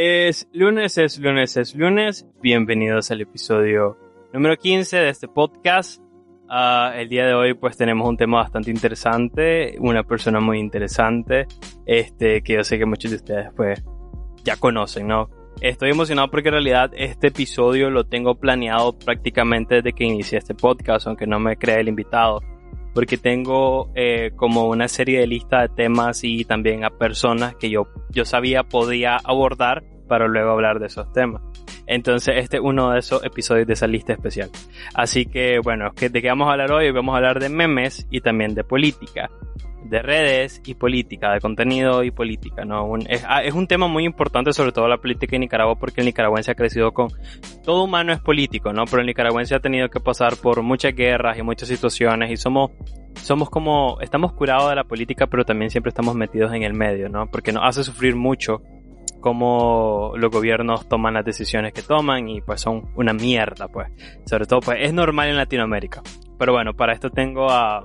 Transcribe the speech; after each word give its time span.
Es 0.00 0.46
lunes, 0.52 0.96
es 0.96 1.18
lunes, 1.18 1.56
es 1.56 1.74
lunes. 1.74 2.24
Bienvenidos 2.40 3.10
al 3.10 3.20
episodio 3.20 3.98
número 4.32 4.56
15 4.56 4.96
de 4.96 5.08
este 5.08 5.26
podcast. 5.26 6.00
Uh, 6.48 6.92
el 6.94 7.08
día 7.08 7.26
de 7.26 7.34
hoy 7.34 7.54
pues 7.54 7.76
tenemos 7.76 8.08
un 8.08 8.16
tema 8.16 8.36
bastante 8.38 8.70
interesante, 8.70 9.74
una 9.80 10.04
persona 10.04 10.38
muy 10.38 10.60
interesante, 10.60 11.48
este 11.84 12.42
que 12.42 12.54
yo 12.54 12.62
sé 12.62 12.78
que 12.78 12.86
muchos 12.86 13.10
de 13.10 13.16
ustedes 13.16 13.48
pues 13.56 13.82
ya 14.44 14.54
conocen, 14.54 15.08
¿no? 15.08 15.30
Estoy 15.60 15.90
emocionado 15.90 16.30
porque 16.30 16.50
en 16.50 16.54
realidad 16.54 16.92
este 16.94 17.26
episodio 17.26 17.90
lo 17.90 18.04
tengo 18.04 18.36
planeado 18.36 18.96
prácticamente 18.96 19.82
desde 19.82 19.94
que 19.94 20.04
inicié 20.04 20.38
este 20.38 20.54
podcast, 20.54 21.08
aunque 21.08 21.26
no 21.26 21.40
me 21.40 21.56
crea 21.56 21.80
el 21.80 21.88
invitado 21.88 22.40
porque 22.98 23.16
tengo 23.16 23.92
eh, 23.94 24.32
como 24.34 24.66
una 24.66 24.88
serie 24.88 25.20
de 25.20 25.28
lista 25.28 25.60
de 25.60 25.68
temas 25.68 26.24
y 26.24 26.44
también 26.44 26.84
a 26.84 26.90
personas 26.90 27.54
que 27.54 27.70
yo, 27.70 27.86
yo 28.10 28.24
sabía 28.24 28.64
podía 28.64 29.18
abordar 29.22 29.84
para 30.08 30.26
luego 30.26 30.50
hablar 30.50 30.80
de 30.80 30.86
esos 30.86 31.12
temas. 31.12 31.42
Entonces 31.86 32.34
este 32.38 32.56
es 32.56 32.62
uno 32.62 32.90
de 32.92 32.98
esos 32.98 33.24
episodios 33.24 33.66
de 33.66 33.74
esa 33.74 33.86
lista 33.86 34.12
especial. 34.12 34.50
Así 34.94 35.26
que 35.26 35.60
bueno, 35.62 35.90
¿de 35.94 36.22
qué 36.22 36.28
vamos 36.28 36.48
a 36.48 36.52
hablar 36.52 36.72
hoy? 36.72 36.90
Vamos 36.90 37.14
a 37.14 37.18
hablar 37.18 37.40
de 37.40 37.48
memes 37.48 38.06
y 38.10 38.20
también 38.20 38.54
de 38.54 38.64
política 38.64 39.30
de 39.88 40.02
redes 40.02 40.60
y 40.66 40.74
política, 40.74 41.32
de 41.32 41.40
contenido 41.40 42.02
y 42.02 42.10
política, 42.10 42.64
¿no? 42.64 42.92
Ah, 43.26 43.42
es, 43.42 43.54
un 43.54 43.66
tema 43.66 43.86
muy 43.86 44.04
importante, 44.04 44.52
sobre 44.52 44.72
todo 44.72 44.88
la 44.88 44.98
política 44.98 45.36
en 45.36 45.40
Nicaragua, 45.40 45.76
porque 45.76 46.00
el 46.00 46.06
nicaragüense 46.06 46.50
ha 46.50 46.54
crecido 46.54 46.92
con... 46.92 47.08
Todo 47.64 47.84
humano 47.84 48.12
es 48.12 48.20
político, 48.20 48.72
¿no? 48.72 48.84
Pero 48.84 49.00
el 49.00 49.06
nicaragüense 49.06 49.54
ha 49.54 49.60
tenido 49.60 49.88
que 49.88 50.00
pasar 50.00 50.36
por 50.36 50.62
muchas 50.62 50.94
guerras 50.94 51.38
y 51.38 51.42
muchas 51.42 51.68
situaciones 51.68 52.30
y 52.30 52.36
somos, 52.36 52.70
somos 53.14 53.50
como... 53.50 53.98
Estamos 54.00 54.32
curados 54.32 54.68
de 54.68 54.76
la 54.76 54.84
política, 54.84 55.26
pero 55.26 55.44
también 55.44 55.70
siempre 55.70 55.90
estamos 55.90 56.14
metidos 56.14 56.52
en 56.52 56.64
el 56.64 56.74
medio, 56.74 57.08
¿no? 57.08 57.26
Porque 57.30 57.52
nos 57.52 57.64
hace 57.64 57.84
sufrir 57.84 58.14
mucho 58.16 58.62
cómo 59.20 60.12
los 60.16 60.30
gobiernos 60.30 60.88
toman 60.88 61.14
las 61.14 61.24
decisiones 61.24 61.72
que 61.72 61.82
toman 61.82 62.28
y 62.28 62.40
pues 62.40 62.60
son 62.60 62.90
una 62.96 63.12
mierda, 63.12 63.68
pues. 63.68 63.88
Sobre 64.26 64.46
todo, 64.46 64.60
pues 64.60 64.78
es 64.80 64.92
normal 64.92 65.28
en 65.28 65.36
Latinoamérica. 65.36 66.02
Pero 66.38 66.52
bueno, 66.52 66.74
para 66.74 66.92
esto 66.92 67.10
tengo 67.10 67.50
a 67.50 67.84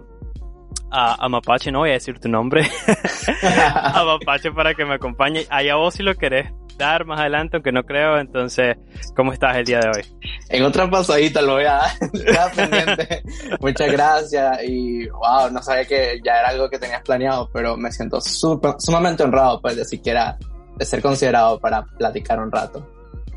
a, 0.96 1.28
Mapache, 1.28 1.72
no 1.72 1.80
voy 1.80 1.90
a 1.90 1.94
decir 1.94 2.20
tu 2.20 2.30
nombre, 2.30 2.62
a 3.44 4.04
Mapache 4.06 4.52
para 4.52 4.76
que 4.76 4.86
me 4.86 4.96
acompañe. 4.96 5.46
Allá 5.50 5.76
vos 5.76 5.96
si 5.96 6.04
lo 6.04 6.14
querés 6.16 6.52
dar 6.78 7.06
más 7.06 7.20
adelante, 7.20 7.58
aunque 7.58 7.72
no 7.72 7.84
creo. 7.84 8.20
Entonces, 8.20 8.78
¿cómo 9.16 9.34
estás 9.34 9.58
el 9.58 9.66
día 9.66 9.80
de 9.80 9.90
hoy? 9.90 10.06
En 10.50 10.64
otra 10.64 10.90
pasadita 10.90 11.42
lo 11.42 11.54
voy 11.54 11.66
a 11.66 11.74
dar. 12.34 13.22
Muchas 13.60 13.92
gracias 13.92 14.60
y 14.64 15.08
wow, 15.08 15.50
no 15.52 15.62
sabía 15.62 15.86
que 15.86 16.20
ya 16.24 16.40
era 16.40 16.50
algo 16.50 16.70
que 16.70 16.80
tenías 16.80 17.02
planeado, 17.02 17.50
pero 17.52 17.76
me 17.76 17.92
siento 17.92 18.20
sumamente 18.22 19.24
honrado 19.24 19.62
pues 19.62 19.76
de 19.76 19.86
siquiera 19.86 20.38
de 20.78 20.86
ser 20.86 21.02
considerado 21.02 21.60
para 21.60 21.84
platicar 21.84 22.40
un 22.40 22.52
rato. 22.52 22.90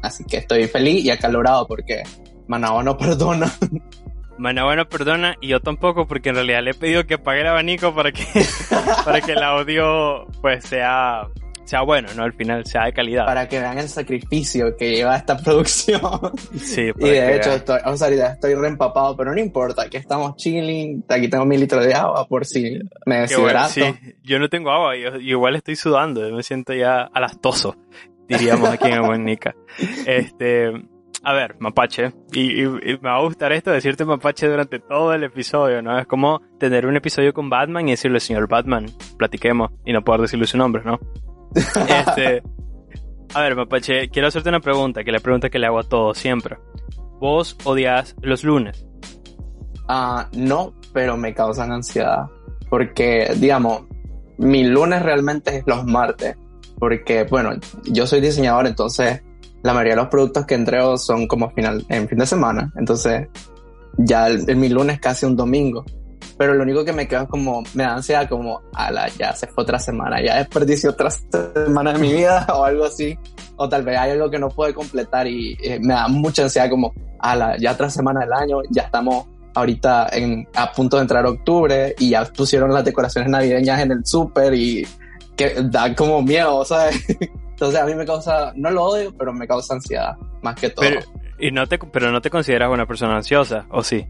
Así 0.03 0.25
que 0.25 0.39
estoy 0.39 0.67
feliz 0.69 1.05
y 1.05 1.11
acalorado 1.11 1.67
porque 1.67 2.03
Managua 2.47 2.83
no 2.83 2.97
perdona. 2.99 3.53
Bueno, 4.39 4.65
bueno, 4.67 4.87
perdona, 4.87 5.37
y 5.41 5.49
yo 5.49 5.61
tampoco, 5.61 6.07
porque 6.07 6.29
en 6.29 6.35
realidad 6.35 6.63
le 6.63 6.73
he 6.73 6.75
pedido 6.75 7.07
que 7.07 7.15
apague 7.15 7.41
el 7.41 7.47
abanico 7.47 7.95
para 7.95 8.13
que, 8.13 8.25
para 9.05 9.21
que 9.23 9.33
el 9.33 9.43
audio, 9.43 10.27
pues, 10.43 10.65
sea, 10.65 11.29
sea 11.67 11.83
bueno, 11.83 12.09
¿no? 12.17 12.23
Al 12.23 12.33
final 12.33 12.65
sea 12.65 12.85
de 12.85 12.93
calidad. 12.93 13.27
Para 13.27 13.49
que 13.49 13.59
vean 13.59 13.79
el 13.79 13.89
sacrificio 13.89 14.77
que 14.77 14.97
lleva 14.97 15.17
esta 15.17 15.37
producción. 15.37 16.01
Sí, 16.57 16.91
Y 16.97 17.09
de 17.09 17.37
hecho, 17.37 17.53
estoy, 17.53 17.81
o 17.85 17.97
sea, 17.97 18.09
estoy 18.09 18.55
reempapado, 18.55 19.17
pero 19.17 19.35
no 19.35 19.41
importa, 19.41 19.83
aquí 19.83 19.97
estamos 19.97 20.37
chilling, 20.37 21.05
aquí 21.09 21.29
tengo 21.29 21.45
mil 21.45 21.61
litros 21.61 21.85
de 21.85 21.95
agua 21.95 22.27
por 22.27 22.47
si 22.47 22.79
me 23.05 23.21
deshidrato. 23.21 23.69
sí, 23.71 23.83
yo 24.23 24.39
no 24.39 24.49
tengo 24.49 24.71
agua, 24.71 24.97
yo, 24.97 25.17
igual 25.17 25.57
estoy 25.57 25.77
sudando, 25.77 26.29
me 26.31 26.43
siento 26.43 26.73
ya 26.73 27.03
alastoso, 27.03 27.77
diríamos 28.29 28.71
aquí 28.71 28.89
en 28.89 29.03
Guanica. 29.03 29.55
Este, 30.07 30.73
a 31.23 31.33
ver, 31.33 31.57
mapache, 31.59 32.13
y, 32.33 32.65
me 32.65 32.97
va 32.99 33.17
a 33.17 33.23
gustar 33.23 33.53
esto 33.53 33.73
decirte 33.73 34.05
mapache 34.05 34.47
durante 34.49 34.79
todo 34.79 35.13
el 35.13 35.25
episodio, 35.25 35.83
¿no? 35.83 35.99
Es 35.99 36.07
como 36.07 36.41
tener 36.59 36.87
un 36.87 36.97
episodio 36.97 37.35
con 37.35 37.51
Batman 37.51 37.89
y 37.89 37.93
decirle, 37.93 38.21
señor 38.21 38.49
Batman, 38.49 38.87
platiquemos, 39.19 39.73
y 39.85 39.93
no 39.93 40.03
poder 40.03 40.23
decirle 40.23 40.47
su 40.47 40.57
nombre, 40.57 40.83
¿no? 40.85 41.01
Este, 41.55 42.43
a 43.35 43.41
ver, 43.43 43.57
mapache, 43.57 44.09
quiero 44.09 44.29
hacerte 44.29 44.49
una 44.49 44.61
pregunta, 44.61 45.05
que 45.05 45.13
la 45.13 45.21
pregunta 45.21 45.51
que 45.51 45.59
le 45.59 45.67
hago 45.67 45.79
a 45.79 45.85
todos 45.85 46.19
siempre. 46.19 46.57
¿Vos 47.21 47.57
odias 47.65 48.15
los 48.21 48.45
lunes? 48.45 48.87
Ah, 49.89 50.29
no, 50.33 50.75
pero 50.93 51.17
me 51.17 51.35
causan 51.35 51.73
ansiedad, 51.73 52.27
porque, 52.69 53.33
digamos, 53.37 53.83
mi 54.39 54.65
lunes 54.65 55.03
realmente 55.03 55.59
es 55.59 55.65
los 55.67 55.85
martes, 55.85 56.37
porque, 56.79 57.25
bueno, 57.25 57.51
yo 57.85 58.07
soy 58.07 58.21
diseñador, 58.21 58.67
entonces 58.67 59.23
la 59.63 59.73
mayoría 59.73 59.95
de 59.95 60.03
los 60.03 60.09
productos 60.09 60.47
que 60.47 60.55
entrego 60.55 60.97
son 60.97 61.27
como 61.27 61.51
final, 61.51 61.85
en 61.89 62.09
fin 62.09 62.19
de 62.19 62.27
semana. 62.27 62.73
Entonces, 62.77 63.29
ya 63.99 64.29
el, 64.29 64.57
mi 64.57 64.69
lunes 64.69 65.01
casi 65.01 65.27
un 65.27 65.37
domingo. 65.37 65.85
Pero 66.39 66.55
lo 66.55 66.63
único 66.63 66.85
que 66.85 66.93
me 66.93 67.09
queda 67.09 67.27
como, 67.27 67.63
me 67.75 67.85
da 67.85 67.95
ansiedad 67.95 68.29
como, 68.29 68.61
ala, 68.75 69.09
ya 69.19 69.33
se 69.33 69.47
fue 69.47 69.63
otra 69.63 69.79
semana, 69.79 70.23
ya 70.23 70.37
desperdicio 70.37 70.91
otra 70.91 71.11
semana 71.11 71.95
de 71.95 71.99
mi 71.99 72.13
vida 72.13 72.47
o 72.55 72.65
algo 72.65 72.85
así. 72.85 73.19
O 73.57 73.69
tal 73.69 73.85
vez 73.85 73.99
hay 73.99 74.11
algo 74.11 74.31
que 74.31 74.39
no 74.39 74.49
puede 74.51 74.75
completar 74.75 75.27
y 75.27 75.57
eh, 75.63 75.79
me 75.81 75.95
da 75.95 76.09
mucha 76.09 76.43
ansiedad 76.43 76.69
como, 76.69 76.93
ala, 77.19 77.57
ya 77.59 77.73
otra 77.73 77.89
semana 77.89 78.21
del 78.21 78.33
año, 78.33 78.59
ya 78.71 78.83
estamos 78.83 79.27
ahorita 79.55 80.09
en, 80.13 80.47
a 80.55 80.71
punto 80.71 80.97
de 80.97 81.03
entrar 81.03 81.25
octubre 81.25 81.95
y 81.99 82.11
ya 82.11 82.25
pusieron 82.25 82.73
las 82.73 82.85
decoraciones 82.85 83.31
navideñas 83.31 83.81
en 83.81 83.93
el 83.93 84.05
súper 84.05 84.53
y 84.53 84.87
que 85.35 85.55
da 85.65 85.95
como 85.95 86.21
miedo, 86.23 86.65
¿sabes? 86.67 87.03
Entonces 87.51 87.81
a 87.81 87.87
mí 87.87 87.95
me 87.95 88.05
causa, 88.05 88.53
no 88.55 88.71
lo 88.71 88.85
odio, 88.85 89.15
pero 89.17 89.33
me 89.33 89.47
causa 89.49 89.75
ansiedad, 89.75 90.15
más 90.43 90.55
que 90.57 90.69
todo. 90.69 90.87
Y 91.39 91.51
no 91.51 91.67
te, 91.67 91.79
pero 91.79 92.11
no 92.11 92.21
te 92.21 92.29
consideras 92.29 92.71
una 92.71 92.87
persona 92.87 93.17
ansiosa, 93.17 93.67
¿o 93.71 93.83
sí? 93.83 94.07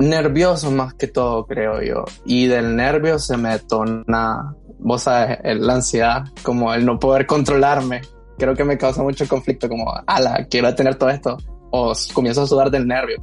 Nervioso 0.00 0.70
más 0.70 0.94
que 0.94 1.08
todo, 1.08 1.46
creo 1.46 1.82
yo. 1.82 2.04
Y 2.24 2.46
del 2.46 2.74
nervio 2.74 3.18
se 3.18 3.36
me 3.36 3.58
torna, 3.58 4.56
vos 4.78 5.02
sabes, 5.02 5.38
la 5.44 5.74
ansiedad, 5.74 6.24
como 6.42 6.72
el 6.72 6.86
no 6.86 6.98
poder 6.98 7.26
controlarme. 7.26 8.00
Creo 8.38 8.54
que 8.54 8.64
me 8.64 8.78
causa 8.78 9.02
mucho 9.02 9.28
conflicto, 9.28 9.68
como, 9.68 9.92
ala, 10.06 10.46
quiero 10.50 10.74
tener 10.74 10.94
todo 10.94 11.10
esto. 11.10 11.36
O 11.70 11.92
comienzo 12.14 12.42
a 12.42 12.46
sudar 12.46 12.70
del 12.70 12.86
nervio. 12.86 13.18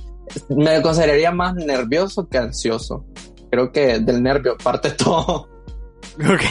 Me 0.49 0.79
consideraría 0.83 1.31
más 1.31 1.55
nervioso 1.55 2.29
que 2.29 2.37
ansioso. 2.37 3.07
Creo 3.49 3.71
que 3.71 3.97
del 3.97 4.21
nervio 4.21 4.55
parte 4.55 4.91
todo. 4.97 5.49
Ok. 6.19 6.41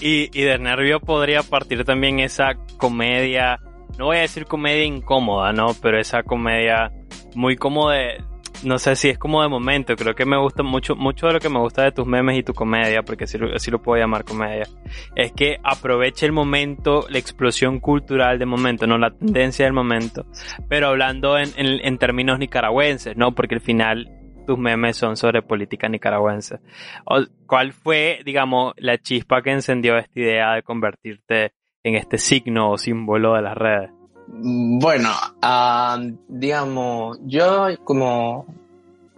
Y, 0.00 0.30
y 0.38 0.44
de 0.44 0.58
nervio 0.58 1.00
podría 1.00 1.42
partir 1.42 1.84
también 1.84 2.20
esa 2.20 2.54
comedia, 2.76 3.58
no 3.98 4.06
voy 4.06 4.18
a 4.18 4.20
decir 4.20 4.46
comedia 4.46 4.84
incómoda, 4.84 5.52
¿no? 5.52 5.74
Pero 5.82 5.98
esa 5.98 6.22
comedia 6.22 6.92
muy 7.34 7.56
como 7.56 7.90
de, 7.90 8.22
no 8.64 8.78
sé 8.78 8.96
si 8.96 9.08
es 9.08 9.18
como 9.18 9.42
de 9.42 9.48
momento, 9.48 9.96
creo 9.96 10.14
que 10.14 10.24
me 10.24 10.38
gusta 10.38 10.62
mucho, 10.62 10.96
mucho 10.96 11.26
de 11.26 11.34
lo 11.34 11.40
que 11.40 11.48
me 11.48 11.58
gusta 11.58 11.84
de 11.84 11.92
tus 11.92 12.06
memes 12.06 12.38
y 12.38 12.42
tu 12.42 12.54
comedia, 12.54 13.02
porque 13.02 13.24
así, 13.24 13.70
lo 13.70 13.82
puedo 13.82 14.00
llamar 14.00 14.24
comedia, 14.24 14.66
es 15.14 15.32
que 15.32 15.58
aproveche 15.62 16.26
el 16.26 16.32
momento, 16.32 17.06
la 17.08 17.18
explosión 17.18 17.80
cultural 17.80 18.38
de 18.38 18.46
momento, 18.46 18.86
no 18.86 18.98
la 18.98 19.10
tendencia 19.10 19.64
del 19.64 19.74
momento, 19.74 20.26
pero 20.68 20.88
hablando 20.88 21.38
en, 21.38 21.50
en, 21.56 21.84
en 21.84 21.98
términos 21.98 22.38
nicaragüenses, 22.38 23.16
¿no? 23.16 23.34
Porque 23.34 23.56
al 23.56 23.60
final 23.60 24.08
tus 24.46 24.58
memes 24.58 24.96
son 24.96 25.16
sobre 25.16 25.42
política 25.42 25.88
nicaragüense. 25.88 26.60
¿Cuál 27.46 27.72
fue, 27.72 28.20
digamos, 28.24 28.72
la 28.76 28.96
chispa 28.96 29.42
que 29.42 29.50
encendió 29.50 29.98
esta 29.98 30.18
idea 30.18 30.52
de 30.54 30.62
convertirte 30.62 31.52
en 31.82 31.96
este 31.96 32.16
signo 32.16 32.70
o 32.70 32.78
símbolo 32.78 33.34
de 33.34 33.42
las 33.42 33.56
redes? 33.56 33.95
Bueno, 34.28 35.10
ah, 35.42 35.98
digamos, 36.28 37.18
yo 37.24 37.66
como... 37.84 38.46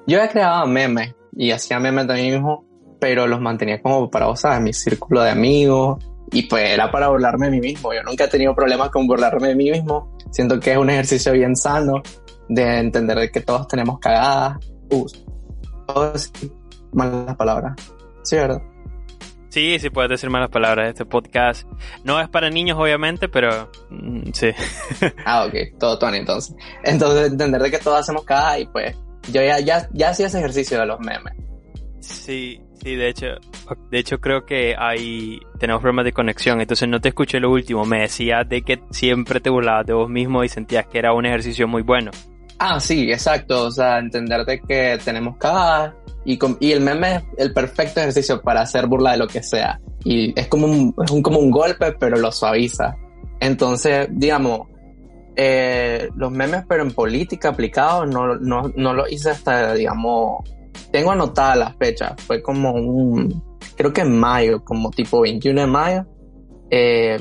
Yo 0.06 0.22
he 0.22 0.28
creado 0.28 0.66
memes 0.66 1.14
y 1.36 1.50
hacía 1.50 1.78
memes 1.78 2.06
de 2.06 2.14
mí 2.14 2.30
mismo, 2.30 2.64
pero 2.98 3.26
los 3.26 3.40
mantenía 3.40 3.82
como 3.82 4.10
para, 4.10 4.26
vos 4.26 4.40
sabes, 4.40 4.60
mi 4.62 4.72
círculo 4.72 5.22
de 5.22 5.30
amigos 5.30 6.02
y 6.30 6.42
pues 6.44 6.70
era 6.70 6.90
para 6.90 7.08
burlarme 7.08 7.46
de 7.46 7.52
mí 7.52 7.60
mismo. 7.60 7.92
Yo 7.92 8.02
nunca 8.02 8.24
he 8.24 8.28
tenido 8.28 8.54
problemas 8.54 8.90
con 8.90 9.06
burlarme 9.06 9.48
de 9.48 9.54
mí 9.54 9.70
mismo. 9.70 10.16
Siento 10.30 10.58
que 10.58 10.72
es 10.72 10.78
un 10.78 10.88
ejercicio 10.90 11.32
bien 11.32 11.56
sano 11.56 12.02
de 12.48 12.78
entender 12.78 13.30
que 13.30 13.40
todos 13.40 13.68
tenemos 13.68 13.98
cagadas 13.98 14.58
Uh, 14.90 15.06
malas 16.92 17.36
palabras. 17.36 17.74
¿verdad? 18.30 18.62
Sí, 19.48 19.78
sí 19.78 19.90
puedes 19.90 20.10
decir 20.10 20.30
malas 20.30 20.50
palabras. 20.50 20.90
Este 20.90 21.04
podcast 21.04 21.66
no 22.04 22.20
es 22.20 22.28
para 22.28 22.50
niños, 22.50 22.78
obviamente, 22.78 23.28
pero 23.28 23.70
mm, 23.90 24.30
sí. 24.32 24.50
ah, 25.24 25.46
ok, 25.46 25.78
todo 25.78 25.98
Tony 25.98 26.18
entonces. 26.18 26.54
Entonces, 26.84 27.32
entender 27.32 27.62
de 27.62 27.70
que 27.70 27.78
todos 27.78 27.98
hacemos 27.98 28.24
cada 28.24 28.58
y 28.58 28.66
pues 28.66 28.94
yo 29.32 29.42
ya, 29.42 29.58
ya, 29.60 29.88
ya 29.92 30.10
hacía 30.10 30.26
ese 30.26 30.38
ejercicio 30.38 30.78
de 30.78 30.86
los 30.86 31.00
memes. 31.00 31.34
Sí, 32.00 32.60
sí, 32.82 32.94
de 32.94 33.08
hecho, 33.08 33.26
de 33.90 33.98
hecho 33.98 34.20
creo 34.20 34.44
que 34.44 34.74
hay, 34.78 35.40
tenemos 35.58 35.82
problemas 35.82 36.04
de 36.04 36.12
conexión, 36.12 36.60
entonces 36.60 36.88
no 36.88 37.00
te 37.00 37.08
escuché 37.08 37.40
lo 37.40 37.50
último, 37.50 37.84
me 37.84 38.02
decías 38.02 38.48
de 38.48 38.62
que 38.62 38.80
siempre 38.90 39.40
te 39.40 39.50
burlabas 39.50 39.86
de 39.86 39.92
vos 39.92 40.08
mismo 40.08 40.44
y 40.44 40.48
sentías 40.48 40.86
que 40.86 40.98
era 40.98 41.12
un 41.12 41.26
ejercicio 41.26 41.66
muy 41.66 41.82
bueno. 41.82 42.10
Ah, 42.58 42.80
sí, 42.80 43.10
exacto, 43.10 43.66
o 43.66 43.70
sea, 43.70 43.98
entender 43.98 44.44
de 44.44 44.60
que 44.60 44.98
tenemos 45.04 45.36
cada 45.36 45.94
y, 46.24 46.38
y 46.60 46.72
el 46.72 46.80
meme 46.80 47.16
es 47.16 47.22
el 47.38 47.52
perfecto 47.52 48.00
ejercicio 48.00 48.42
para 48.42 48.62
hacer 48.62 48.86
burla 48.86 49.12
de 49.12 49.18
lo 49.18 49.26
que 49.26 49.42
sea. 49.42 49.80
Y 50.04 50.38
es 50.38 50.48
como 50.48 50.66
un, 50.66 50.94
es 51.02 51.10
un, 51.10 51.22
como 51.22 51.38
un 51.38 51.50
golpe, 51.50 51.92
pero 51.92 52.18
lo 52.18 52.30
suaviza. 52.30 52.94
Entonces, 53.40 54.08
digamos, 54.10 54.68
eh, 55.36 56.10
los 56.16 56.30
memes, 56.30 56.64
pero 56.68 56.82
en 56.82 56.90
política 56.90 57.50
aplicados, 57.50 58.08
no, 58.08 58.36
no, 58.36 58.70
no 58.74 58.92
lo 58.92 59.08
hice 59.08 59.30
hasta, 59.30 59.72
digamos, 59.74 60.42
tengo 60.90 61.12
anotada 61.12 61.54
la 61.56 61.72
fecha, 61.74 62.14
fue 62.26 62.42
como 62.42 62.72
un, 62.72 63.42
creo 63.76 63.92
que 63.92 64.00
en 64.02 64.18
mayo, 64.18 64.64
como 64.64 64.90
tipo 64.90 65.20
21 65.20 65.60
de 65.60 65.66
mayo. 65.66 66.06
Eh, 66.70 67.16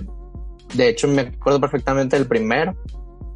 de 0.73 0.89
hecho, 0.89 1.07
me 1.07 1.21
acuerdo 1.21 1.61
perfectamente 1.61 2.17
del 2.17 2.27
primero, 2.27 2.75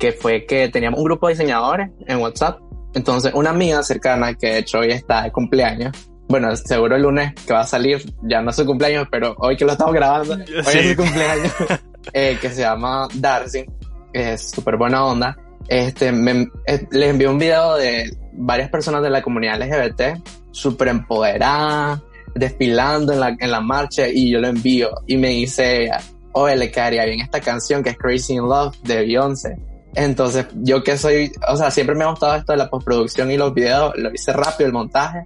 que 0.01 0.11
fue 0.13 0.47
que 0.47 0.67
teníamos 0.67 0.97
un 0.97 1.05
grupo 1.05 1.27
de 1.27 1.35
diseñadores 1.35 1.91
en 2.07 2.17
WhatsApp. 2.17 2.59
Entonces, 2.95 3.31
una 3.35 3.51
amiga 3.51 3.83
cercana 3.83 4.33
que 4.33 4.47
de 4.47 4.57
hecho 4.57 4.79
hoy 4.79 4.91
está 4.91 5.21
de 5.21 5.31
cumpleaños, 5.31 5.95
bueno, 6.27 6.55
seguro 6.55 6.95
el 6.95 7.03
lunes 7.03 7.33
que 7.45 7.53
va 7.53 7.59
a 7.59 7.67
salir, 7.67 8.01
ya 8.23 8.41
no 8.41 8.49
es 8.49 8.55
su 8.55 8.65
cumpleaños, 8.65 9.07
pero 9.11 9.35
hoy 9.37 9.55
que 9.55 9.63
lo 9.63 9.73
estamos 9.73 9.93
grabando, 9.93 10.33
hoy 10.65 10.73
es 10.73 10.89
su 10.89 10.95
cumpleaños, 10.95 11.53
eh, 12.13 12.35
que 12.41 12.49
se 12.49 12.61
llama 12.61 13.07
Darcy, 13.13 13.63
que 14.11 14.33
es 14.33 14.49
súper 14.49 14.75
buena 14.75 15.05
onda. 15.05 15.37
Este, 15.67 16.11
me, 16.11 16.47
eh, 16.65 16.87
les 16.89 17.09
envió 17.11 17.29
un 17.29 17.37
video 17.37 17.75
de 17.75 18.09
varias 18.33 18.71
personas 18.71 19.03
de 19.03 19.11
la 19.11 19.21
comunidad 19.21 19.61
LGBT, 19.61 20.19
súper 20.49 20.87
empoderadas, 20.87 22.01
desfilando 22.33 23.13
en 23.13 23.19
la, 23.19 23.35
en 23.39 23.51
la 23.51 23.61
marcha, 23.61 24.07
y 24.07 24.31
yo 24.31 24.39
lo 24.39 24.47
envío, 24.47 24.89
y 25.05 25.17
me 25.17 25.27
dice, 25.27 25.91
oye, 26.31 26.55
le 26.55 26.71
quedaría 26.71 27.05
bien 27.05 27.19
esta 27.19 27.39
canción 27.39 27.83
que 27.83 27.91
es 27.91 27.97
Crazy 27.97 28.33
in 28.33 28.47
Love 28.47 28.75
de 28.81 28.95
Beyoncé 28.95 29.70
entonces, 29.93 30.47
yo 30.55 30.83
que 30.83 30.97
soy, 30.97 31.31
o 31.49 31.57
sea, 31.57 31.69
siempre 31.71 31.95
me 31.95 32.03
ha 32.03 32.09
gustado 32.09 32.35
esto 32.35 32.53
de 32.53 32.57
la 32.57 32.69
postproducción 32.69 33.29
y 33.31 33.37
los 33.37 33.53
videos, 33.53 33.93
lo 33.97 34.11
hice 34.13 34.31
rápido 34.31 34.67
el 34.67 34.73
montaje 34.73 35.25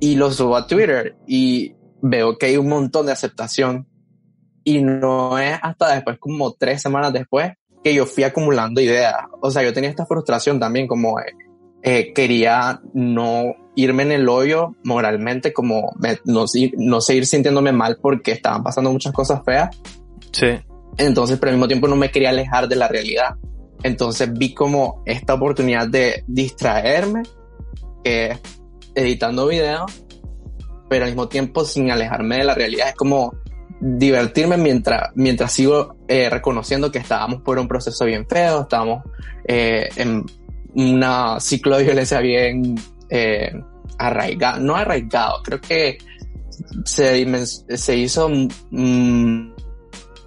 y 0.00 0.14
lo 0.14 0.30
subo 0.30 0.56
a 0.56 0.66
Twitter 0.66 1.16
y 1.26 1.74
veo 2.00 2.38
que 2.38 2.46
hay 2.46 2.56
un 2.56 2.68
montón 2.68 3.06
de 3.06 3.12
aceptación 3.12 3.86
y 4.62 4.82
no 4.82 5.38
es 5.38 5.58
hasta 5.62 5.94
después, 5.94 6.18
como 6.18 6.52
tres 6.52 6.82
semanas 6.82 7.12
después, 7.12 7.52
que 7.82 7.94
yo 7.94 8.06
fui 8.06 8.24
acumulando 8.24 8.80
ideas. 8.80 9.16
O 9.40 9.50
sea, 9.50 9.62
yo 9.62 9.72
tenía 9.72 9.90
esta 9.90 10.06
frustración 10.06 10.60
también 10.60 10.86
como 10.86 11.18
eh, 11.20 11.34
eh 11.82 12.12
quería 12.12 12.80
no 12.92 13.54
irme 13.74 14.02
en 14.02 14.12
el 14.12 14.28
hoyo 14.28 14.74
moralmente, 14.84 15.52
como 15.52 15.94
no, 16.24 16.44
no 16.76 17.00
seguir 17.00 17.26
sintiéndome 17.26 17.72
mal 17.72 17.98
porque 18.00 18.32
estaban 18.32 18.62
pasando 18.62 18.92
muchas 18.92 19.12
cosas 19.12 19.40
feas. 19.44 19.76
Sí. 20.32 20.48
Entonces, 20.98 21.38
pero 21.38 21.50
al 21.50 21.56
mismo 21.56 21.68
tiempo 21.68 21.88
no 21.88 21.96
me 21.96 22.10
quería 22.10 22.30
alejar 22.30 22.68
de 22.68 22.76
la 22.76 22.88
realidad. 22.88 23.36
Entonces 23.82 24.32
vi 24.32 24.54
como 24.54 25.02
esta 25.06 25.34
oportunidad 25.34 25.88
de 25.88 26.24
distraerme, 26.26 27.22
que 28.02 28.38
editando 28.94 29.46
videos, 29.46 30.04
pero 30.88 31.04
al 31.04 31.10
mismo 31.10 31.28
tiempo 31.28 31.64
sin 31.64 31.90
alejarme 31.90 32.36
de 32.36 32.44
la 32.44 32.54
realidad. 32.54 32.88
Es 32.88 32.94
como 32.94 33.34
divertirme 33.80 34.56
mientras, 34.56 35.10
mientras 35.14 35.52
sigo 35.52 35.96
eh, 36.08 36.28
reconociendo 36.28 36.90
que 36.90 36.98
estábamos 36.98 37.42
por 37.42 37.58
un 37.58 37.68
proceso 37.68 38.04
bien 38.04 38.26
feo, 38.26 38.62
estábamos 38.62 39.04
eh, 39.46 39.88
en 39.96 40.24
un 40.74 41.04
ciclo 41.40 41.76
de 41.76 41.84
violencia 41.84 42.20
bien 42.20 42.74
eh, 43.08 43.52
arraigado, 43.98 44.60
no 44.60 44.76
arraigado, 44.76 45.42
creo 45.42 45.60
que 45.60 45.98
se, 46.84 47.46
se 47.46 47.96
hizo, 47.96 48.28
mm, 48.28 49.54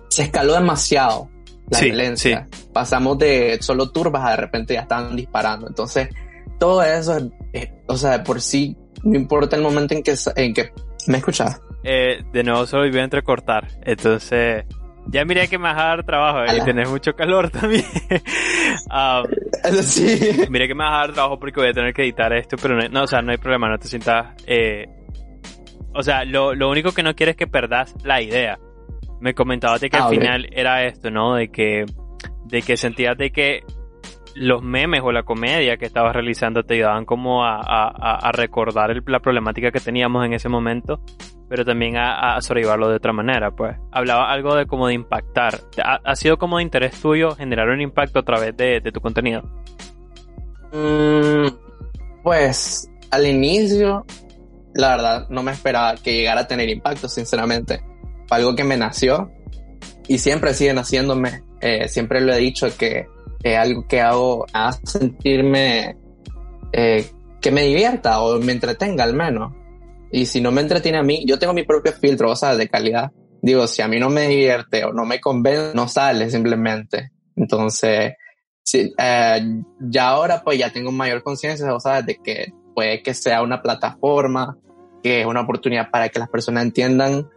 se 0.10 0.24
escaló 0.24 0.54
demasiado 0.54 1.31
la 1.72 1.80
violencia. 1.80 2.48
Pasamos 2.74 3.18
de 3.18 3.58
solo 3.62 3.92
turbas 3.92 4.26
a 4.26 4.32
de 4.32 4.38
repente 4.38 4.74
ya 4.74 4.82
estaban 4.82 5.16
disparando. 5.16 5.68
Entonces, 5.68 6.10
todo 6.60 6.84
eso, 6.84 7.18
o 7.88 7.98
sea, 7.98 8.18
de 8.18 8.20
por 8.20 8.42
sí, 8.42 8.76
no 9.04 9.18
importa 9.18 9.56
el 9.56 9.62
momento 9.62 9.94
en 9.94 10.04
que, 10.04 10.16
en 10.36 10.54
que 10.54 10.72
me 11.08 11.18
escuchas. 11.18 11.62
Eh, 11.84 12.24
de 12.32 12.44
nuevo 12.44 12.66
solo 12.66 12.90
voy 12.90 13.00
a 13.00 13.04
entrecortar. 13.04 13.68
Entonces, 13.84 14.66
ya 15.08 15.26
miré 15.26 15.48
que 15.48 15.58
me 15.58 15.64
vas 15.64 15.82
a 15.82 15.86
dar 15.86 16.06
trabajo 16.06 16.40
y 16.54 16.64
tenés 16.64 16.90
mucho 16.90 17.14
calor 17.14 17.50
también. 17.50 17.86
um, 18.92 19.74
sí. 19.82 20.46
Miré 20.50 20.68
que 20.68 20.76
me 20.76 20.84
vas 20.84 20.94
a 20.94 20.98
dar 20.98 21.14
trabajo 21.14 21.40
porque 21.40 21.60
voy 21.60 21.70
a 21.70 21.74
tener 21.74 21.94
que 21.94 22.04
editar 22.04 22.34
esto, 22.34 22.58
pero 22.62 22.76
no, 22.76 22.88
no 22.90 23.04
o 23.04 23.08
sea, 23.08 23.22
no 23.22 23.32
hay 23.32 23.38
problema, 23.38 23.70
no 23.70 23.80
te 23.80 23.88
sientas... 23.88 24.36
Eh, 24.46 24.88
o 25.94 26.04
sea, 26.04 26.24
lo, 26.24 26.54
lo 26.54 26.70
único 26.70 26.94
que 26.94 27.04
no 27.04 27.16
quieres 27.16 27.34
es 27.34 27.38
que 27.38 27.48
perdas 27.48 27.96
la 28.04 28.22
idea 28.22 28.58
me 29.22 29.36
comentabas 29.36 29.80
de 29.80 29.90
que 29.90 29.98
al 29.98 30.04
ah, 30.04 30.10
final 30.10 30.50
era 30.52 30.84
esto, 30.84 31.12
¿no? 31.12 31.36
De 31.36 31.50
que, 31.50 31.86
de 32.46 32.62
que 32.64 32.76
sentías 32.76 33.18
de 33.18 33.32
que 33.32 33.64
los 34.34 34.64
memes 34.64 35.02
o 35.04 35.12
la 35.12 35.24
comedia 35.24 35.78
que 35.78 35.86
estabas 35.86 36.14
realizando 36.14 36.64
te 36.64 36.74
ayudaban 36.76 37.06
como 37.06 37.46
a, 37.46 37.60
a, 37.60 38.32
recordar 38.32 38.96
la 39.06 39.20
problemática 39.20 39.72
que 39.72 39.80
teníamos 39.80 40.26
en 40.26 40.34
ese 40.34 40.50
momento, 40.50 41.02
pero 41.48 41.64
también 41.64 41.98
a, 41.98 42.36
a 42.36 42.42
sobrellevarlo 42.42 42.90
de 42.90 42.96
otra 42.96 43.14
manera, 43.14 43.52
pues. 43.52 43.78
Hablaba 43.92 44.32
algo 44.32 44.56
de 44.56 44.66
como 44.66 44.88
de 44.88 44.96
impactar. 44.96 45.60
¿Ha, 45.84 46.16
sido 46.16 46.38
como 46.38 46.58
de 46.58 46.64
interés 46.64 47.00
tuyo 47.00 47.36
generar 47.36 47.70
un 47.70 47.82
impacto 47.82 48.20
a 48.20 48.24
través 48.24 48.58
de, 48.58 48.82
tu 48.92 49.02
contenido? 49.02 49.44
Mm, 50.74 51.48
pues 52.24 52.90
al 53.12 53.28
inicio, 53.28 54.04
la 54.74 54.96
verdad, 54.96 55.28
no 55.30 55.44
me 55.44 55.52
esperaba 55.52 55.96
que 55.96 56.14
llegara 56.14 56.42
a 56.42 56.48
tener 56.48 56.70
impacto, 56.70 57.08
sinceramente 57.08 57.91
algo 58.32 58.56
que 58.56 58.64
me 58.64 58.78
nació 58.78 59.32
y 60.08 60.18
siempre 60.18 60.54
sigue 60.54 60.74
naciéndome. 60.74 61.44
Eh, 61.60 61.88
siempre 61.88 62.22
lo 62.22 62.34
he 62.34 62.38
dicho 62.38 62.68
que 62.78 63.06
es 63.44 63.58
algo 63.58 63.88
que 63.88 64.02
hago 64.02 64.46
a 64.54 64.72
sentirme 64.72 65.98
eh, 66.74 67.10
que 67.40 67.52
me 67.52 67.64
divierta 67.64 68.22
o 68.22 68.40
me 68.40 68.54
entretenga 68.54 69.04
al 69.04 69.14
menos. 69.14 69.54
Y 70.12 70.26
si 70.26 70.42
no 70.42 70.52
me 70.52 70.62
entretiene 70.62 70.98
a 70.98 71.04
mí, 71.04 71.24
yo 71.26 71.40
tengo 71.40 71.54
mi 71.54 71.64
propio 71.64 71.94
filtro, 71.94 72.32
o 72.32 72.36
sea, 72.36 72.56
de 72.56 72.68
calidad. 72.68 73.12
Digo, 73.42 73.66
si 73.68 73.82
a 73.82 73.88
mí 73.88 74.00
no 74.00 74.10
me 74.10 74.28
divierte 74.28 74.84
o 74.86 74.94
no 74.94 75.06
me 75.06 75.20
convence, 75.20 75.74
no 75.74 75.88
sale 75.88 76.30
simplemente. 76.30 77.12
Entonces, 77.36 78.14
sí, 78.64 78.94
eh, 78.98 79.42
ya 79.80 80.10
ahora 80.10 80.42
pues 80.44 80.60
ya 80.60 80.72
tengo 80.72 80.92
mayor 80.92 81.24
conciencia, 81.24 81.74
o 81.74 81.80
sea, 81.80 82.02
de 82.02 82.18
que 82.18 82.54
puede 82.76 83.02
que 83.02 83.14
sea 83.14 83.42
una 83.42 83.62
plataforma, 83.62 84.58
que 85.02 85.22
es 85.22 85.26
una 85.26 85.42
oportunidad 85.42 85.90
para 85.90 86.10
que 86.10 86.20
las 86.20 86.30
personas 86.30 86.64
entiendan 86.64 87.28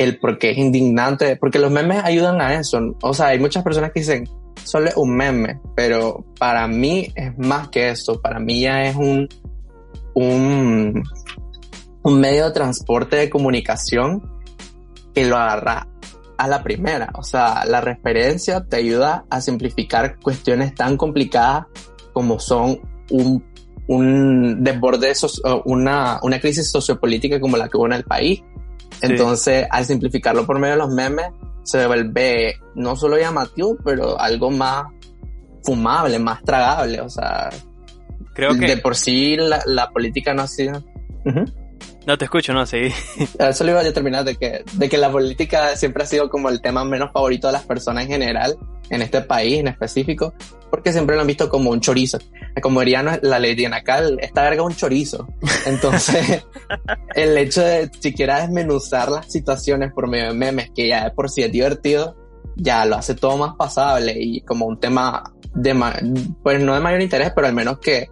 el 0.00 0.18
por 0.18 0.38
qué 0.38 0.52
es 0.52 0.56
indignante, 0.56 1.36
porque 1.36 1.58
los 1.58 1.70
memes 1.70 2.02
ayudan 2.02 2.40
a 2.40 2.54
eso. 2.54 2.80
O 3.02 3.12
sea, 3.12 3.26
hay 3.26 3.38
muchas 3.38 3.62
personas 3.62 3.92
que 3.92 4.00
dicen, 4.00 4.26
solo 4.64 4.90
un 4.96 5.14
meme, 5.14 5.60
pero 5.76 6.24
para 6.38 6.66
mí 6.66 7.12
es 7.14 7.36
más 7.36 7.68
que 7.68 7.90
eso. 7.90 8.18
Para 8.18 8.40
mí 8.40 8.62
ya 8.62 8.84
es 8.84 8.96
un, 8.96 9.28
un, 10.14 11.02
un 12.02 12.20
medio 12.20 12.46
de 12.46 12.52
transporte 12.52 13.16
de 13.16 13.28
comunicación 13.28 14.22
que 15.12 15.26
lo 15.26 15.36
agarra 15.36 15.86
a 16.38 16.48
la 16.48 16.62
primera. 16.62 17.10
O 17.18 17.22
sea, 17.22 17.66
la 17.66 17.82
referencia 17.82 18.64
te 18.64 18.76
ayuda 18.76 19.26
a 19.28 19.42
simplificar 19.42 20.18
cuestiones 20.18 20.74
tan 20.74 20.96
complicadas 20.96 21.66
como 22.14 22.40
son 22.40 22.80
un, 23.10 23.44
un 23.86 24.64
desborde, 24.64 25.12
una, 25.66 26.20
una 26.22 26.40
crisis 26.40 26.70
sociopolítica 26.70 27.38
como 27.38 27.58
la 27.58 27.68
que 27.68 27.76
hubo 27.76 27.84
en 27.84 27.92
el 27.92 28.04
país 28.04 28.42
entonces, 29.02 29.66
al 29.70 29.84
simplificarlo 29.84 30.46
por 30.46 30.58
medio 30.58 30.74
de 30.74 30.78
los 30.78 30.90
memes, 30.90 31.26
se 31.62 31.86
vuelve 31.86 32.58
no 32.74 32.96
solo 32.96 33.18
llamativo, 33.18 33.76
pero 33.84 34.18
algo 34.20 34.50
más 34.50 34.86
fumable, 35.62 36.18
más 36.18 36.42
tragable. 36.42 37.00
O 37.00 37.08
sea, 37.08 37.50
creo 38.34 38.58
que 38.58 38.66
de 38.66 38.76
por 38.78 38.96
sí 38.96 39.36
la, 39.36 39.90
política 39.90 40.34
no 40.34 40.42
ha 40.42 40.48
sido. 40.48 40.82
No 42.06 42.18
te 42.18 42.24
escucho, 42.24 42.52
no, 42.52 42.66
sí. 42.66 42.88
Eso 43.38 43.64
lo 43.64 43.70
iba 43.70 43.80
a 43.80 43.92
terminar 43.92 44.24
de 44.24 44.36
que, 44.36 44.64
de 44.72 44.88
que 44.88 44.98
la 44.98 45.10
política 45.10 45.76
siempre 45.76 46.02
ha 46.02 46.06
sido 46.06 46.30
como 46.30 46.48
el 46.48 46.60
tema 46.60 46.84
menos 46.84 47.12
favorito 47.12 47.46
de 47.46 47.52
las 47.52 47.64
personas 47.64 48.04
en 48.04 48.10
general, 48.10 48.56
en 48.90 49.02
este 49.02 49.22
país 49.22 49.58
en 49.58 49.68
específico, 49.68 50.34
porque 50.70 50.92
siempre 50.92 51.14
lo 51.16 51.22
han 51.22 51.28
visto 51.28 51.48
como 51.48 51.70
un 51.70 51.80
chorizo. 51.80 52.18
Como 52.60 52.80
diría 52.80 53.20
la 53.22 53.38
ley 53.38 53.54
de 53.54 53.66
Anacal, 53.66 54.18
esta 54.20 54.42
verga 54.42 54.62
es 54.62 54.66
un 54.66 54.76
chorizo. 54.76 55.28
Entonces, 55.66 56.44
el 57.14 57.38
hecho 57.38 57.62
de 57.62 57.90
siquiera 58.00 58.40
desmenuzar 58.40 59.10
las 59.10 59.30
situaciones 59.30 59.92
por 59.92 60.08
medio 60.08 60.28
de 60.28 60.34
memes, 60.34 60.70
que 60.74 60.88
ya 60.88 61.04
de 61.04 61.10
por 61.12 61.30
sí 61.30 61.42
es 61.42 61.52
divertido, 61.52 62.16
ya 62.56 62.84
lo 62.84 62.96
hace 62.96 63.14
todo 63.14 63.38
más 63.38 63.54
pasable 63.56 64.14
y 64.18 64.42
como 64.42 64.66
un 64.66 64.78
tema 64.78 65.32
de, 65.54 65.74
pues 66.42 66.62
no 66.62 66.74
de 66.74 66.80
mayor 66.80 67.00
interés, 67.00 67.32
pero 67.34 67.46
al 67.46 67.54
menos 67.54 67.78
que 67.78 68.08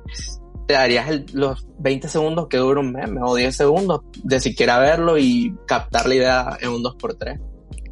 te 0.66 0.74
darías 0.74 1.32
los 1.32 1.66
20 1.78 2.08
segundos 2.08 2.46
que 2.48 2.58
dura 2.58 2.80
un 2.80 2.92
meme 2.92 3.20
o 3.22 3.34
10 3.34 3.56
segundos 3.56 4.02
de 4.22 4.38
siquiera 4.38 4.78
verlo 4.78 5.16
y 5.16 5.56
captar 5.66 6.06
la 6.06 6.14
idea 6.14 6.58
en 6.60 6.70
un 6.70 6.82
2x3. 6.82 7.40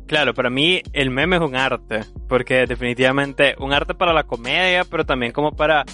Claro, 0.07 0.35
para 0.35 0.51
mí 0.51 0.83
el 0.93 1.11
meme 1.11 1.37
es 1.37 1.43
un 1.43 1.57
arte, 1.57 2.01
porque 2.29 2.67
definitivamente 2.67 3.57
un 3.59 3.73
arte 3.73 3.95
para 3.95 4.13
la 4.13 4.23
comedia, 4.23 4.85
pero 4.89 5.05
también 5.05 5.33
como 5.33 5.51
para, 5.51 5.85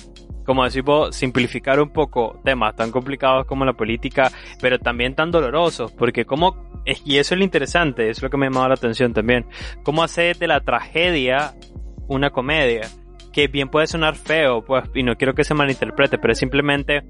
como 0.44 0.64
decimos, 0.64 1.16
simplificar 1.16 1.80
un 1.80 1.90
poco 1.90 2.38
temas 2.44 2.76
tan 2.76 2.90
complicados 2.90 3.46
como 3.46 3.64
la 3.64 3.72
política, 3.72 4.30
pero 4.60 4.78
también 4.78 5.14
tan 5.14 5.30
dolorosos, 5.30 5.92
porque 5.92 6.26
como, 6.26 6.82
y 7.06 7.16
eso 7.16 7.34
es 7.34 7.38
lo 7.38 7.44
interesante, 7.44 8.10
es 8.10 8.22
lo 8.22 8.28
que 8.28 8.36
me 8.36 8.46
llamado 8.46 8.68
la 8.68 8.74
atención 8.74 9.14
también, 9.14 9.46
cómo 9.82 10.02
hacer 10.02 10.36
de 10.36 10.46
la 10.46 10.60
tragedia 10.60 11.54
una 12.06 12.28
comedia 12.28 12.82
que 13.32 13.48
bien 13.48 13.68
puede 13.68 13.86
sonar 13.86 14.14
feo, 14.14 14.64
pues, 14.64 14.84
y 14.94 15.02
no 15.02 15.16
quiero 15.16 15.34
que 15.34 15.44
se 15.44 15.54
malinterprete, 15.54 16.18
pero 16.18 16.34
simplemente 16.34 17.02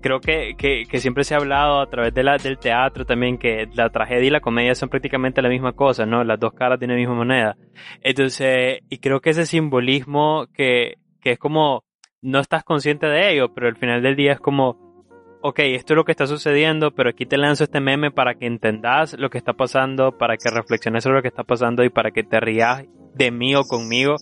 creo 0.00 0.20
que, 0.20 0.54
que, 0.56 0.98
siempre 0.98 1.24
se 1.24 1.34
ha 1.34 1.38
hablado 1.38 1.80
a 1.80 1.88
través 1.88 2.12
de 2.12 2.22
la, 2.22 2.36
del 2.36 2.58
teatro 2.58 3.06
también 3.06 3.38
que 3.38 3.68
la 3.74 3.88
tragedia 3.88 4.26
y 4.26 4.30
la 4.30 4.40
comedia 4.40 4.74
son 4.74 4.88
prácticamente 4.88 5.40
la 5.40 5.48
misma 5.48 5.72
cosa, 5.72 6.04
¿no? 6.04 6.24
Las 6.24 6.38
dos 6.38 6.52
caras 6.52 6.78
de 6.78 6.88
la 6.88 6.94
misma 6.94 7.14
moneda. 7.14 7.56
Entonces, 8.02 8.80
y 8.90 8.98
creo 8.98 9.20
que 9.20 9.30
ese 9.30 9.46
simbolismo 9.46 10.46
que, 10.52 10.98
que 11.20 11.32
es 11.32 11.38
como, 11.38 11.84
no 12.20 12.40
estás 12.40 12.64
consciente 12.64 13.06
de 13.06 13.32
ello, 13.32 13.54
pero 13.54 13.68
al 13.68 13.76
final 13.76 14.02
del 14.02 14.16
día 14.16 14.32
es 14.32 14.40
como, 14.40 14.92
ok, 15.40 15.58
esto 15.60 15.94
es 15.94 15.96
lo 15.96 16.04
que 16.04 16.12
está 16.12 16.26
sucediendo, 16.26 16.92
pero 16.92 17.10
aquí 17.10 17.24
te 17.24 17.38
lanzo 17.38 17.64
este 17.64 17.80
meme 17.80 18.10
para 18.10 18.34
que 18.34 18.46
entendas 18.46 19.16
lo 19.18 19.30
que 19.30 19.38
está 19.38 19.54
pasando, 19.54 20.18
para 20.18 20.36
que 20.36 20.50
reflexiones 20.50 21.04
sobre 21.04 21.16
lo 21.16 21.22
que 21.22 21.28
está 21.28 21.44
pasando 21.44 21.84
y 21.84 21.90
para 21.90 22.10
que 22.10 22.22
te 22.24 22.40
rías 22.40 22.84
de 23.14 23.30
mí 23.30 23.54
o 23.54 23.64
conmigo 23.64 24.16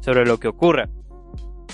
sobre 0.00 0.26
lo 0.26 0.38
que 0.38 0.48
ocurre. 0.48 0.88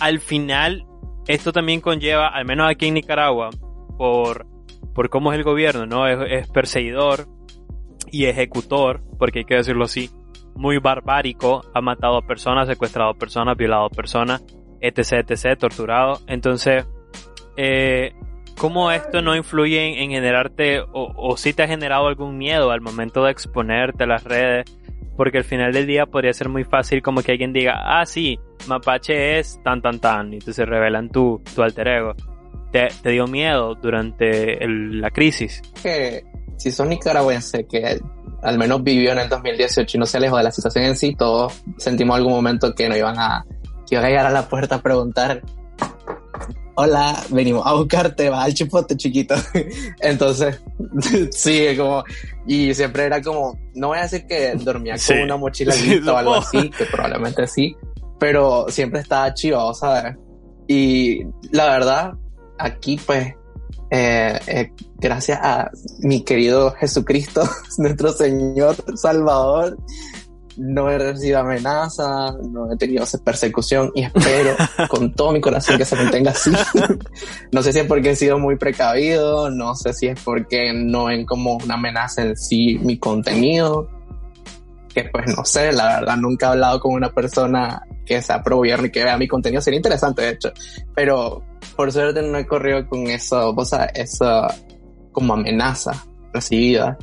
Al 0.00 0.20
final, 0.20 0.86
esto 1.26 1.52
también 1.52 1.80
conlleva, 1.80 2.28
al 2.28 2.44
menos 2.44 2.70
aquí 2.70 2.86
en 2.86 2.94
Nicaragua, 2.94 3.50
por, 3.96 4.46
por 4.94 5.10
cómo 5.10 5.32
es 5.32 5.38
el 5.38 5.44
gobierno, 5.44 5.86
¿no? 5.86 6.06
Es, 6.06 6.48
perseguidor 6.48 7.26
y 8.10 8.26
ejecutor, 8.26 9.00
porque 9.18 9.40
hay 9.40 9.44
que 9.44 9.56
decirlo 9.56 9.84
así, 9.84 10.10
muy 10.54 10.78
barbárico, 10.78 11.62
ha 11.74 11.80
matado 11.80 12.18
a 12.18 12.26
personas, 12.26 12.68
secuestrado 12.68 13.10
a 13.10 13.14
personas, 13.14 13.56
violado 13.56 13.86
a 13.86 13.90
personas, 13.90 14.44
etc, 14.80 15.30
etc, 15.30 15.58
torturado. 15.58 16.20
Entonces, 16.26 16.86
eh, 17.56 18.12
¿cómo 18.58 18.90
esto 18.90 19.22
no 19.22 19.34
influye 19.34 20.02
en, 20.02 20.10
generarte 20.10 20.80
o, 20.80 21.12
o 21.16 21.36
si 21.36 21.54
te 21.54 21.62
ha 21.62 21.68
generado 21.68 22.06
algún 22.06 22.36
miedo 22.36 22.70
al 22.70 22.80
momento 22.80 23.24
de 23.24 23.30
exponerte 23.30 24.04
a 24.04 24.08
las 24.08 24.24
redes? 24.24 24.66
Porque 25.16 25.38
al 25.38 25.44
final 25.44 25.72
del 25.72 25.86
día 25.86 26.06
podría 26.06 26.32
ser 26.32 26.48
muy 26.48 26.64
fácil 26.64 27.02
como 27.02 27.22
que 27.22 27.32
alguien 27.32 27.52
diga, 27.52 27.74
ah, 27.84 28.06
sí, 28.06 28.38
Mapache 28.66 29.38
es 29.38 29.60
tan, 29.62 29.82
tan, 29.82 29.98
tan, 29.98 30.32
y 30.32 30.38
te 30.38 30.64
revelan 30.64 31.10
tu, 31.10 31.42
tu 31.54 31.62
alter 31.62 31.88
ego. 31.88 32.14
Te, 32.70 32.88
te 33.02 33.10
dio 33.10 33.26
miedo 33.26 33.74
durante 33.74 34.58
la 34.66 35.10
crisis. 35.10 35.60
Que 35.82 36.22
si 36.56 36.70
son 36.70 36.88
nicaragüense 36.88 37.66
que 37.66 38.00
al 38.42 38.58
menos 38.58 38.82
vivió 38.82 39.12
en 39.12 39.18
el 39.18 39.28
2018 39.28 39.96
y 39.96 40.00
no 40.00 40.06
se 40.06 40.16
alejó 40.16 40.36
de 40.36 40.44
la 40.44 40.50
situación 40.50 40.84
en 40.84 40.96
sí, 40.96 41.14
todos 41.14 41.62
sentimos 41.76 42.16
algún 42.16 42.32
momento 42.32 42.74
que 42.74 42.88
no 42.88 42.96
iban 42.96 43.18
a, 43.18 43.44
que 43.88 43.94
iban 43.94 44.04
a 44.04 44.08
llegar 44.08 44.26
a 44.26 44.30
la 44.30 44.48
puerta 44.48 44.76
a 44.76 44.82
preguntar, 44.82 45.42
hola, 46.74 47.22
venimos 47.30 47.66
a 47.66 47.74
buscarte, 47.74 48.30
va 48.30 48.44
al 48.44 48.54
chipote 48.54 48.96
chiquito. 48.96 49.34
Entonces, 50.00 50.60
sí, 51.30 51.66
como, 51.76 52.04
y 52.46 52.74
siempre 52.74 53.04
era 53.04 53.22
como, 53.22 53.58
no 53.74 53.88
voy 53.88 53.98
a 53.98 54.02
decir 54.02 54.26
que 54.26 54.54
dormía 54.54 54.96
con 55.06 55.20
una 55.20 55.36
mochila 55.38 55.74
o 56.06 56.16
algo 56.16 56.34
así, 56.34 56.70
que 56.70 56.84
probablemente 56.86 57.46
sí, 57.46 57.76
pero 58.18 58.66
siempre 58.68 59.00
estaba 59.00 59.32
chivo, 59.34 59.72
¿sabes? 59.74 60.16
Y 60.68 61.22
la 61.50 61.66
verdad, 61.66 62.12
aquí 62.58 62.98
pues, 63.04 63.34
eh, 63.90 64.38
eh, 64.46 64.72
gracias 64.96 65.38
a 65.42 65.70
mi 66.00 66.24
querido 66.24 66.70
Jesucristo, 66.72 67.42
nuestro 67.78 68.12
Señor 68.12 68.76
Salvador, 68.96 69.76
no 70.56 70.90
he 70.90 70.98
recibido 70.98 71.40
amenaza, 71.40 72.32
no 72.50 72.72
he 72.72 72.76
tenido 72.76 73.04
persecución 73.24 73.90
y 73.94 74.02
espero 74.02 74.56
con 74.88 75.12
todo 75.12 75.32
mi 75.32 75.40
corazón 75.40 75.78
que 75.78 75.84
se 75.84 75.96
mantenga 75.96 76.32
así. 76.32 76.50
no 77.52 77.62
sé 77.62 77.72
si 77.72 77.80
es 77.80 77.86
porque 77.86 78.10
he 78.10 78.16
sido 78.16 78.38
muy 78.38 78.56
precavido, 78.56 79.50
no 79.50 79.74
sé 79.74 79.92
si 79.92 80.08
es 80.08 80.20
porque 80.22 80.72
no 80.72 81.06
ven 81.06 81.24
como 81.24 81.54
una 81.56 81.74
amenaza 81.74 82.22
en 82.22 82.36
sí 82.36 82.78
mi 82.82 82.98
contenido, 82.98 83.88
que 84.94 85.04
pues 85.04 85.36
no 85.36 85.44
sé, 85.44 85.72
la 85.72 86.00
verdad 86.00 86.16
nunca 86.16 86.46
he 86.46 86.50
hablado 86.50 86.80
con 86.80 86.92
una 86.92 87.10
persona 87.10 87.82
que 88.04 88.20
sea 88.20 88.42
pro 88.42 88.56
gobierno 88.56 88.86
y 88.86 88.90
que 88.90 89.04
vea 89.04 89.16
mi 89.16 89.28
contenido, 89.28 89.62
sería 89.62 89.78
interesante 89.78 90.22
de 90.22 90.30
hecho, 90.30 90.52
pero 90.94 91.42
por 91.76 91.90
suerte 91.92 92.22
no 92.22 92.36
he 92.36 92.46
corrido 92.46 92.86
con 92.86 93.06
eso, 93.06 93.54
o 93.56 93.64
sea, 93.64 93.84
esa 93.86 94.48
como 95.12 95.34
amenaza 95.34 95.92
recibida 96.32 96.96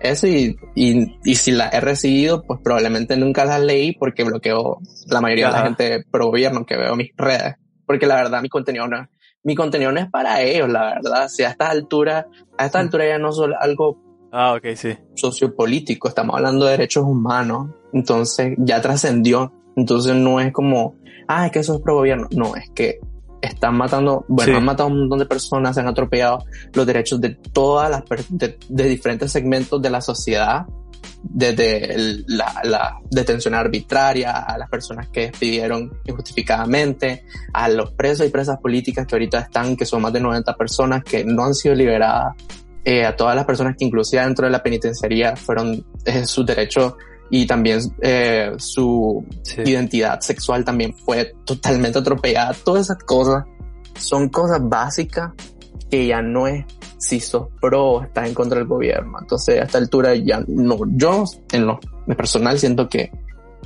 eso 0.00 0.26
y, 0.26 0.56
y, 0.74 1.34
si 1.34 1.52
la 1.52 1.68
he 1.68 1.80
recibido, 1.80 2.42
pues 2.42 2.60
probablemente 2.62 3.16
nunca 3.16 3.44
las 3.44 3.60
leí 3.60 3.92
porque 3.92 4.24
bloqueo 4.24 4.80
la 5.06 5.20
mayoría 5.20 5.46
de 5.48 5.52
la 5.52 5.62
gente 5.62 6.04
pro 6.10 6.26
gobierno 6.26 6.64
que 6.64 6.76
veo 6.76 6.96
mis 6.96 7.10
redes. 7.16 7.56
Porque 7.86 8.06
la 8.06 8.16
verdad 8.16 8.42
mi 8.42 8.48
contenido 8.48 8.86
no, 8.86 9.08
mi 9.42 9.54
contenido 9.54 9.92
no 9.92 10.00
es 10.00 10.10
para 10.10 10.42
ellos, 10.42 10.68
la 10.68 10.94
verdad. 10.94 11.28
Si 11.28 11.42
a 11.42 11.50
estas 11.50 11.70
alturas, 11.70 12.26
a 12.56 12.66
esta 12.66 12.80
altura 12.80 13.06
ya 13.06 13.18
no 13.18 13.30
es 13.30 13.38
algo 13.60 13.98
ah, 14.32 14.54
okay, 14.54 14.76
sí. 14.76 14.96
sociopolítico, 15.14 16.08
estamos 16.08 16.36
hablando 16.36 16.66
de 16.66 16.72
derechos 16.72 17.04
humanos. 17.04 17.70
Entonces 17.92 18.54
ya 18.58 18.80
trascendió. 18.80 19.52
Entonces 19.76 20.14
no 20.14 20.40
es 20.40 20.52
como, 20.52 20.96
ah, 21.28 21.46
es 21.46 21.52
que 21.52 21.60
eso 21.60 21.76
es 21.76 21.80
pro 21.80 21.94
gobierno. 21.94 22.28
No, 22.32 22.56
es 22.56 22.68
que 22.70 22.98
están 23.40 23.76
matando, 23.76 24.24
bueno, 24.28 24.56
han 24.56 24.64
matado 24.64 24.88
a 24.88 24.92
un 24.92 25.00
montón 25.00 25.20
de 25.20 25.26
personas, 25.26 25.76
han 25.78 25.88
atropellado 25.88 26.44
los 26.72 26.86
derechos 26.86 27.20
de 27.20 27.30
todas 27.30 27.90
las 27.90 28.02
de, 28.28 28.58
de 28.68 28.84
diferentes 28.88 29.30
segmentos 29.32 29.80
de 29.80 29.90
la 29.90 30.00
sociedad, 30.00 30.66
desde 31.22 32.22
la, 32.26 32.60
la, 32.64 33.00
detención 33.10 33.54
arbitraria, 33.54 34.32
a 34.32 34.56
las 34.56 34.68
personas 34.68 35.08
que 35.08 35.22
despidieron 35.22 35.98
injustificadamente, 36.04 37.24
a 37.52 37.68
los 37.68 37.92
presos 37.92 38.26
y 38.26 38.30
presas 38.30 38.58
políticas 38.58 39.06
que 39.06 39.14
ahorita 39.14 39.40
están, 39.40 39.76
que 39.76 39.84
son 39.84 40.02
más 40.02 40.12
de 40.12 40.20
90 40.20 40.54
personas 40.56 41.02
que 41.04 41.24
no 41.24 41.44
han 41.44 41.54
sido 41.54 41.74
liberadas, 41.74 42.34
eh, 42.84 43.04
a 43.04 43.14
todas 43.16 43.34
las 43.36 43.44
personas 43.44 43.76
que 43.76 43.84
inclusive 43.84 44.22
dentro 44.22 44.46
de 44.46 44.52
la 44.52 44.62
penitenciaría 44.62 45.36
fueron 45.36 45.84
eh, 46.04 46.24
sus 46.24 46.46
derechos 46.46 46.94
y 47.30 47.46
también 47.46 47.80
eh, 48.00 48.52
su 48.56 49.24
identidad 49.64 50.20
sexual 50.20 50.64
también 50.64 50.94
fue 50.94 51.34
totalmente 51.44 51.98
atropellada. 51.98 52.54
Todas 52.64 52.86
esas 52.86 53.02
cosas 53.04 53.44
son 53.98 54.28
cosas 54.28 54.60
básicas 54.62 55.32
que 55.90 56.06
ya 56.06 56.22
no 56.22 56.46
es 56.46 56.64
si 56.98 57.20
sos 57.20 57.48
pro 57.60 57.84
o 57.84 58.02
estás 58.02 58.28
en 58.28 58.34
contra 58.34 58.58
del 58.58 58.68
gobierno. 58.68 59.18
Entonces 59.20 59.60
a 59.60 59.64
esta 59.64 59.78
altura 59.78 60.14
ya 60.14 60.42
no, 60.46 60.78
yo 60.96 61.24
en 61.52 61.66
lo 61.66 61.78
personal 62.16 62.58
siento 62.58 62.88
que 62.88 63.10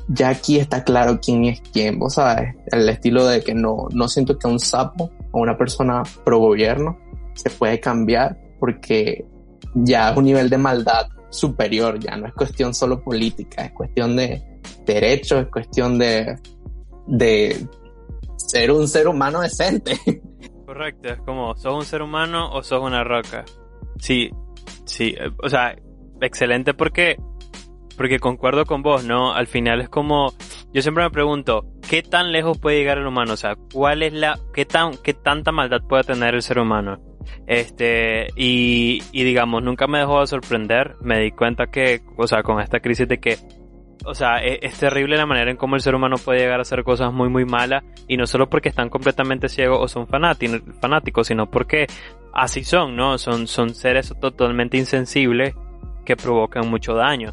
ya 0.08 0.30
aquí 0.30 0.58
está 0.58 0.84
claro 0.84 1.20
quién 1.20 1.44
es 1.44 1.60
quién, 1.72 1.98
vos 1.98 2.14
sabes, 2.14 2.54
el 2.66 2.88
estilo 2.88 3.26
de 3.26 3.42
que 3.42 3.54
no, 3.54 3.88
no 3.92 4.08
siento 4.08 4.38
que 4.38 4.48
un 4.48 4.58
sapo 4.58 5.10
o 5.30 5.40
una 5.40 5.56
persona 5.56 6.02
pro 6.24 6.38
gobierno 6.38 6.98
se 7.34 7.50
puede 7.50 7.80
cambiar 7.80 8.38
porque 8.58 9.24
ya 9.74 10.10
es 10.10 10.16
un 10.16 10.24
nivel 10.24 10.50
de 10.50 10.58
maldad 10.58 11.06
superior, 11.32 11.98
ya 11.98 12.16
no 12.16 12.26
es 12.26 12.34
cuestión 12.34 12.74
solo 12.74 13.02
política, 13.02 13.64
es 13.64 13.72
cuestión 13.72 14.16
de 14.16 14.42
derechos, 14.84 15.44
es 15.44 15.50
cuestión 15.50 15.98
de, 15.98 16.38
de 17.06 17.66
ser 18.36 18.70
un 18.70 18.86
ser 18.86 19.08
humano 19.08 19.40
decente. 19.40 19.98
Correcto, 20.66 21.08
es 21.08 21.20
como, 21.22 21.56
¿sos 21.56 21.74
un 21.74 21.84
ser 21.84 22.02
humano 22.02 22.50
o 22.52 22.62
sos 22.62 22.82
una 22.82 23.02
roca? 23.02 23.44
Sí, 23.98 24.30
sí, 24.84 25.14
o 25.42 25.48
sea, 25.48 25.76
excelente 26.20 26.74
porque, 26.74 27.16
porque 27.96 28.20
concuerdo 28.20 28.64
con 28.64 28.82
vos, 28.82 29.04
¿no? 29.04 29.32
Al 29.32 29.46
final 29.46 29.80
es 29.80 29.88
como, 29.88 30.32
yo 30.72 30.82
siempre 30.82 31.04
me 31.04 31.10
pregunto, 31.10 31.66
¿qué 31.88 32.02
tan 32.02 32.32
lejos 32.32 32.58
puede 32.58 32.78
llegar 32.78 32.98
el 32.98 33.06
humano? 33.06 33.34
O 33.34 33.36
sea, 33.36 33.56
¿cuál 33.72 34.02
es 34.02 34.12
la, 34.12 34.38
qué 34.54 34.64
tan, 34.64 34.96
qué 35.02 35.14
tanta 35.14 35.52
maldad 35.52 35.80
puede 35.88 36.04
tener 36.04 36.34
el 36.34 36.42
ser 36.42 36.58
humano? 36.58 37.00
Este, 37.46 38.28
y, 38.36 39.00
digamos, 39.12 39.62
nunca 39.62 39.86
me 39.86 39.98
dejó 39.98 40.20
de 40.20 40.26
sorprender. 40.26 40.96
Me 41.00 41.20
di 41.20 41.30
cuenta 41.30 41.66
que, 41.66 42.02
o 42.16 42.26
sea, 42.26 42.42
con 42.42 42.60
esta 42.60 42.80
crisis 42.80 43.08
de 43.08 43.18
que 43.18 43.36
o 44.04 44.14
sea, 44.16 44.38
es, 44.38 44.58
es, 44.62 44.78
terrible 44.80 45.16
la 45.16 45.26
manera 45.26 45.48
en 45.48 45.56
cómo 45.56 45.76
el 45.76 45.80
ser 45.80 45.94
humano 45.94 46.16
puede 46.16 46.40
llegar 46.40 46.58
a 46.58 46.62
hacer 46.62 46.82
cosas 46.82 47.12
muy, 47.12 47.28
muy 47.28 47.44
malas, 47.44 47.84
y 48.08 48.16
no 48.16 48.26
solo 48.26 48.48
porque 48.50 48.68
están 48.68 48.88
completamente 48.88 49.48
ciegos 49.48 49.78
o 49.80 49.86
son 49.86 50.08
fanáticos, 50.08 51.28
sino 51.28 51.48
porque 51.48 51.86
así 52.32 52.64
son, 52.64 52.96
¿no? 52.96 53.16
Son, 53.16 53.46
son 53.46 53.74
seres 53.74 54.12
totalmente 54.20 54.76
insensibles 54.76 55.54
que 56.04 56.16
provocan 56.16 56.68
mucho 56.68 56.94
daño. 56.94 57.32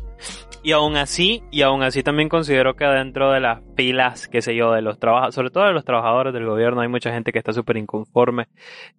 Y 0.69 0.71
aún 0.71 0.97
así, 0.97 1.41
y 1.49 1.63
aún 1.63 1.81
así 1.81 2.03
también 2.03 2.29
considero 2.29 2.75
que 2.75 2.85
dentro 2.85 3.31
de 3.31 3.39
las 3.39 3.59
pilas, 3.75 4.27
qué 4.27 4.39
sé 4.39 4.55
yo, 4.55 4.71
de 4.71 4.83
los 4.83 4.99
trabajadores, 4.99 5.33
sobre 5.33 5.49
todo 5.49 5.65
de 5.65 5.73
los 5.73 5.83
trabajadores 5.83 6.31
del 6.31 6.45
gobierno, 6.45 6.81
hay 6.81 6.87
mucha 6.87 7.11
gente 7.11 7.31
que 7.31 7.39
está 7.39 7.53
súper 7.53 7.77
inconforme. 7.77 8.45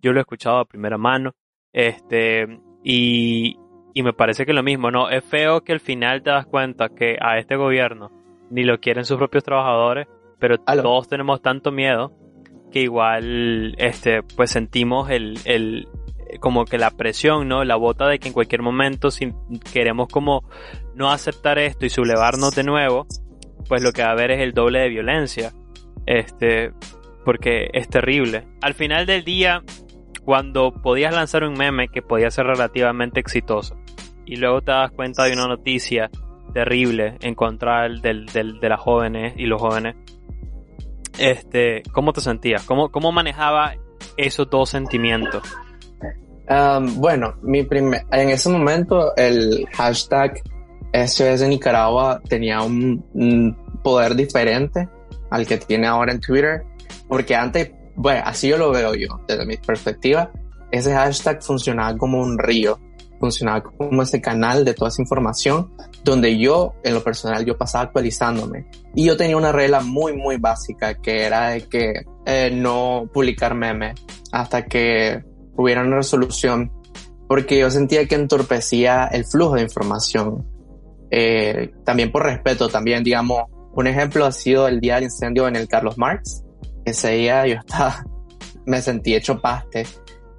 Yo 0.02 0.12
lo 0.12 0.18
he 0.18 0.22
escuchado 0.22 0.58
a 0.58 0.64
primera 0.64 0.98
mano. 0.98 1.36
Este, 1.72 2.58
y, 2.82 3.56
y 3.94 4.02
me 4.02 4.12
parece 4.12 4.44
que 4.46 4.52
lo 4.52 4.64
mismo, 4.64 4.90
¿no? 4.90 5.10
Es 5.10 5.22
feo 5.22 5.60
que 5.60 5.72
al 5.72 5.78
final 5.78 6.24
te 6.24 6.30
das 6.30 6.44
cuenta 6.44 6.88
que 6.88 7.18
a 7.20 7.38
este 7.38 7.54
gobierno 7.54 8.10
ni 8.50 8.64
lo 8.64 8.80
quieren 8.80 9.04
sus 9.04 9.18
propios 9.18 9.44
trabajadores, 9.44 10.08
pero 10.40 10.58
todos 10.58 11.06
tenemos 11.06 11.40
tanto 11.40 11.70
miedo 11.70 12.10
que 12.72 12.80
igual, 12.80 13.76
este, 13.78 14.24
pues 14.24 14.50
sentimos 14.50 15.08
el, 15.08 15.38
el, 15.44 15.86
como 16.38 16.64
que 16.64 16.78
la 16.78 16.90
presión, 16.90 17.48
¿no? 17.48 17.64
La 17.64 17.76
bota 17.76 18.06
de 18.06 18.18
que 18.18 18.28
en 18.28 18.34
cualquier 18.34 18.62
momento, 18.62 19.10
si 19.10 19.32
queremos 19.72 20.08
como 20.08 20.44
no 20.94 21.10
aceptar 21.10 21.58
esto 21.58 21.86
y 21.86 21.90
sublevarnos 21.90 22.54
de 22.54 22.64
nuevo, 22.64 23.06
pues 23.68 23.82
lo 23.82 23.92
que 23.92 24.02
va 24.02 24.08
a 24.08 24.12
haber 24.12 24.30
es 24.32 24.40
el 24.40 24.52
doble 24.52 24.80
de 24.80 24.88
violencia. 24.88 25.52
Este, 26.06 26.72
porque 27.24 27.70
es 27.72 27.88
terrible. 27.88 28.46
Al 28.62 28.74
final 28.74 29.06
del 29.06 29.24
día, 29.24 29.62
cuando 30.24 30.72
podías 30.72 31.14
lanzar 31.14 31.44
un 31.44 31.54
meme 31.54 31.88
que 31.88 32.02
podía 32.02 32.30
ser 32.30 32.46
relativamente 32.46 33.20
exitoso, 33.20 33.76
y 34.26 34.36
luego 34.36 34.62
te 34.62 34.72
das 34.72 34.92
cuenta 34.92 35.24
de 35.24 35.32
una 35.32 35.46
noticia 35.48 36.10
terrible 36.54 37.16
en 37.20 37.34
contra 37.34 37.88
del, 37.88 38.26
de 38.26 38.68
las 38.68 38.80
jóvenes 38.80 39.34
y 39.36 39.46
los 39.46 39.60
jóvenes, 39.60 39.96
este, 41.18 41.82
¿cómo 41.92 42.12
te 42.12 42.20
sentías? 42.20 42.64
¿Cómo, 42.64 42.90
cómo 42.90 43.12
manejaba 43.12 43.74
esos 44.16 44.48
dos 44.48 44.70
sentimientos? 44.70 45.42
Um, 46.50 46.96
bueno, 46.96 47.36
mi 47.42 47.62
primer, 47.62 48.04
en 48.10 48.30
ese 48.30 48.48
momento 48.48 49.14
el 49.14 49.68
hashtag 49.72 50.42
SOS 50.92 51.42
Nicaragua 51.42 52.20
tenía 52.28 52.60
un, 52.62 53.56
poder 53.84 54.16
diferente 54.16 54.88
al 55.30 55.46
que 55.46 55.58
tiene 55.58 55.86
ahora 55.86 56.12
en 56.12 56.20
Twitter, 56.20 56.64
porque 57.06 57.36
antes, 57.36 57.70
bueno, 57.94 58.22
así 58.24 58.48
yo 58.48 58.58
lo 58.58 58.72
veo 58.72 58.94
yo, 58.94 59.20
desde 59.28 59.46
mi 59.46 59.58
perspectiva, 59.58 60.32
ese 60.72 60.92
hashtag 60.92 61.40
funcionaba 61.40 61.96
como 61.96 62.20
un 62.20 62.36
río, 62.36 62.80
funcionaba 63.20 63.62
como 63.62 64.02
ese 64.02 64.20
canal 64.20 64.64
de 64.64 64.74
toda 64.74 64.88
esa 64.88 65.02
información 65.02 65.72
donde 66.02 66.36
yo, 66.36 66.74
en 66.82 66.94
lo 66.94 67.04
personal, 67.04 67.44
yo 67.44 67.56
pasaba 67.56 67.84
actualizándome. 67.84 68.66
Y 68.96 69.06
yo 69.06 69.16
tenía 69.16 69.36
una 69.36 69.52
regla 69.52 69.80
muy, 69.80 70.16
muy 70.16 70.36
básica 70.36 70.94
que 70.94 71.22
era 71.22 71.50
de 71.50 71.68
que 71.68 71.92
eh, 72.26 72.50
no 72.52 73.08
publicar 73.12 73.54
memes 73.54 73.94
hasta 74.32 74.64
que 74.64 75.29
hubiera 75.60 75.82
una 75.82 75.96
resolución 75.96 76.72
porque 77.28 77.58
yo 77.58 77.70
sentía 77.70 78.06
que 78.06 78.16
entorpecía 78.16 79.06
el 79.06 79.24
flujo 79.24 79.54
de 79.54 79.62
información. 79.62 80.44
Eh, 81.10 81.70
también 81.84 82.10
por 82.10 82.24
respeto, 82.24 82.68
también 82.68 83.04
digamos, 83.04 83.44
un 83.72 83.86
ejemplo 83.86 84.24
ha 84.24 84.32
sido 84.32 84.66
el 84.66 84.80
día 84.80 84.96
del 84.96 85.04
incendio 85.04 85.46
en 85.46 85.56
el 85.56 85.68
Carlos 85.68 85.96
Marx. 85.96 86.42
Ese 86.84 87.10
día 87.12 87.46
yo 87.46 87.54
estaba, 87.54 88.04
me 88.66 88.82
sentí 88.82 89.14
hecho 89.14 89.40
paste. 89.40 89.84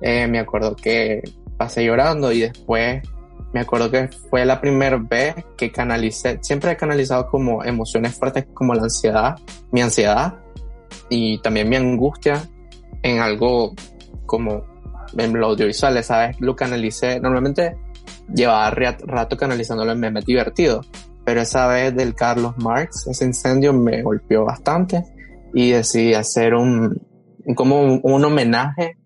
Eh, 0.01 0.27
me 0.27 0.39
acuerdo 0.39 0.75
que 0.75 1.21
pasé 1.57 1.85
llorando 1.85 2.31
y 2.31 2.41
después 2.41 3.01
me 3.53 3.59
acuerdo 3.59 3.91
que 3.91 4.09
fue 4.29 4.45
la 4.45 4.61
primera 4.61 4.97
vez 4.97 5.35
que 5.57 5.71
canalicé, 5.71 6.39
siempre 6.41 6.71
he 6.71 6.77
canalizado 6.77 7.27
como 7.27 7.63
emociones 7.63 8.17
fuertes 8.17 8.45
como 8.53 8.73
la 8.73 8.83
ansiedad, 8.83 9.35
mi 9.71 9.81
ansiedad 9.81 10.39
y 11.09 11.37
también 11.39 11.67
mi 11.67 11.75
angustia 11.75 12.49
en 13.03 13.19
algo 13.19 13.73
como 14.25 14.70
en 15.17 15.33
lo 15.33 15.47
audiovisual, 15.47 16.03
¿sabes? 16.03 16.39
Lo 16.39 16.55
canalicé, 16.55 17.19
normalmente 17.19 17.75
llevaba 18.33 18.69
rato 18.69 19.37
canalizándolo 19.37 19.91
en 19.91 19.99
memes 19.99 20.25
divertido, 20.25 20.81
pero 21.25 21.41
esa 21.41 21.67
vez 21.67 21.95
del 21.95 22.15
Carlos 22.15 22.57
Marx, 22.57 23.07
ese 23.07 23.25
incendio 23.25 23.73
me 23.73 24.01
golpeó 24.01 24.45
bastante 24.45 25.03
y 25.53 25.71
decidí 25.71 26.13
hacer 26.13 26.53
un, 26.55 27.01
como 27.55 27.81
un, 27.81 28.25
homenaje 28.25 28.97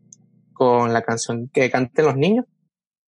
con 0.53 0.93
la 0.93 1.01
canción 1.01 1.49
que 1.51 1.69
canten 1.69 2.05
los 2.05 2.15
niños 2.15 2.45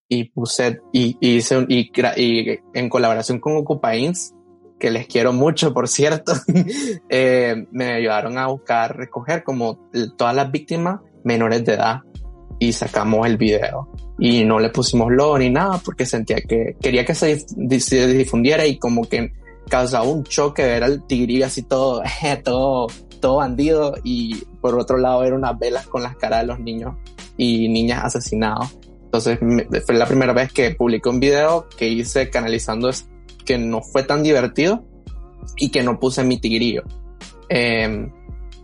y 0.10 0.26
puse 0.26 0.80
y, 0.92 1.18
hice 1.20 1.66
y, 1.68 1.92
y, 2.18 2.60
en 2.74 2.90
colaboración 2.90 3.40
con 3.40 3.58
Ocupains 3.58 4.34
que 4.80 4.92
les 4.92 5.08
quiero 5.08 5.34
mucho 5.34 5.74
por 5.74 5.88
cierto 5.88 6.34
eh, 7.10 7.66
me 7.72 7.94
ayudaron 7.94 8.38
a 8.38 8.48
buscar 8.48 8.96
recoger 8.96 9.44
como 9.44 9.90
todas 10.18 10.36
las 10.36 10.52
víctimas 10.52 11.02
menores 11.24 11.66
de 11.66 11.74
edad 11.74 12.02
y 12.60 12.72
sacamos 12.74 13.28
el 13.28 13.38
video. 13.38 13.90
Y 14.20 14.44
no 14.44 14.60
le 14.60 14.70
pusimos 14.70 15.12
logo 15.12 15.38
ni 15.38 15.50
nada 15.50 15.80
porque 15.84 16.06
sentía 16.06 16.38
que 16.38 16.76
quería 16.82 17.06
que 17.06 17.14
se, 17.14 17.46
difundiera 17.56 18.66
y 18.66 18.78
como 18.78 19.08
que 19.08 19.32
causaba 19.70 20.06
un 20.06 20.24
choque 20.24 20.64
ver 20.64 20.84
al 20.84 21.06
tigrillo 21.06 21.46
así 21.46 21.62
todo, 21.64 22.02
todo, 22.44 22.88
todo 23.20 23.36
bandido 23.38 23.96
y 24.04 24.36
por 24.62 24.78
otro 24.80 24.98
lado 24.98 25.20
ver 25.20 25.34
unas 25.34 25.58
velas 25.60 25.88
con 25.88 26.02
las 26.02 26.16
caras 26.16 26.42
de 26.42 26.48
los 26.48 26.60
niños 26.60 26.96
y 27.38 27.70
niñas 27.70 28.04
asesinados. 28.04 28.78
Entonces 29.06 29.40
fue 29.86 29.96
la 29.96 30.06
primera 30.06 30.34
vez 30.34 30.52
que 30.52 30.72
publiqué 30.72 31.10
un 31.10 31.20
video 31.20 31.68
que 31.78 31.88
hice 31.88 32.30
canalizando 32.30 32.90
que 33.46 33.58
no 33.58 33.82
fue 33.82 34.04
tan 34.04 34.24
divertido 34.24 34.84
y 35.56 35.70
que 35.70 35.84
no 35.84 36.00
puse 36.00 36.24
mi 36.24 36.40
tigrillo. 36.40 36.84
Em, 37.50 38.12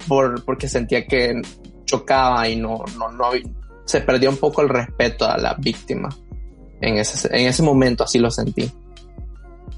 por, 0.08 0.43
porque 0.43 0.67
sentía 0.67 1.08
que 1.08 1.41
chocaba 1.86 2.47
y 2.49 2.58
no, 2.58 2.84
no, 2.97 3.10
no, 3.12 3.32
se 3.86 4.02
perdió 4.02 4.30
un 4.30 4.38
poco 4.38 4.62
el 4.62 4.69
respeto 4.69 5.26
a 5.26 5.38
la 5.38 5.56
víctima. 5.56 6.10
En 6.82 6.98
ese, 6.98 7.28
en 7.36 7.48
ese 7.48 7.63
momento 7.63 8.04
así 8.04 8.19
lo 8.19 8.30
sentí. 8.30 8.72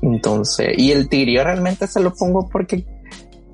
Entonces, 0.02 0.78
y 0.78 0.92
el 0.92 1.10
tigrillo 1.10 1.44
realmente 1.44 1.88
se 1.88 2.00
lo 2.00 2.14
pongo 2.14 2.48
porque 2.50 2.86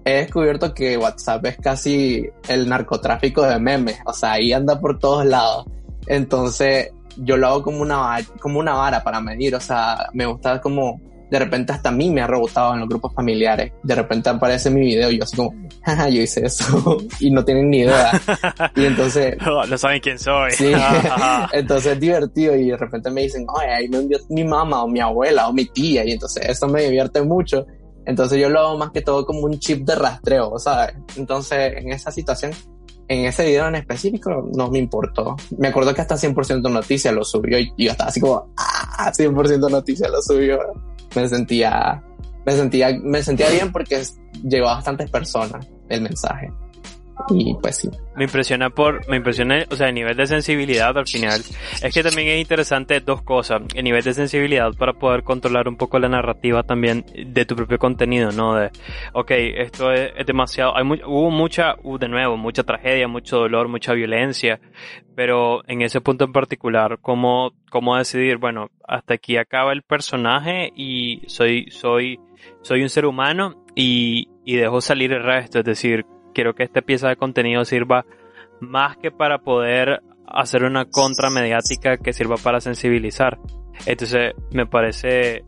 he 0.06 0.14
descubierto 0.14 0.74
que 0.74 0.98
WhatsApp 0.98 1.46
es 1.46 1.58
casi 1.58 2.28
el 2.48 2.68
narcotráfico 2.68 3.44
de 3.44 3.60
memes. 3.60 4.00
O 4.06 4.14
sea, 4.14 4.34
ahí 4.34 4.54
anda 4.54 4.80
por 4.80 5.00
todos 5.00 5.26
lados. 5.26 5.66
Entonces, 6.08 6.92
yo 7.18 7.38
lo 7.38 7.48
hago 7.48 7.64
como 7.64 7.82
una, 7.82 8.20
como 8.40 8.60
una 8.60 8.74
vara 8.74 9.04
para 9.04 9.22
medir. 9.22 9.56
O 9.56 9.60
sea, 9.60 10.10
me 10.14 10.26
gusta 10.26 10.60
como 10.62 11.00
de 11.32 11.40
repente 11.40 11.72
hasta 11.72 11.90
a 11.90 11.92
mí 11.94 12.10
me 12.10 12.22
ha 12.22 12.28
rebotado 12.28 12.74
en 12.74 12.82
los 12.82 12.90
grupos 12.90 13.14
familiares. 13.14 13.72
De 13.84 13.96
repente 13.96 14.30
aparece 14.30 14.70
mi 14.70 14.82
video 14.82 15.10
y 15.10 15.18
yo 15.18 15.24
así 15.24 15.38
como, 15.38 15.54
jaja, 15.82 16.10
yo 16.10 16.22
hice 16.22 16.46
eso 16.46 16.98
y 17.22 17.32
no 17.32 17.44
tienen 17.46 17.70
ni 17.70 17.80
idea. 17.80 18.12
Y 18.76 18.86
entonces... 18.86 19.38
no 19.70 19.78
saben 19.78 20.02
quién 20.02 20.20
soy. 20.20 20.52
Sí, 20.52 20.74
entonces 21.54 21.94
es 21.94 22.00
divertido 22.00 22.56
y 22.56 22.70
de 22.70 22.78
repente 22.78 23.10
me 23.12 23.22
dicen, 23.22 23.46
ay, 23.60 23.70
ahí 23.70 23.90
me 23.90 23.98
envió 23.98 24.20
mi 24.30 24.44
mamá 24.44 24.84
o 24.84 24.88
mi 24.88 25.00
abuela 25.00 25.48
o 25.48 25.54
mi 25.54 25.66
tía 25.66 26.06
y 26.06 26.12
entonces 26.12 26.46
eso 26.46 26.68
me 26.68 26.84
divierte 26.84 27.22
mucho. 27.22 27.66
Entonces 28.06 28.40
yo 28.40 28.50
lo 28.50 28.60
hago 28.60 28.78
más 28.78 28.92
que 28.92 29.02
todo 29.02 29.26
como 29.26 29.42
un 29.42 29.58
chip 29.58 29.86
de 29.86 29.96
rastreo, 29.96 30.60
¿sabes? 30.60 30.96
Entonces 31.16 31.78
en 31.78 31.94
esa 31.94 32.12
situación, 32.12 32.52
en 33.08 33.26
ese 33.26 33.46
video 33.46 33.68
en 33.68 33.76
específico, 33.76 34.50
no 34.54 34.70
me 34.70 34.80
importó. 34.80 35.38
Me 35.58 35.70
acuerdo 35.70 35.94
que 35.94 36.02
hasta 36.02 36.16
100% 36.16 36.70
noticia 36.70 37.14
lo 37.14 37.24
subió 37.24 37.58
y 37.58 37.72
yo 37.78 37.92
estaba 37.92 38.10
así 38.10 38.20
como, 38.20 38.54
ah, 38.58 39.12
100% 39.14 39.70
noticia 39.70 40.10
lo 40.10 40.22
subió 40.22 40.60
me 41.16 41.28
sentía, 41.28 42.04
me 42.46 42.54
sentía, 42.54 42.90
me 43.02 43.24
sentía 43.24 43.50
bien 43.50 43.72
porque 43.72 44.04
llegó 44.44 44.70
a 44.70 44.76
bastantes 44.76 45.10
personas 45.10 45.68
el 45.90 46.02
mensaje. 46.02 46.52
Y 47.30 47.56
pues 47.62 47.78
sí. 47.78 47.90
Me 48.16 48.26
impresiona 48.26 48.70
por, 48.70 49.08
me 49.10 49.18
impresiona, 49.18 49.66
o 49.70 49.76
sea, 49.76 49.90
el 49.90 49.96
nivel 49.96 50.18
de 50.18 50.28
sensibilidad 50.28 50.98
al 50.98 51.08
final. 51.08 51.42
Es 51.82 51.94
que 51.94 52.04
también 52.04 52.28
es 52.30 52.42
interesante 52.42 53.00
dos 53.00 53.22
cosas. 53.22 53.62
El 53.74 53.84
nivel 53.84 54.04
de 54.04 54.14
sensibilidad 54.14 54.72
para 54.78 54.94
poder 54.94 55.24
controlar 55.24 55.68
un 55.68 55.78
poco 55.78 56.00
la 56.00 56.10
narrativa 56.10 56.64
también 56.64 57.06
de 57.14 57.46
tu 57.46 57.56
propio 57.56 57.78
contenido, 57.78 58.32
¿no? 58.32 58.56
De, 58.56 58.72
ok, 59.14 59.32
esto 59.32 59.92
es, 59.92 60.26
demasiado, 60.26 60.76
hay 60.76 60.84
hubo 60.84 61.32
mucha, 61.32 61.76
de 62.00 62.08
nuevo, 62.08 62.38
mucha 62.38 62.64
tragedia, 62.64 63.08
mucho 63.08 63.38
dolor, 63.38 63.68
mucha 63.68 63.94
violencia, 63.94 64.60
pero 65.16 65.68
en 65.68 65.82
ese 65.82 66.02
punto 66.02 66.26
en 66.26 66.34
particular, 66.34 67.00
¿cómo, 67.02 67.54
cómo 67.70 67.98
decidir, 67.98 68.38
bueno, 68.38 68.70
hasta 68.88 69.16
aquí 69.16 69.38
acaba 69.38 69.74
el 69.74 69.84
personaje 69.84 70.72
y 70.76 71.22
soy, 71.28 71.70
soy, 71.72 72.20
soy 72.62 72.82
un 72.82 72.90
ser 72.90 73.06
humano 73.06 73.64
y, 73.76 74.30
y 74.46 74.56
dejo 74.56 74.82
salir 74.82 75.14
el 75.14 75.24
resto, 75.24 75.60
es 75.60 75.66
decir, 75.66 76.06
quiero 76.34 76.54
que 76.54 76.64
esta 76.64 76.82
pieza 76.82 77.10
de 77.10 77.16
contenido 77.16 77.66
sirva 77.66 78.06
más 78.60 78.98
que 78.98 79.12
para 79.12 79.40
poder 79.40 80.02
hacer 80.28 80.64
una 80.64 80.86
contra 80.86 81.30
mediática 81.30 81.98
que 81.98 82.14
sirva 82.14 82.36
para 82.38 82.62
sensibilizar. 82.62 83.40
Entonces, 83.86 84.34
me 84.52 84.66
parece, 84.66 85.44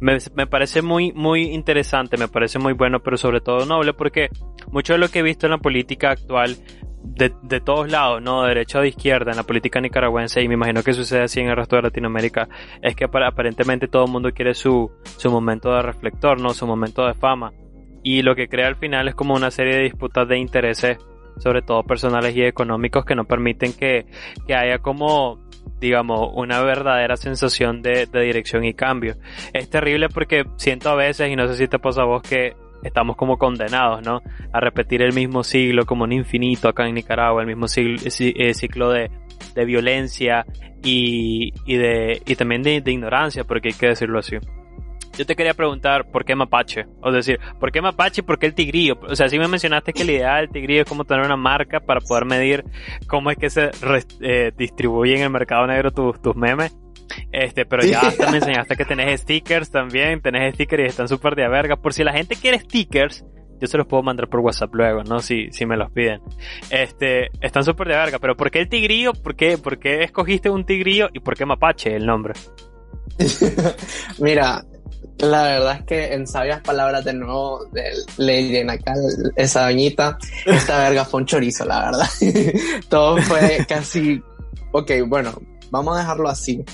me, 0.00 0.46
parece 0.46 0.82
muy, 0.82 1.12
muy 1.12 1.42
interesante, 1.54 2.16
me 2.16 2.28
parece 2.28 2.58
muy 2.58 2.72
bueno, 2.74 3.00
pero 3.00 3.16
sobre 3.16 3.40
todo 3.40 3.66
noble 3.66 3.94
porque 3.94 4.28
mucho 4.70 4.92
de 4.92 4.98
lo 4.98 5.08
que 5.08 5.20
he 5.20 5.22
visto 5.22 5.46
en 5.46 5.52
la 5.52 5.58
política 5.58 6.10
actual 6.10 6.56
de, 7.02 7.32
de, 7.42 7.60
todos 7.60 7.90
lados, 7.90 8.20
¿no? 8.22 8.42
De 8.42 8.48
derecha 8.48 8.78
o 8.78 8.82
de 8.82 8.88
izquierda, 8.88 9.30
en 9.30 9.38
la 9.38 9.44
política 9.44 9.80
nicaragüense, 9.80 10.42
y 10.42 10.48
me 10.48 10.54
imagino 10.54 10.82
que 10.82 10.92
sucede 10.92 11.22
así 11.22 11.40
en 11.40 11.48
el 11.48 11.56
resto 11.56 11.76
de 11.76 11.82
Latinoamérica, 11.82 12.48
es 12.82 12.94
que 12.94 13.04
aparentemente 13.04 13.88
todo 13.88 14.04
el 14.04 14.10
mundo 14.10 14.30
quiere 14.32 14.54
su, 14.54 14.90
su 15.16 15.30
momento 15.30 15.72
de 15.72 15.82
reflector, 15.82 16.40
¿no? 16.40 16.50
Su 16.50 16.66
momento 16.66 17.06
de 17.06 17.14
fama 17.14 17.52
y 18.02 18.22
lo 18.22 18.34
que 18.34 18.48
crea 18.48 18.68
al 18.68 18.76
final 18.76 19.08
es 19.08 19.14
como 19.14 19.34
una 19.34 19.50
serie 19.50 19.76
de 19.76 19.82
disputas 19.82 20.28
de 20.28 20.38
intereses, 20.38 20.98
sobre 21.38 21.62
todo 21.62 21.82
personales 21.84 22.34
y 22.36 22.42
económicos, 22.42 23.04
que 23.04 23.14
no 23.14 23.24
permiten 23.24 23.72
que, 23.72 24.06
que 24.46 24.54
haya 24.54 24.78
como, 24.78 25.38
digamos, 25.80 26.30
una 26.34 26.60
verdadera 26.62 27.16
sensación 27.16 27.82
de, 27.82 28.06
de, 28.06 28.20
dirección 28.22 28.64
y 28.64 28.74
cambio. 28.74 29.16
Es 29.52 29.70
terrible 29.70 30.08
porque 30.08 30.44
siento 30.56 30.90
a 30.90 30.94
veces, 30.94 31.30
y 31.30 31.36
no 31.36 31.46
sé 31.48 31.54
si 31.54 31.68
te 31.68 31.78
pasa 31.78 32.02
a 32.02 32.06
vos, 32.06 32.22
que 32.22 32.54
estamos 32.82 33.16
como 33.16 33.38
condenados, 33.38 34.02
¿no? 34.04 34.22
A 34.52 34.60
repetir 34.60 35.02
el 35.02 35.12
mismo 35.12 35.42
siglo 35.42 35.84
como 35.84 36.04
un 36.04 36.12
infinito 36.12 36.68
acá 36.68 36.86
en 36.86 36.94
Nicaragua, 36.94 37.42
el 37.42 37.48
mismo 37.48 37.66
eh, 37.66 38.54
ciclo 38.54 38.90
de, 38.90 39.10
de 39.54 39.64
violencia 39.64 40.46
y, 40.82 41.52
y, 41.66 41.76
de, 41.76 42.22
y 42.24 42.36
también 42.36 42.62
de, 42.62 42.80
de 42.80 42.92
ignorancia, 42.92 43.44
porque 43.44 43.68
hay 43.68 43.74
que 43.74 43.88
decirlo 43.88 44.18
así. 44.18 44.36
Yo 45.16 45.26
te 45.26 45.36
quería 45.36 45.54
preguntar 45.54 46.10
por 46.10 46.24
qué 46.24 46.34
mapache. 46.34 46.86
O 47.00 47.10
decir, 47.10 47.38
¿por 47.58 47.72
qué 47.72 47.80
mapache 47.80 48.20
y 48.20 48.24
por 48.24 48.38
qué 48.38 48.46
el 48.46 48.54
tigrillo? 48.54 48.98
O 49.08 49.16
sea, 49.16 49.28
sí 49.28 49.38
me 49.38 49.48
mencionaste 49.48 49.92
que 49.92 50.04
la 50.04 50.12
idea 50.12 50.36
del 50.36 50.50
tigrillo 50.50 50.82
es 50.82 50.88
como 50.88 51.04
tener 51.04 51.24
una 51.24 51.36
marca 51.36 51.80
para 51.80 52.00
poder 52.00 52.24
medir 52.24 52.64
cómo 53.06 53.30
es 53.30 53.38
que 53.38 53.50
se 53.50 53.70
eh, 54.20 54.52
distribuye 54.56 55.16
en 55.16 55.22
el 55.22 55.30
mercado 55.30 55.66
negro 55.66 55.90
tus, 55.90 56.20
tus 56.20 56.36
memes. 56.36 56.76
Este, 57.32 57.64
pero 57.64 57.84
ya 57.84 58.00
hasta 58.00 58.30
me 58.30 58.38
enseñaste 58.38 58.76
que 58.76 58.84
tenés 58.84 59.22
stickers 59.22 59.70
también, 59.70 60.20
tenés 60.20 60.54
stickers 60.54 60.82
y 60.82 60.86
están 60.86 61.08
súper 61.08 61.34
de 61.34 61.48
verga. 61.48 61.76
Por 61.76 61.94
si 61.94 62.04
la 62.04 62.12
gente 62.12 62.36
quiere 62.36 62.58
stickers, 62.58 63.24
yo 63.60 63.66
se 63.66 63.76
los 63.76 63.86
puedo 63.86 64.02
mandar 64.02 64.28
por 64.28 64.40
WhatsApp 64.40 64.74
luego, 64.74 65.02
¿no? 65.04 65.20
Si, 65.20 65.50
si 65.50 65.66
me 65.66 65.76
los 65.76 65.90
piden. 65.90 66.20
Este, 66.70 67.30
están 67.40 67.64
súper 67.64 67.88
de 67.88 67.96
verga, 67.96 68.18
pero 68.18 68.36
¿por 68.36 68.50
qué 68.50 68.60
el 68.60 68.68
tigrillo? 68.68 69.12
¿Por 69.12 69.34
qué, 69.34 69.58
¿Por 69.58 69.78
qué 69.78 70.04
escogiste 70.04 70.50
un 70.50 70.64
tigrillo 70.64 71.08
y 71.12 71.20
por 71.20 71.36
qué 71.36 71.44
mapache 71.44 71.94
el 71.94 72.06
nombre? 72.06 72.34
Mira, 74.18 74.64
la 75.18 75.42
verdad 75.42 75.76
es 75.78 75.84
que 75.84 76.14
en 76.14 76.26
sabias 76.26 76.60
palabras 76.60 77.04
de 77.04 77.12
nuevo 77.12 77.64
de 77.72 77.90
Lady 78.18 78.58
acá, 78.68 78.94
esa 79.36 79.64
doñita, 79.64 80.16
esta 80.46 80.78
verga 80.78 81.04
fue 81.04 81.20
un 81.20 81.26
chorizo, 81.26 81.64
la 81.64 81.86
verdad. 81.86 82.08
Todo 82.88 83.16
fue 83.18 83.66
casi, 83.68 84.22
ok, 84.72 84.90
bueno, 85.06 85.32
vamos 85.70 85.96
a 85.96 86.00
dejarlo 86.00 86.28
así. 86.28 86.64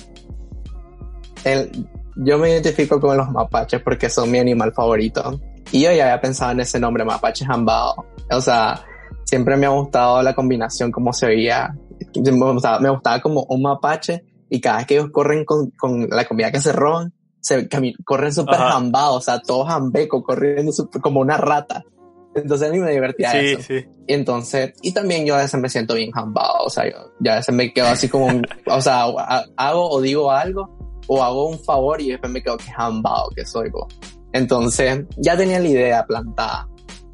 El, 1.44 1.88
yo 2.16 2.38
me 2.38 2.50
identifico 2.50 3.00
con 3.00 3.16
los 3.16 3.30
mapaches 3.30 3.80
porque 3.82 4.10
son 4.10 4.30
mi 4.30 4.38
animal 4.38 4.72
favorito. 4.72 5.40
Y 5.72 5.82
yo 5.82 5.92
ya 5.92 6.04
había 6.04 6.20
pensado 6.20 6.52
en 6.52 6.60
ese 6.60 6.78
nombre, 6.78 7.04
mapache 7.04 7.44
jambao. 7.46 8.06
O 8.30 8.40
sea, 8.40 8.84
siempre 9.24 9.56
me 9.56 9.66
ha 9.66 9.70
gustado 9.70 10.22
la 10.22 10.34
combinación, 10.34 10.92
como 10.92 11.12
se 11.12 11.26
veía. 11.26 11.74
Me 12.14 12.52
gustaba, 12.52 12.78
me 12.78 12.90
gustaba 12.90 13.20
como 13.20 13.44
un 13.48 13.62
mapache 13.62 14.24
y 14.50 14.60
cada 14.60 14.78
vez 14.78 14.86
que 14.86 14.94
ellos 14.94 15.10
corren 15.10 15.44
con, 15.44 15.70
con 15.70 16.08
la 16.10 16.26
comida 16.26 16.52
que 16.52 16.60
se 16.60 16.72
roban, 16.72 17.12
se 17.44 17.68
corren 18.04 18.32
súper 18.32 18.56
jambados, 18.56 19.16
o 19.16 19.20
sea, 19.20 19.40
todos 19.40 19.68
jambecos, 19.68 20.22
corriendo 20.24 20.72
como 21.02 21.20
una 21.20 21.36
rata. 21.36 21.84
Entonces 22.34 22.68
a 22.68 22.72
mí 22.72 22.78
me 22.78 22.90
divertía 22.90 23.30
sí, 23.30 23.38
eso. 23.38 23.62
Sí. 23.62 23.84
Y 24.08 24.14
entonces, 24.14 24.72
y 24.80 24.92
también 24.92 25.26
yo 25.26 25.34
a 25.34 25.42
veces 25.42 25.60
me 25.60 25.68
siento 25.68 25.94
bien 25.94 26.10
jambado, 26.10 26.64
o 26.64 26.70
sea, 26.70 26.90
yo 26.90 27.12
ya 27.20 27.34
a 27.34 27.36
veces 27.36 27.54
me 27.54 27.72
quedo 27.72 27.88
así 27.88 28.08
como, 28.08 28.28
o 28.66 28.80
sea, 28.80 29.04
hago 29.56 29.90
o 29.90 30.00
digo 30.00 30.32
algo, 30.32 30.74
o 31.06 31.22
hago 31.22 31.48
un 31.48 31.58
favor 31.62 32.00
y 32.00 32.10
después 32.10 32.32
me 32.32 32.42
quedo 32.42 32.56
que 32.56 32.72
jambado 32.72 33.28
que 33.36 33.44
soy, 33.44 33.68
vos. 33.68 33.86
Entonces, 34.32 35.04
ya 35.18 35.36
tenía 35.36 35.60
la 35.60 35.68
idea 35.68 36.06
plantada. 36.06 36.66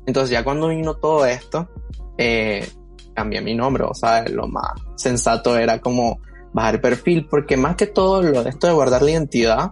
Entonces, 0.07 0.31
ya 0.31 0.45
cuando 0.45 0.69
vino 0.69 0.95
todo 0.95 1.27
esto, 1.27 1.69
eh, 2.17 2.67
cambié 3.15 3.41
mi 3.41 3.55
nombre, 3.55 3.83
o 3.85 3.95
sea, 3.95 4.25
lo 4.29 4.47
más 4.47 4.73
sensato 4.95 5.59
era 5.59 5.81
como 5.81 6.21
bajar 6.53 6.77
el 6.77 6.81
perfil, 6.81 7.27
porque 7.29 7.57
más 7.57 7.77
que 7.77 7.87
todo 7.87 8.23
lo 8.23 8.45
de 8.45 8.51
esto 8.51 8.69
de 8.69 8.73
guardar 8.73 9.03
la 9.03 9.11
identidad, 9.11 9.71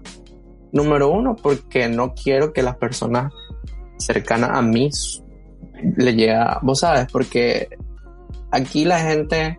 número 0.73 1.11
uno, 1.11 1.37
porque 1.37 1.89
no 1.89 2.15
quiero 2.15 2.53
que 2.53 2.63
las 2.63 2.77
personas 2.77 3.33
cercanas 3.99 4.51
a 4.53 4.63
mí 4.63 4.91
le 5.97 6.15
llegue, 6.15 6.39
vos 6.63 6.81
sabes, 6.81 7.07
porque 7.11 7.69
aquí 8.51 8.85
la 8.85 9.01
gente 9.01 9.59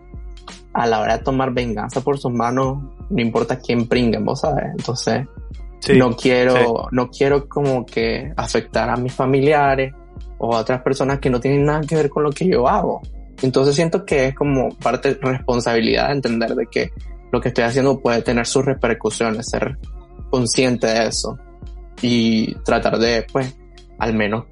a 0.73 0.87
la 0.87 0.99
hora 0.99 1.17
de 1.17 1.23
tomar 1.23 1.53
venganza 1.53 2.01
por 2.01 2.17
sus 2.17 2.31
manos, 2.31 2.77
no 3.09 3.21
importa 3.21 3.59
quién 3.59 3.87
pringuen, 3.87 4.25
vos 4.25 4.41
sabes, 4.41 4.65
entonces 4.77 5.27
no 5.95 6.15
quiero, 6.15 6.87
no 6.91 7.09
quiero 7.09 7.47
como 7.47 7.85
que 7.85 8.33
afectar 8.35 8.89
a 8.89 8.95
mis 8.95 9.13
familiares 9.13 9.93
o 10.37 10.55
a 10.55 10.59
otras 10.59 10.81
personas 10.81 11.19
que 11.19 11.29
no 11.29 11.39
tienen 11.39 11.65
nada 11.65 11.81
que 11.81 11.95
ver 11.95 12.09
con 12.09 12.23
lo 12.23 12.31
que 12.31 12.47
yo 12.47 12.67
hago. 12.67 13.01
Entonces 13.41 13.75
siento 13.75 14.05
que 14.05 14.27
es 14.27 14.35
como 14.35 14.69
parte 14.77 15.15
de 15.15 15.21
responsabilidad 15.21 16.07
de 16.07 16.13
entender 16.13 16.55
de 16.55 16.67
que 16.67 16.91
lo 17.31 17.39
que 17.39 17.49
estoy 17.49 17.63
haciendo 17.63 17.99
puede 17.99 18.21
tener 18.21 18.45
sus 18.45 18.65
repercusiones, 18.65 19.49
ser 19.49 19.77
consciente 20.29 20.87
de 20.87 21.07
eso 21.07 21.37
y 22.01 22.53
tratar 22.63 22.97
de, 22.97 23.25
pues, 23.31 23.55
al 23.97 24.13
menos, 24.13 24.45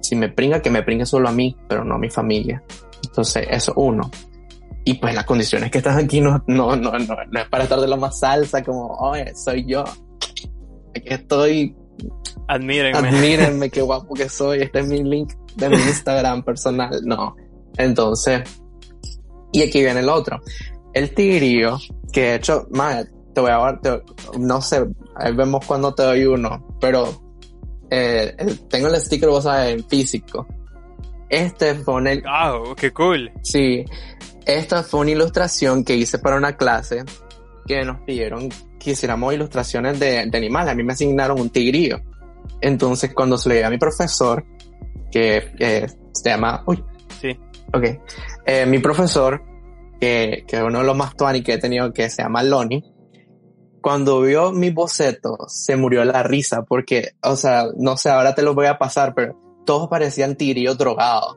si 0.00 0.16
me 0.16 0.28
pringa, 0.28 0.60
que 0.60 0.70
me 0.70 0.82
pringue 0.82 1.06
solo 1.06 1.28
a 1.28 1.32
mí, 1.32 1.56
pero 1.68 1.84
no 1.84 1.96
a 1.96 1.98
mi 1.98 2.10
familia. 2.10 2.62
Entonces, 3.04 3.46
eso 3.50 3.72
uno. 3.76 4.10
Y 4.84 4.94
pues 4.94 5.14
las 5.14 5.24
condiciones 5.24 5.70
que 5.70 5.78
están 5.78 5.98
aquí 5.98 6.20
no, 6.20 6.42
no, 6.46 6.74
no, 6.74 6.92
no, 6.98 7.16
no 7.30 7.40
es 7.40 7.48
para 7.48 7.64
estar 7.64 7.78
de 7.78 7.88
lo 7.88 7.98
más 7.98 8.20
salsa, 8.20 8.62
como, 8.62 8.86
oye, 8.86 9.34
soy 9.34 9.66
yo. 9.66 9.84
Aquí 10.96 11.08
estoy. 11.08 11.76
Admírenme. 12.46 12.96
Admírenme 12.96 13.70
qué 13.70 13.82
guapo 13.82 14.14
que 14.14 14.28
soy. 14.28 14.62
Este 14.62 14.80
es 14.80 14.86
mi 14.86 15.02
link 15.02 15.34
de 15.56 15.68
mi 15.68 15.76
Instagram 15.76 16.42
personal. 16.42 17.00
No. 17.04 17.36
Entonces, 17.76 18.42
y 19.52 19.62
aquí 19.62 19.80
viene 19.80 20.00
el 20.00 20.08
otro. 20.08 20.40
El 20.94 21.14
tigrillo, 21.14 21.78
que 22.12 22.22
de 22.22 22.34
hecho, 22.36 22.66
madre, 22.70 23.10
te 23.34 23.40
voy 23.40 23.50
a 23.50 23.58
dar, 23.58 24.02
no 24.38 24.62
sé, 24.62 24.86
ahí 25.18 25.34
vemos 25.34 25.64
cuando 25.66 25.94
te 25.94 26.02
doy 26.02 26.24
uno, 26.24 26.76
pero 26.80 27.22
eh, 27.90 28.36
tengo 28.68 28.88
el 28.88 28.96
sticker, 29.00 29.28
vos 29.28 29.44
sabes, 29.44 29.74
en 29.74 29.84
físico. 29.88 30.46
Este 31.28 31.74
fue 31.74 31.94
un... 31.94 32.04
¡Wow! 32.04 32.74
¡Qué 32.74 32.92
cool! 32.92 33.30
Sí, 33.42 33.84
esta 34.46 34.82
fue 34.82 35.00
una 35.00 35.10
ilustración 35.10 35.84
que 35.84 35.94
hice 35.94 36.18
para 36.18 36.36
una 36.36 36.56
clase 36.56 37.04
que 37.66 37.84
nos 37.84 38.00
pidieron 38.00 38.48
que 38.78 38.92
hiciéramos 38.92 39.34
ilustraciones 39.34 40.00
de, 40.00 40.26
de 40.26 40.38
animales. 40.38 40.72
A 40.72 40.74
mí 40.74 40.82
me 40.82 40.94
asignaron 40.94 41.40
un 41.40 41.50
tigrillo. 41.50 42.00
Entonces, 42.60 43.12
cuando 43.12 43.36
se 43.36 43.50
le 43.50 43.56
dio 43.56 43.66
a 43.66 43.70
mi 43.70 43.78
profesor, 43.78 44.44
que 45.10 45.86
se 46.12 46.30
llama... 46.30 46.62
Uy. 46.66 46.82
Sí. 47.20 47.38
Ok. 47.74 47.84
Eh, 48.46 48.64
mi 48.66 48.78
profesor, 48.78 49.42
que, 50.00 50.44
que 50.46 50.62
uno 50.62 50.78
de 50.78 50.84
los 50.84 50.96
más 50.96 51.14
tuani 51.16 51.42
que 51.42 51.54
he 51.54 51.58
tenido, 51.58 51.92
que 51.92 52.08
se 52.08 52.22
llama 52.22 52.42
Lonnie, 52.42 52.82
cuando 53.80 54.20
vio 54.20 54.52
mi 54.52 54.70
boceto, 54.70 55.36
se 55.48 55.76
murió 55.76 56.04
la 56.04 56.22
risa, 56.22 56.62
porque, 56.62 57.12
o 57.22 57.36
sea, 57.36 57.66
no 57.76 57.96
sé, 57.96 58.10
ahora 58.10 58.34
te 58.34 58.42
lo 58.42 58.54
voy 58.54 58.66
a 58.66 58.78
pasar, 58.78 59.14
pero 59.14 59.36
todos 59.64 59.88
parecían 59.88 60.36
tigrillos 60.36 60.78
drogados. 60.78 61.36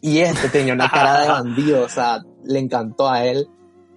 Y 0.00 0.18
este 0.18 0.48
tenía 0.48 0.74
una 0.74 0.90
cara 0.90 1.20
de 1.20 1.28
bandido, 1.28 1.84
o 1.84 1.88
sea, 1.88 2.22
le 2.44 2.58
encantó 2.58 3.08
a 3.08 3.24
él. 3.24 3.48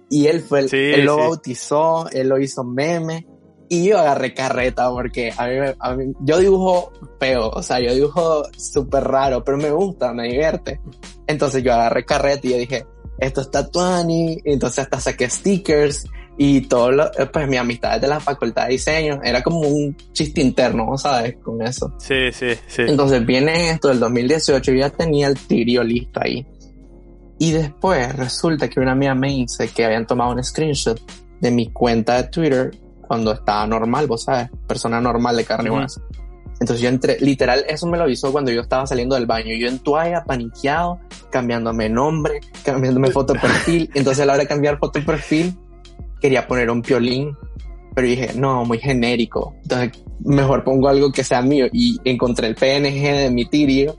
Y 0.08 0.26
él 0.26 0.40
fue, 0.40 0.66
él 0.70 1.04
lo 1.04 1.16
bautizó, 1.16 2.08
él 2.10 2.28
lo 2.28 2.38
hizo 2.38 2.64
meme. 2.64 3.26
Y 3.68 3.88
yo 3.88 3.98
agarré 3.98 4.34
carreta 4.34 4.90
porque 4.90 5.32
a 5.36 5.94
mí, 5.94 6.12
yo 6.20 6.38
dibujo 6.38 6.92
feo, 7.18 7.48
o 7.48 7.62
sea, 7.62 7.80
yo 7.80 7.94
dibujo 7.94 8.42
súper 8.58 9.04
raro, 9.04 9.42
pero 9.42 9.56
me 9.56 9.70
gusta, 9.70 10.12
me 10.12 10.24
divierte. 10.24 10.78
Entonces 11.26 11.62
yo 11.62 11.72
agarré 11.72 12.04
carreta 12.04 12.46
y 12.46 12.50
yo 12.50 12.58
dije, 12.58 12.86
esto 13.16 13.40
está 13.40 13.66
tuani, 13.66 14.38
entonces 14.44 14.80
hasta 14.80 15.00
saqué 15.00 15.30
stickers 15.30 16.04
y 16.36 16.62
todo 16.62 16.90
lo, 16.90 17.06
eh, 17.06 17.26
pues 17.32 17.46
mi 17.48 17.56
amistad 17.56 18.00
de 18.00 18.08
la 18.08 18.20
facultad 18.20 18.64
de 18.64 18.72
diseño 18.72 19.20
era 19.22 19.42
como 19.42 19.60
un 19.60 19.96
chiste 20.12 20.40
interno, 20.40 20.96
¿sabes? 20.96 21.36
Con 21.42 21.62
eso. 21.62 21.92
Sí, 21.98 22.32
sí, 22.32 22.48
sí. 22.66 22.82
Entonces 22.86 23.24
viene 23.24 23.70
esto 23.70 23.88
del 23.88 24.00
2018 24.00 24.72
y 24.72 24.78
ya 24.78 24.90
tenía 24.90 25.28
el 25.28 25.38
tirio 25.38 25.82
listo 25.82 26.20
ahí. 26.22 26.46
Y 27.38 27.52
después 27.52 28.14
resulta 28.16 28.68
que 28.68 28.80
una 28.80 28.92
amiga 28.92 29.14
me 29.14 29.28
dice 29.28 29.68
que 29.68 29.84
habían 29.84 30.06
tomado 30.06 30.32
un 30.32 30.42
screenshot 30.42 31.00
de 31.40 31.50
mi 31.50 31.70
cuenta 31.70 32.22
de 32.22 32.28
Twitter 32.28 32.70
cuando 33.00 33.32
estaba 33.32 33.66
normal, 33.66 34.06
vos 34.06 34.24
sabes, 34.24 34.48
persona 34.66 35.00
normal 35.00 35.36
de 35.36 35.44
carne 35.44 35.68
y 35.68 35.72
hueso. 35.72 36.00
Entonces 36.60 36.80
yo 36.80 36.88
entré, 36.88 37.18
literal, 37.20 37.64
eso 37.68 37.88
me 37.88 37.98
lo 37.98 38.08
hizo 38.08 38.30
cuando 38.30 38.52
yo 38.52 38.60
estaba 38.60 38.86
saliendo 38.86 39.16
del 39.16 39.26
baño. 39.26 39.56
Yo 39.56 39.66
en 39.66 39.80
toalla, 39.80 40.22
paniqueado, 40.24 41.00
cambiándome 41.30 41.88
nombre, 41.88 42.40
cambiándome 42.64 43.10
foto 43.10 43.32
de 43.32 43.40
perfil. 43.40 43.90
Entonces 43.94 44.22
a 44.22 44.26
la 44.26 44.34
hora 44.34 44.42
de 44.42 44.48
cambiar 44.48 44.78
foto 44.78 45.00
de 45.00 45.04
perfil, 45.04 45.58
quería 46.22 46.46
poner 46.46 46.70
un 46.70 46.80
piolín, 46.80 47.36
pero 47.94 48.06
dije, 48.06 48.30
no, 48.34 48.64
muy 48.64 48.78
genérico. 48.78 49.54
Entonces, 49.62 50.02
mejor 50.24 50.64
pongo 50.64 50.88
algo 50.88 51.12
que 51.12 51.24
sea 51.24 51.42
mío. 51.42 51.66
Y 51.72 52.00
encontré 52.04 52.46
el 52.46 52.54
PNG 52.54 53.16
de 53.16 53.30
mi 53.30 53.44
tirio 53.46 53.96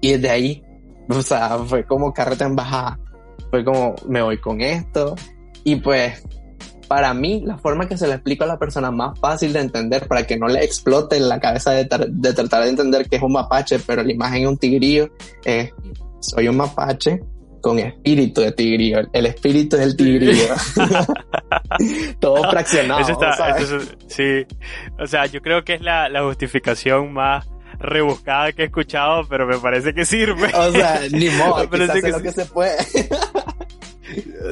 y 0.00 0.12
desde 0.12 0.30
ahí, 0.30 0.62
o 1.08 1.20
sea, 1.20 1.58
fue 1.58 1.84
como 1.84 2.12
carreta 2.12 2.46
en 2.46 2.56
bajada. 2.56 2.98
Fue 3.50 3.64
como, 3.64 3.96
me 4.08 4.22
voy 4.22 4.38
con 4.38 4.60
esto. 4.60 5.16
Y 5.64 5.76
pues, 5.76 6.22
para 6.88 7.12
mí, 7.12 7.42
la 7.44 7.58
forma 7.58 7.88
que 7.88 7.98
se 7.98 8.06
le 8.06 8.14
explica 8.14 8.44
a 8.44 8.48
la 8.48 8.58
persona 8.58 8.90
más 8.90 9.18
fácil 9.18 9.52
de 9.52 9.60
entender 9.60 10.06
para 10.06 10.24
que 10.24 10.38
no 10.38 10.46
le 10.46 10.64
explote 10.64 11.16
en 11.16 11.28
la 11.28 11.40
cabeza 11.40 11.72
de, 11.72 11.88
de 12.08 12.32
tratar 12.32 12.62
de 12.62 12.70
entender 12.70 13.08
que 13.08 13.16
es 13.16 13.22
un 13.22 13.32
mapache, 13.32 13.80
pero 13.80 14.02
la 14.02 14.12
imagen 14.12 14.42
es 14.42 14.48
un 14.48 14.56
tigrillo, 14.56 15.10
es, 15.44 15.72
soy 16.20 16.48
un 16.48 16.56
mapache, 16.56 17.20
con 17.66 17.80
espíritu 17.80 18.42
de 18.42 18.52
tigrillo. 18.52 19.00
El 19.12 19.26
espíritu 19.26 19.76
del 19.76 19.96
tigrillo. 19.96 20.54
Todo 22.20 22.48
fraccionado. 22.48 23.04
sí. 24.06 24.46
O 25.00 25.06
sea, 25.08 25.26
yo 25.26 25.42
creo 25.42 25.64
que 25.64 25.74
es 25.74 25.80
la, 25.80 26.08
justificación 26.22 27.12
más 27.12 27.44
rebuscada 27.80 28.52
que 28.52 28.62
he 28.62 28.64
escuchado, 28.66 29.26
pero 29.28 29.48
me 29.48 29.58
parece 29.58 29.92
que 29.92 30.04
sirve. 30.04 30.52
O 30.54 30.70
sea, 30.70 31.00
ni 31.10 31.28
modo, 31.30 31.68
que 31.68 31.88
se 31.88 32.08
lo 32.08 32.22
que 32.22 32.30
se 32.30 32.46
puede. 32.46 32.76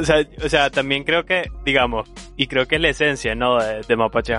o, 0.00 0.04
sea, 0.04 0.26
o 0.44 0.48
sea, 0.48 0.70
también 0.70 1.04
creo 1.04 1.24
que, 1.24 1.44
digamos, 1.64 2.10
y 2.36 2.48
creo 2.48 2.66
que 2.66 2.74
es 2.74 2.82
la 2.82 2.88
esencia, 2.88 3.36
¿no? 3.36 3.62
De, 3.62 3.82
de 3.82 3.96
Mapache 3.96 4.34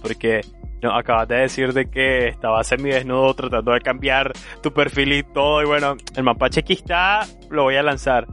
porque 0.00 0.40
no, 0.82 0.96
acabas 0.96 1.28
de 1.28 1.36
decir 1.36 1.72
de 1.72 1.90
que 1.90 2.28
estabas 2.28 2.66
semidesnudo 2.66 3.34
tratando 3.34 3.72
de 3.72 3.80
cambiar 3.80 4.32
tu 4.62 4.72
perfil 4.72 5.12
y 5.12 5.22
todo. 5.22 5.62
Y 5.62 5.66
bueno, 5.66 5.96
el 6.14 6.22
mapache 6.22 6.60
aquí 6.60 6.74
está, 6.74 7.20
lo 7.50 7.64
voy 7.64 7.76
a 7.76 7.82
lanzar. 7.82 8.26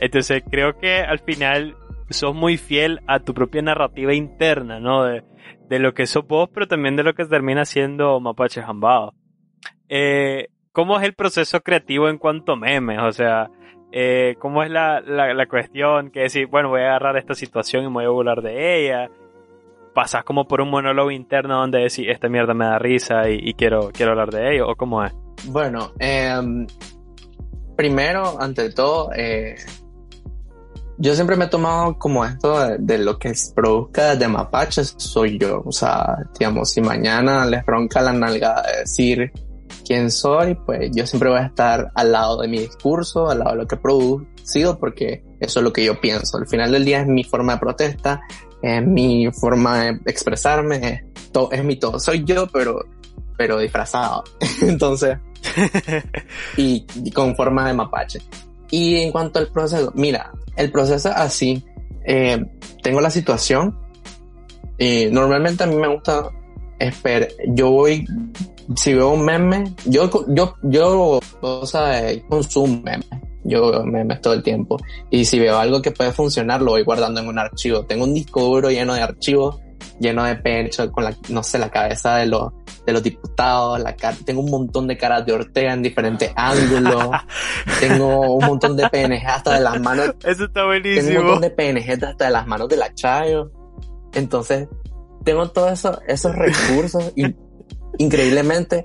Entonces 0.00 0.42
creo 0.50 0.78
que 0.78 1.00
al 1.00 1.18
final 1.18 1.76
sos 2.08 2.34
muy 2.34 2.56
fiel 2.56 3.00
a 3.06 3.20
tu 3.20 3.34
propia 3.34 3.62
narrativa 3.62 4.14
interna, 4.14 4.80
¿no? 4.80 5.04
De, 5.04 5.22
de 5.68 5.78
lo 5.78 5.94
que 5.94 6.06
sos 6.06 6.26
vos, 6.26 6.48
pero 6.52 6.66
también 6.66 6.96
de 6.96 7.04
lo 7.04 7.14
que 7.14 7.24
termina 7.24 7.64
siendo 7.64 8.18
Mapache 8.18 8.62
Jambado. 8.62 9.14
Eh, 9.88 10.48
¿Cómo 10.72 10.98
es 10.98 11.04
el 11.04 11.14
proceso 11.14 11.60
creativo 11.60 12.08
en 12.08 12.18
cuanto 12.18 12.52
a 12.52 12.56
memes? 12.56 12.98
O 13.00 13.12
sea, 13.12 13.50
eh, 13.92 14.36
¿cómo 14.38 14.62
es 14.62 14.70
la, 14.70 15.00
la, 15.00 15.34
la, 15.34 15.46
cuestión? 15.46 16.10
Que 16.10 16.20
decir, 16.20 16.46
bueno, 16.46 16.68
voy 16.68 16.80
a 16.80 16.90
agarrar 16.90 17.16
esta 17.16 17.34
situación 17.34 17.84
y 17.84 17.86
me 17.88 17.94
voy 17.94 18.04
a 18.04 18.10
burlar 18.10 18.42
de 18.42 18.84
ella. 18.84 19.10
Pasas 20.00 20.24
como 20.24 20.48
por 20.48 20.62
un 20.62 20.70
monólogo 20.70 21.10
interno 21.10 21.58
donde 21.58 21.80
decís, 21.80 22.06
esta 22.08 22.26
mierda 22.30 22.54
me 22.54 22.64
da 22.64 22.78
risa 22.78 23.28
y, 23.28 23.52
quiero, 23.52 23.90
quiero 23.92 24.12
hablar 24.12 24.30
de 24.30 24.54
ello, 24.54 24.68
¿o 24.70 24.74
cómo 24.74 25.04
es? 25.04 25.12
Bueno, 25.44 25.92
eh, 25.98 26.40
primero, 27.76 28.40
ante 28.40 28.70
todo, 28.70 29.10
eh, 29.14 29.56
yo 30.96 31.14
siempre 31.14 31.36
me 31.36 31.44
he 31.44 31.48
tomado 31.48 31.98
como 31.98 32.24
esto 32.24 32.78
de, 32.78 32.96
lo 32.96 33.18
que 33.18 33.34
produzca 33.54 34.16
de 34.16 34.26
mapaches 34.26 34.94
soy 34.96 35.38
yo. 35.38 35.62
O 35.66 35.70
sea, 35.70 36.16
digamos, 36.38 36.70
si 36.70 36.80
mañana 36.80 37.44
les 37.44 37.62
ronca 37.66 38.00
la 38.00 38.14
nalga 38.14 38.62
de 38.62 38.78
decir 38.78 39.30
quién 39.84 40.10
soy, 40.10 40.54
pues 40.54 40.92
yo 40.94 41.06
siempre 41.06 41.28
voy 41.28 41.40
a 41.40 41.46
estar 41.46 41.92
al 41.94 42.10
lado 42.10 42.40
de 42.40 42.48
mi 42.48 42.60
discurso, 42.60 43.28
al 43.28 43.40
lado 43.40 43.50
de 43.50 43.56
lo 43.58 43.66
que 43.66 43.74
he 43.74 43.78
producido, 43.78 44.78
porque 44.78 45.22
eso 45.40 45.60
es 45.60 45.64
lo 45.64 45.74
que 45.74 45.84
yo 45.84 46.00
pienso. 46.00 46.38
Al 46.38 46.48
final 46.48 46.72
del 46.72 46.86
día 46.86 47.02
es 47.02 47.06
mi 47.06 47.22
forma 47.22 47.52
de 47.52 47.58
protesta, 47.58 48.22
es 48.62 48.86
mi 48.86 49.30
forma 49.32 49.84
de 49.84 50.00
expresarme, 50.06 50.76
es, 50.76 51.32
to, 51.32 51.50
es 51.52 51.64
mi 51.64 51.76
todo. 51.76 51.98
Soy 51.98 52.24
yo, 52.24 52.46
pero, 52.46 52.84
pero 53.36 53.58
disfrazado. 53.58 54.24
Entonces, 54.62 55.18
y, 56.56 56.86
y 57.04 57.10
con 57.10 57.34
forma 57.36 57.66
de 57.66 57.74
mapache. 57.74 58.20
Y 58.70 58.96
en 58.96 59.12
cuanto 59.12 59.38
al 59.38 59.48
proceso, 59.48 59.92
mira, 59.94 60.32
el 60.56 60.70
proceso 60.70 61.10
así, 61.14 61.64
eh, 62.04 62.44
tengo 62.82 63.00
la 63.00 63.10
situación 63.10 63.76
y 64.78 65.06
normalmente 65.10 65.64
a 65.64 65.66
mí 65.66 65.76
me 65.76 65.88
gusta 65.88 66.30
esperar, 66.78 67.28
yo 67.48 67.70
voy, 67.70 68.06
si 68.76 68.94
veo 68.94 69.10
un 69.10 69.24
meme, 69.24 69.74
yo, 69.84 70.10
yo, 70.28 70.54
yo, 70.62 71.20
o 71.40 71.66
sea, 71.66 72.02
consumo 72.28 72.80
memes, 72.82 73.08
yo 73.50 73.70
veo 73.70 73.84
memes 73.84 74.20
todo 74.20 74.34
el 74.34 74.42
tiempo 74.42 74.78
y 75.10 75.24
si 75.24 75.38
veo 75.38 75.58
algo 75.58 75.82
que 75.82 75.90
puede 75.90 76.12
funcionar 76.12 76.62
lo 76.62 76.72
voy 76.72 76.82
guardando 76.82 77.20
en 77.20 77.28
un 77.28 77.38
archivo, 77.38 77.84
tengo 77.84 78.04
un 78.04 78.14
disco 78.14 78.42
duro 78.42 78.70
lleno 78.70 78.94
de 78.94 79.02
archivos, 79.02 79.60
lleno 79.98 80.24
de 80.24 80.36
pecho, 80.36 80.90
con 80.90 81.04
la, 81.04 81.14
no 81.28 81.42
sé, 81.42 81.58
la 81.58 81.70
cabeza 81.70 82.16
de 82.16 82.26
los, 82.26 82.52
de 82.86 82.92
los 82.92 83.02
diputados, 83.02 83.80
la 83.80 83.94
cara, 83.94 84.16
tengo 84.24 84.40
un 84.40 84.50
montón 84.50 84.86
de 84.86 84.96
caras 84.96 85.26
de 85.26 85.32
Ortega 85.32 85.72
en 85.72 85.82
diferentes 85.82 86.32
ángulos, 86.36 87.10
tengo 87.80 88.36
un 88.36 88.44
montón 88.44 88.76
de 88.76 88.88
PNG 88.88 89.26
hasta 89.26 89.54
de 89.54 89.60
las 89.60 89.80
manos. 89.80 90.14
Eso 90.24 90.44
está 90.44 90.64
buenísimo. 90.64 91.06
Tengo 91.06 91.20
un 91.20 91.26
montón 91.26 91.42
de 91.42 91.50
PNG 91.50 92.04
hasta 92.04 92.24
de 92.24 92.30
las 92.30 92.46
manos 92.46 92.68
de 92.68 92.76
la 92.76 92.94
Chayo. 92.94 93.50
Entonces, 94.14 94.68
tengo 95.24 95.48
todos 95.50 95.72
eso, 95.72 96.00
esos 96.06 96.34
recursos 96.34 97.12
y 97.14 97.34
increíblemente, 97.98 98.84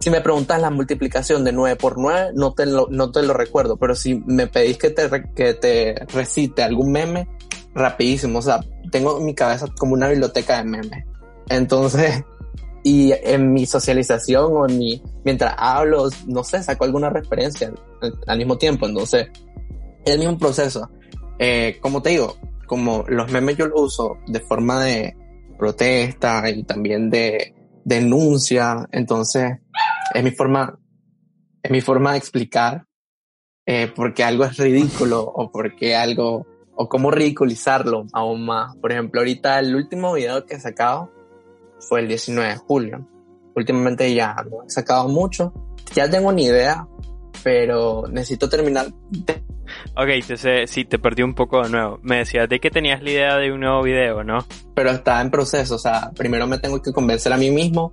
si 0.00 0.08
me 0.08 0.22
preguntas 0.22 0.60
la 0.60 0.70
multiplicación 0.70 1.44
de 1.44 1.52
9 1.52 1.76
por 1.76 1.98
9, 1.98 2.30
no 2.34 2.54
te 2.54 2.64
lo, 2.64 2.88
no 2.90 3.12
te 3.12 3.22
lo 3.22 3.34
recuerdo, 3.34 3.76
pero 3.76 3.94
si 3.94 4.14
me 4.26 4.46
pedís 4.46 4.78
que 4.78 4.90
te, 4.90 5.08
que 5.34 5.54
te 5.54 5.94
recite 6.06 6.62
algún 6.62 6.90
meme, 6.90 7.28
rapidísimo, 7.74 8.38
o 8.38 8.42
sea, 8.42 8.60
tengo 8.90 9.18
en 9.18 9.26
mi 9.26 9.34
cabeza 9.34 9.66
como 9.78 9.92
una 9.92 10.08
biblioteca 10.08 10.56
de 10.56 10.64
memes. 10.64 11.04
Entonces, 11.50 12.24
y 12.82 13.12
en 13.12 13.52
mi 13.52 13.66
socialización 13.66 14.46
o 14.50 14.66
en 14.66 14.78
mi, 14.78 15.02
mientras 15.22 15.54
hablo, 15.58 16.08
no 16.26 16.44
sé, 16.44 16.62
saco 16.62 16.84
alguna 16.84 17.10
referencia 17.10 17.70
al, 18.00 18.14
al 18.26 18.38
mismo 18.38 18.56
tiempo. 18.56 18.86
Entonces, 18.86 19.28
es 20.04 20.14
el 20.14 20.18
mismo 20.18 20.38
proceso. 20.38 20.88
Eh, 21.38 21.78
como 21.82 22.00
te 22.00 22.10
digo, 22.10 22.36
como 22.66 23.04
los 23.06 23.30
memes 23.30 23.58
yo 23.58 23.66
los 23.66 23.82
uso 23.82 24.16
de 24.26 24.40
forma 24.40 24.82
de 24.82 25.14
protesta 25.58 26.48
y 26.48 26.62
también 26.62 27.10
de 27.10 27.54
denuncia, 27.84 28.88
entonces 28.92 29.58
es 30.14 30.24
mi 30.24 30.30
forma, 30.30 30.78
es 31.62 31.70
mi 31.70 31.80
forma 31.80 32.12
de 32.12 32.18
explicar 32.18 32.86
eh, 33.66 33.92
porque 33.94 34.24
algo 34.24 34.44
es 34.44 34.56
ridículo 34.56 35.22
o 35.22 35.52
porque 35.52 35.94
algo, 35.94 36.46
o 36.74 36.88
cómo 36.88 37.10
ridiculizarlo 37.10 38.06
aún 38.12 38.44
más. 38.44 38.76
Por 38.76 38.92
ejemplo, 38.92 39.20
ahorita 39.20 39.58
el 39.58 39.74
último 39.74 40.14
video 40.14 40.44
que 40.44 40.54
he 40.54 40.60
sacado 40.60 41.10
fue 41.78 42.00
el 42.00 42.08
19 42.08 42.50
de 42.50 42.56
julio. 42.56 43.08
Últimamente 43.54 44.12
ya 44.14 44.34
no 44.50 44.64
he 44.66 44.70
sacado 44.70 45.08
mucho. 45.08 45.52
Ya 45.94 46.08
tengo 46.08 46.28
una 46.28 46.40
idea, 46.40 46.86
pero 47.42 48.04
necesito 48.10 48.48
terminar. 48.48 48.86
Ok, 49.96 50.08
entonces 50.08 50.70
sí, 50.70 50.84
te 50.84 50.98
perdí 50.98 51.22
un 51.22 51.34
poco 51.34 51.62
de 51.62 51.70
nuevo. 51.70 52.00
Me 52.02 52.18
decías 52.18 52.48
de 52.48 52.58
que 52.58 52.70
tenías 52.70 53.02
la 53.02 53.10
idea 53.10 53.36
de 53.36 53.52
un 53.52 53.60
nuevo 53.60 53.82
video, 53.82 54.24
¿no? 54.24 54.44
Pero 54.74 54.90
está 54.90 55.20
en 55.20 55.30
proceso, 55.30 55.76
o 55.76 55.78
sea, 55.78 56.10
primero 56.16 56.46
me 56.46 56.58
tengo 56.58 56.80
que 56.82 56.92
convencer 56.92 57.32
a 57.32 57.36
mí 57.36 57.50
mismo 57.50 57.92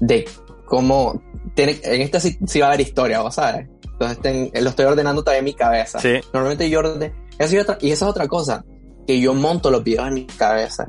de 0.00 0.28
cómo... 0.66 1.22
Tiene, 1.54 1.80
en 1.82 2.02
este 2.02 2.20
sí, 2.20 2.38
sí 2.46 2.60
va 2.60 2.66
a 2.66 2.68
haber 2.70 2.82
historia, 2.82 3.20
¿vos 3.20 3.36
sabes? 3.36 3.68
Entonces 3.92 4.20
ten, 4.20 4.50
lo 4.62 4.70
estoy 4.70 4.84
ordenando 4.84 5.22
todavía 5.22 5.38
en 5.38 5.44
mi 5.46 5.54
cabeza. 5.54 5.98
Sí. 6.00 6.20
Normalmente 6.32 6.68
yo 6.68 6.80
ordeno... 6.80 7.14
Eso 7.38 7.54
y, 7.54 7.58
otra, 7.58 7.78
y 7.80 7.90
esa 7.90 8.04
es 8.06 8.10
otra 8.10 8.28
cosa, 8.28 8.64
que 9.06 9.20
yo 9.20 9.34
monto 9.34 9.70
los 9.70 9.84
videos 9.84 10.08
en 10.08 10.14
mi 10.14 10.26
cabeza. 10.26 10.88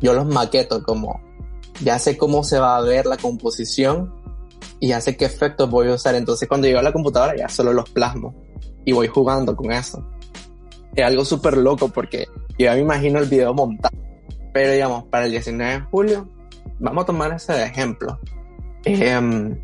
Yo 0.00 0.14
los 0.14 0.26
maqueto 0.26 0.82
como... 0.82 1.20
Ya 1.82 1.98
sé 1.98 2.16
cómo 2.16 2.42
se 2.42 2.58
va 2.58 2.78
a 2.78 2.80
ver 2.80 3.04
la 3.04 3.18
composición 3.18 4.14
y 4.80 4.88
ya 4.88 5.00
sé 5.00 5.16
qué 5.16 5.26
efectos 5.26 5.68
voy 5.68 5.88
a 5.88 5.94
usar. 5.94 6.14
Entonces 6.14 6.48
cuando 6.48 6.66
llego 6.66 6.78
a 6.80 6.82
la 6.82 6.92
computadora 6.92 7.36
ya 7.36 7.48
solo 7.48 7.72
los 7.72 7.88
plasmo 7.90 8.34
y 8.84 8.92
voy 8.92 9.08
jugando 9.08 9.54
con 9.54 9.72
eso. 9.72 10.02
Es 10.94 11.04
algo 11.04 11.24
súper 11.24 11.58
loco 11.58 11.88
porque 11.88 12.26
yo 12.58 12.64
ya 12.66 12.72
me 12.72 12.80
imagino 12.80 13.18
el 13.18 13.28
video 13.28 13.52
montado. 13.52 13.96
Pero 14.54 14.72
digamos, 14.72 15.04
para 15.04 15.26
el 15.26 15.32
19 15.32 15.72
de 15.72 15.80
julio, 15.80 16.28
vamos 16.78 17.02
a 17.02 17.06
tomar 17.06 17.32
ese 17.32 17.52
de 17.52 17.64
ejemplo. 17.64 18.18
Eh, 18.86 19.56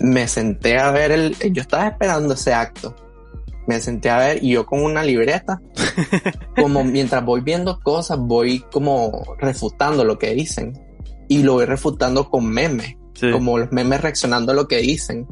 me 0.00 0.28
senté 0.28 0.78
a 0.78 0.90
ver 0.90 1.10
el... 1.10 1.36
Yo 1.52 1.62
estaba 1.62 1.88
esperando 1.88 2.34
ese 2.34 2.54
acto. 2.54 2.94
Me 3.66 3.80
senté 3.80 4.08
a 4.08 4.18
ver 4.18 4.42
y 4.42 4.52
yo 4.52 4.64
con 4.64 4.82
una 4.82 5.02
libreta, 5.02 5.60
como 6.56 6.84
mientras 6.84 7.22
voy 7.22 7.42
viendo 7.42 7.80
cosas, 7.80 8.18
voy 8.18 8.60
como 8.72 9.36
refutando 9.38 10.04
lo 10.04 10.18
que 10.18 10.34
dicen. 10.34 10.72
Y 11.28 11.42
lo 11.42 11.54
voy 11.54 11.66
refutando 11.66 12.30
con 12.30 12.48
memes. 12.48 12.96
Sí. 13.12 13.30
Como 13.30 13.58
los 13.58 13.70
memes 13.72 14.00
reaccionando 14.00 14.52
a 14.52 14.54
lo 14.54 14.68
que 14.68 14.78
dicen. 14.78 15.26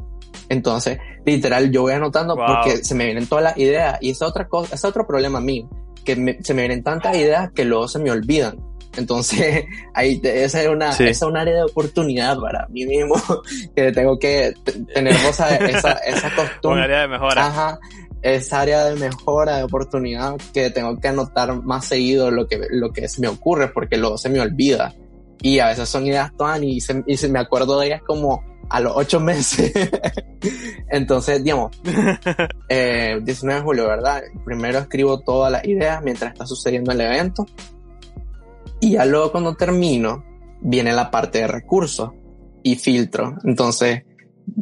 Entonces, 0.49 0.99
literal, 1.25 1.71
yo 1.71 1.83
voy 1.83 1.93
anotando 1.93 2.35
wow. 2.35 2.45
porque 2.45 2.83
se 2.83 2.93
me 2.93 3.05
vienen 3.05 3.25
todas 3.25 3.43
las 3.43 3.57
ideas. 3.57 3.97
Y 4.01 4.11
esa 4.11 4.27
otra 4.27 4.47
cosa, 4.47 4.75
ese 4.75 4.85
otro 4.85 5.07
problema 5.07 5.39
mío, 5.39 5.67
que 6.05 6.15
me, 6.15 6.37
se 6.43 6.53
me 6.53 6.61
vienen 6.61 6.83
tantas 6.83 7.15
ideas 7.17 7.51
que 7.53 7.65
luego 7.65 7.87
se 7.87 7.99
me 7.99 8.11
olvidan. 8.11 8.59
Entonces, 8.97 9.65
ahí 9.93 10.19
esa 10.23 10.61
es 10.61 10.67
una, 10.67 10.91
sí. 10.91 11.03
esa 11.03 11.25
es 11.25 11.29
un 11.29 11.37
área 11.37 11.55
de 11.55 11.63
oportunidad 11.63 12.37
para 12.39 12.67
mí 12.67 12.85
mismo, 12.85 13.15
que 13.75 13.91
tengo 13.91 14.17
que 14.19 14.53
tener 14.93 15.13
esa, 15.13 15.55
esa, 15.55 15.93
esa 15.93 16.35
costumbre. 16.35 16.79
Un 16.79 16.83
área 16.85 17.01
de 17.01 17.07
mejora. 17.07 17.47
Ajá, 17.47 17.79
esa 18.21 18.61
área 18.61 18.85
de 18.85 18.95
mejora, 18.95 19.57
de 19.57 19.63
oportunidad, 19.63 20.35
que 20.53 20.69
tengo 20.69 20.99
que 20.99 21.07
anotar 21.07 21.61
más 21.63 21.85
seguido 21.85 22.31
lo 22.31 22.47
que, 22.47 22.59
lo 22.69 22.91
que 22.91 23.07
se 23.07 23.21
me 23.21 23.27
ocurre, 23.27 23.69
porque 23.69 23.97
luego 23.97 24.17
se 24.17 24.29
me 24.29 24.39
olvida. 24.39 24.93
Y 25.41 25.59
a 25.59 25.67
veces 25.67 25.87
son 25.87 26.07
ideas 26.07 26.31
todas 26.35 26.61
y 26.63 26.81
se, 26.81 27.03
y 27.05 27.15
se 27.15 27.29
me 27.29 27.39
acuerdo 27.39 27.79
de 27.79 27.87
ellas 27.87 28.01
como 28.05 28.43
a 28.69 28.79
los 28.79 28.93
ocho 28.95 29.19
meses. 29.19 29.71
Entonces, 30.89 31.43
digamos, 31.43 31.71
eh, 32.69 33.19
19 33.21 33.59
de 33.59 33.65
julio, 33.65 33.87
¿verdad? 33.87 34.23
Primero 34.43 34.79
escribo 34.79 35.19
todas 35.19 35.51
las 35.51 35.65
ideas 35.65 36.01
mientras 36.03 36.33
está 36.33 36.45
sucediendo 36.45 36.91
el 36.91 37.01
evento. 37.01 37.45
Y 38.79 38.91
ya 38.91 39.05
luego 39.05 39.31
cuando 39.31 39.55
termino, 39.55 40.23
viene 40.61 40.93
la 40.93 41.09
parte 41.11 41.39
de 41.39 41.47
recursos 41.47 42.11
y 42.63 42.75
filtro. 42.75 43.35
Entonces, 43.43 44.03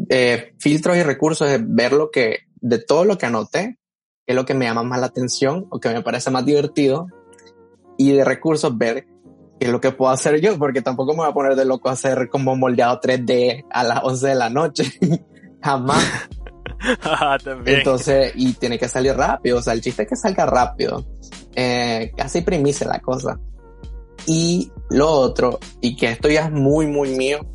eh, 0.09 0.53
filtros 0.59 0.97
y 0.97 1.03
recursos 1.03 1.49
es 1.49 1.59
ver 1.63 1.93
lo 1.93 2.11
que, 2.11 2.39
de 2.55 2.79
todo 2.79 3.05
lo 3.05 3.17
que 3.17 3.25
anoté, 3.25 3.79
qué 4.25 4.33
es 4.33 4.35
lo 4.35 4.45
que 4.45 4.53
me 4.53 4.65
llama 4.65 4.83
más 4.83 4.99
la 4.99 5.07
atención 5.07 5.67
o 5.69 5.79
que 5.79 5.89
me 5.89 6.01
parece 6.01 6.31
más 6.31 6.45
divertido. 6.45 7.07
Y 7.97 8.11
de 8.11 8.25
recursos 8.25 8.77
ver 8.77 9.05
qué 9.59 9.67
es 9.67 9.69
lo 9.71 9.79
que 9.79 9.91
puedo 9.91 10.11
hacer 10.11 10.39
yo, 10.41 10.57
porque 10.57 10.81
tampoco 10.81 11.13
me 11.13 11.19
voy 11.19 11.29
a 11.29 11.33
poner 11.33 11.55
de 11.55 11.65
loco 11.65 11.89
a 11.89 11.93
hacer 11.93 12.29
como 12.29 12.55
moldeado 12.55 12.99
3D 12.99 13.65
a 13.69 13.83
las 13.83 14.03
11 14.03 14.27
de 14.27 14.35
la 14.35 14.49
noche. 14.49 14.83
Jamás. 15.61 16.03
ah, 17.03 17.37
Entonces, 17.65 18.33
y 18.35 18.53
tiene 18.53 18.77
que 18.77 18.87
salir 18.87 19.13
rápido, 19.15 19.59
o 19.59 19.61
sea, 19.61 19.73
el 19.73 19.81
chiste 19.81 20.03
es 20.03 20.09
que 20.09 20.15
salga 20.15 20.45
rápido. 20.45 21.05
Eh, 21.55 22.11
casi 22.15 22.41
primicia 22.41 22.87
la 22.87 22.99
cosa. 22.99 23.39
Y 24.27 24.71
lo 24.89 25.09
otro, 25.09 25.59
y 25.81 25.95
que 25.95 26.09
esto 26.09 26.29
ya 26.29 26.45
es 26.45 26.51
muy, 26.51 26.87
muy 26.87 27.09
mío, 27.15 27.45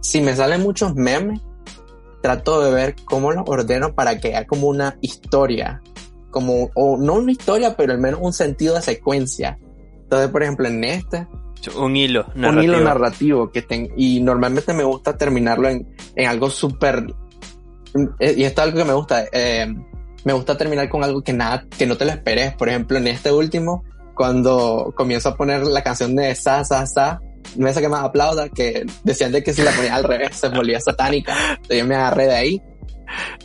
si 0.00 0.20
me 0.20 0.34
salen 0.34 0.62
muchos 0.62 0.94
memes, 0.94 1.40
trato 2.22 2.62
de 2.62 2.70
ver 2.70 2.96
cómo 3.04 3.32
los 3.32 3.44
ordeno 3.46 3.94
para 3.94 4.18
que 4.18 4.28
haya 4.28 4.46
como 4.46 4.68
una 4.68 4.96
historia, 5.00 5.82
como, 6.30 6.70
o 6.74 6.96
no 6.96 7.14
una 7.14 7.32
historia, 7.32 7.76
pero 7.76 7.92
al 7.92 7.98
menos 7.98 8.20
un 8.22 8.32
sentido 8.32 8.74
de 8.74 8.82
secuencia. 8.82 9.58
Entonces, 10.02 10.30
por 10.30 10.42
ejemplo, 10.42 10.68
en 10.68 10.84
este, 10.84 11.26
un 11.76 11.96
hilo 11.96 12.26
narrativo. 12.34 12.50
Un 12.50 12.62
hilo 12.62 12.80
narrativo 12.80 13.50
que 13.50 13.62
ten, 13.62 13.90
y 13.96 14.20
normalmente 14.20 14.72
me 14.72 14.84
gusta 14.84 15.16
terminarlo 15.16 15.68
en, 15.68 15.94
en 16.16 16.28
algo 16.28 16.50
súper, 16.50 17.06
y 18.20 18.44
esto 18.44 18.62
es 18.62 18.66
algo 18.66 18.78
que 18.78 18.84
me 18.84 18.94
gusta, 18.94 19.24
eh, 19.32 19.66
me 20.24 20.32
gusta 20.32 20.56
terminar 20.56 20.88
con 20.88 21.02
algo 21.04 21.22
que 21.22 21.32
nada, 21.32 21.66
que 21.76 21.86
no 21.86 21.96
te 21.96 22.04
lo 22.04 22.10
esperes. 22.10 22.54
Por 22.54 22.68
ejemplo, 22.68 22.98
en 22.98 23.06
este 23.06 23.32
último, 23.32 23.84
cuando 24.20 24.92
comienzo 24.94 25.30
a 25.30 25.34
poner 25.34 25.62
la 25.66 25.82
canción 25.82 26.14
de 26.14 26.34
Sa, 26.34 26.62
Sa, 26.62 26.84
Sa, 26.84 27.22
no 27.56 27.66
es 27.66 27.78
que 27.78 27.88
más 27.88 28.04
aplauda, 28.04 28.50
que 28.50 28.84
decían 29.02 29.32
de 29.32 29.42
que 29.42 29.54
si 29.54 29.62
la 29.62 29.70
ponía 29.70 29.94
al 29.94 30.04
revés 30.04 30.36
se 30.36 30.50
volvía 30.50 30.78
satánica. 30.78 31.34
Entonces 31.52 31.78
yo 31.78 31.86
me 31.86 31.94
agarré 31.94 32.26
de 32.26 32.34
ahí. 32.34 32.62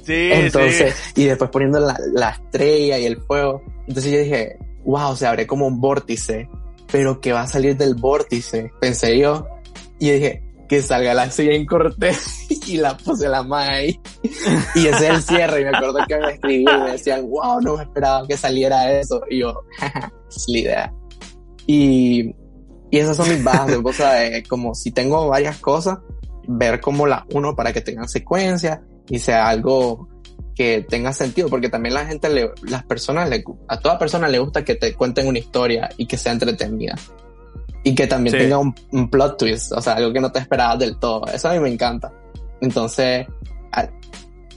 Sí, 0.03 0.31
Entonces, 0.33 0.93
y 1.15 1.23
después 1.23 1.49
poniendo 1.49 1.79
la, 1.79 1.97
la 2.13 2.31
estrella 2.31 2.97
y 2.97 3.05
el 3.05 3.21
fuego. 3.21 3.63
Entonces 3.87 4.11
yo 4.11 4.19
dije, 4.19 4.57
wow, 4.83 5.15
se 5.15 5.25
abre 5.25 5.47
como 5.47 5.65
un 5.65 5.79
vórtice, 5.79 6.49
pero 6.91 7.21
que 7.21 7.31
va 7.31 7.43
a 7.43 7.47
salir 7.47 7.77
del 7.77 7.95
vórtice, 7.95 8.69
pensé 8.81 9.17
yo. 9.17 9.47
Y 9.97 10.11
dije, 10.11 10.43
que 10.67 10.81
salga 10.81 11.13
la 11.13 11.31
silla 11.31 11.53
en 11.53 11.65
Cortés 11.65 12.47
y 12.67 12.75
la 12.75 12.97
puse 12.97 13.29
la 13.29 13.43
mano 13.43 13.71
ahí. 13.71 13.97
Y 14.75 14.87
ese 14.87 15.07
es 15.07 15.13
el 15.13 15.21
cierre. 15.23 15.61
Y 15.61 15.63
me 15.65 15.77
acuerdo 15.77 15.99
que 16.07 16.17
me 16.17 16.31
escribí 16.33 16.61
y 16.63 16.65
me 16.83 16.91
decían, 16.91 17.27
wow, 17.29 17.61
no 17.61 17.77
me 17.77 17.83
esperaba 17.83 18.27
que 18.27 18.37
saliera 18.37 18.91
eso. 18.91 19.21
Y 19.29 19.39
yo, 19.39 19.61
es 20.29 20.45
la 20.47 20.59
idea. 20.59 20.93
Y, 21.67 22.35
y 22.91 22.99
esas 22.99 23.17
son 23.17 23.29
mis 23.29 23.43
bases, 23.43 23.79
o 23.83 23.93
sea, 23.93 24.43
como 24.47 24.75
si 24.75 24.91
tengo 24.91 25.27
varias 25.27 25.57
cosas, 25.57 25.99
ver 26.47 26.79
cómo 26.79 27.07
las 27.07 27.23
uno 27.33 27.55
para 27.55 27.73
que 27.73 27.81
tengan 27.81 28.07
secuencia 28.07 28.83
y 29.09 29.19
sea 29.19 29.49
algo 29.49 30.07
que 30.55 30.85
tenga 30.87 31.11
sentido, 31.11 31.49
porque 31.49 31.69
también 31.69 31.93
la 31.93 32.05
gente, 32.05 32.29
le, 32.29 32.51
las 32.63 32.85
personas, 32.85 33.29
le, 33.29 33.43
a 33.67 33.79
toda 33.79 33.99
persona 33.99 34.27
le 34.29 34.39
gusta 34.39 34.63
que 34.63 34.75
te 34.75 34.93
cuenten 34.93 35.27
una 35.27 35.39
historia 35.39 35.89
y 35.97 36.05
que 36.05 36.17
sea 36.17 36.31
entretenida. 36.31 36.95
Y 37.83 37.93
que 37.93 38.07
también 38.07 38.37
tenga 38.37 38.57
un, 38.57 38.73
plot 39.09 39.37
twist, 39.37 39.73
o 39.73 39.81
sea, 39.81 39.93
algo 39.93 40.11
que 40.11 40.19
no 40.19 40.31
te 40.31 40.39
esperabas 40.39 40.79
del 40.79 40.97
todo. 40.97 41.25
Eso 41.27 41.49
a 41.49 41.53
mí 41.53 41.59
me 41.59 41.69
encanta. 41.69 42.11
Entonces... 42.61 43.27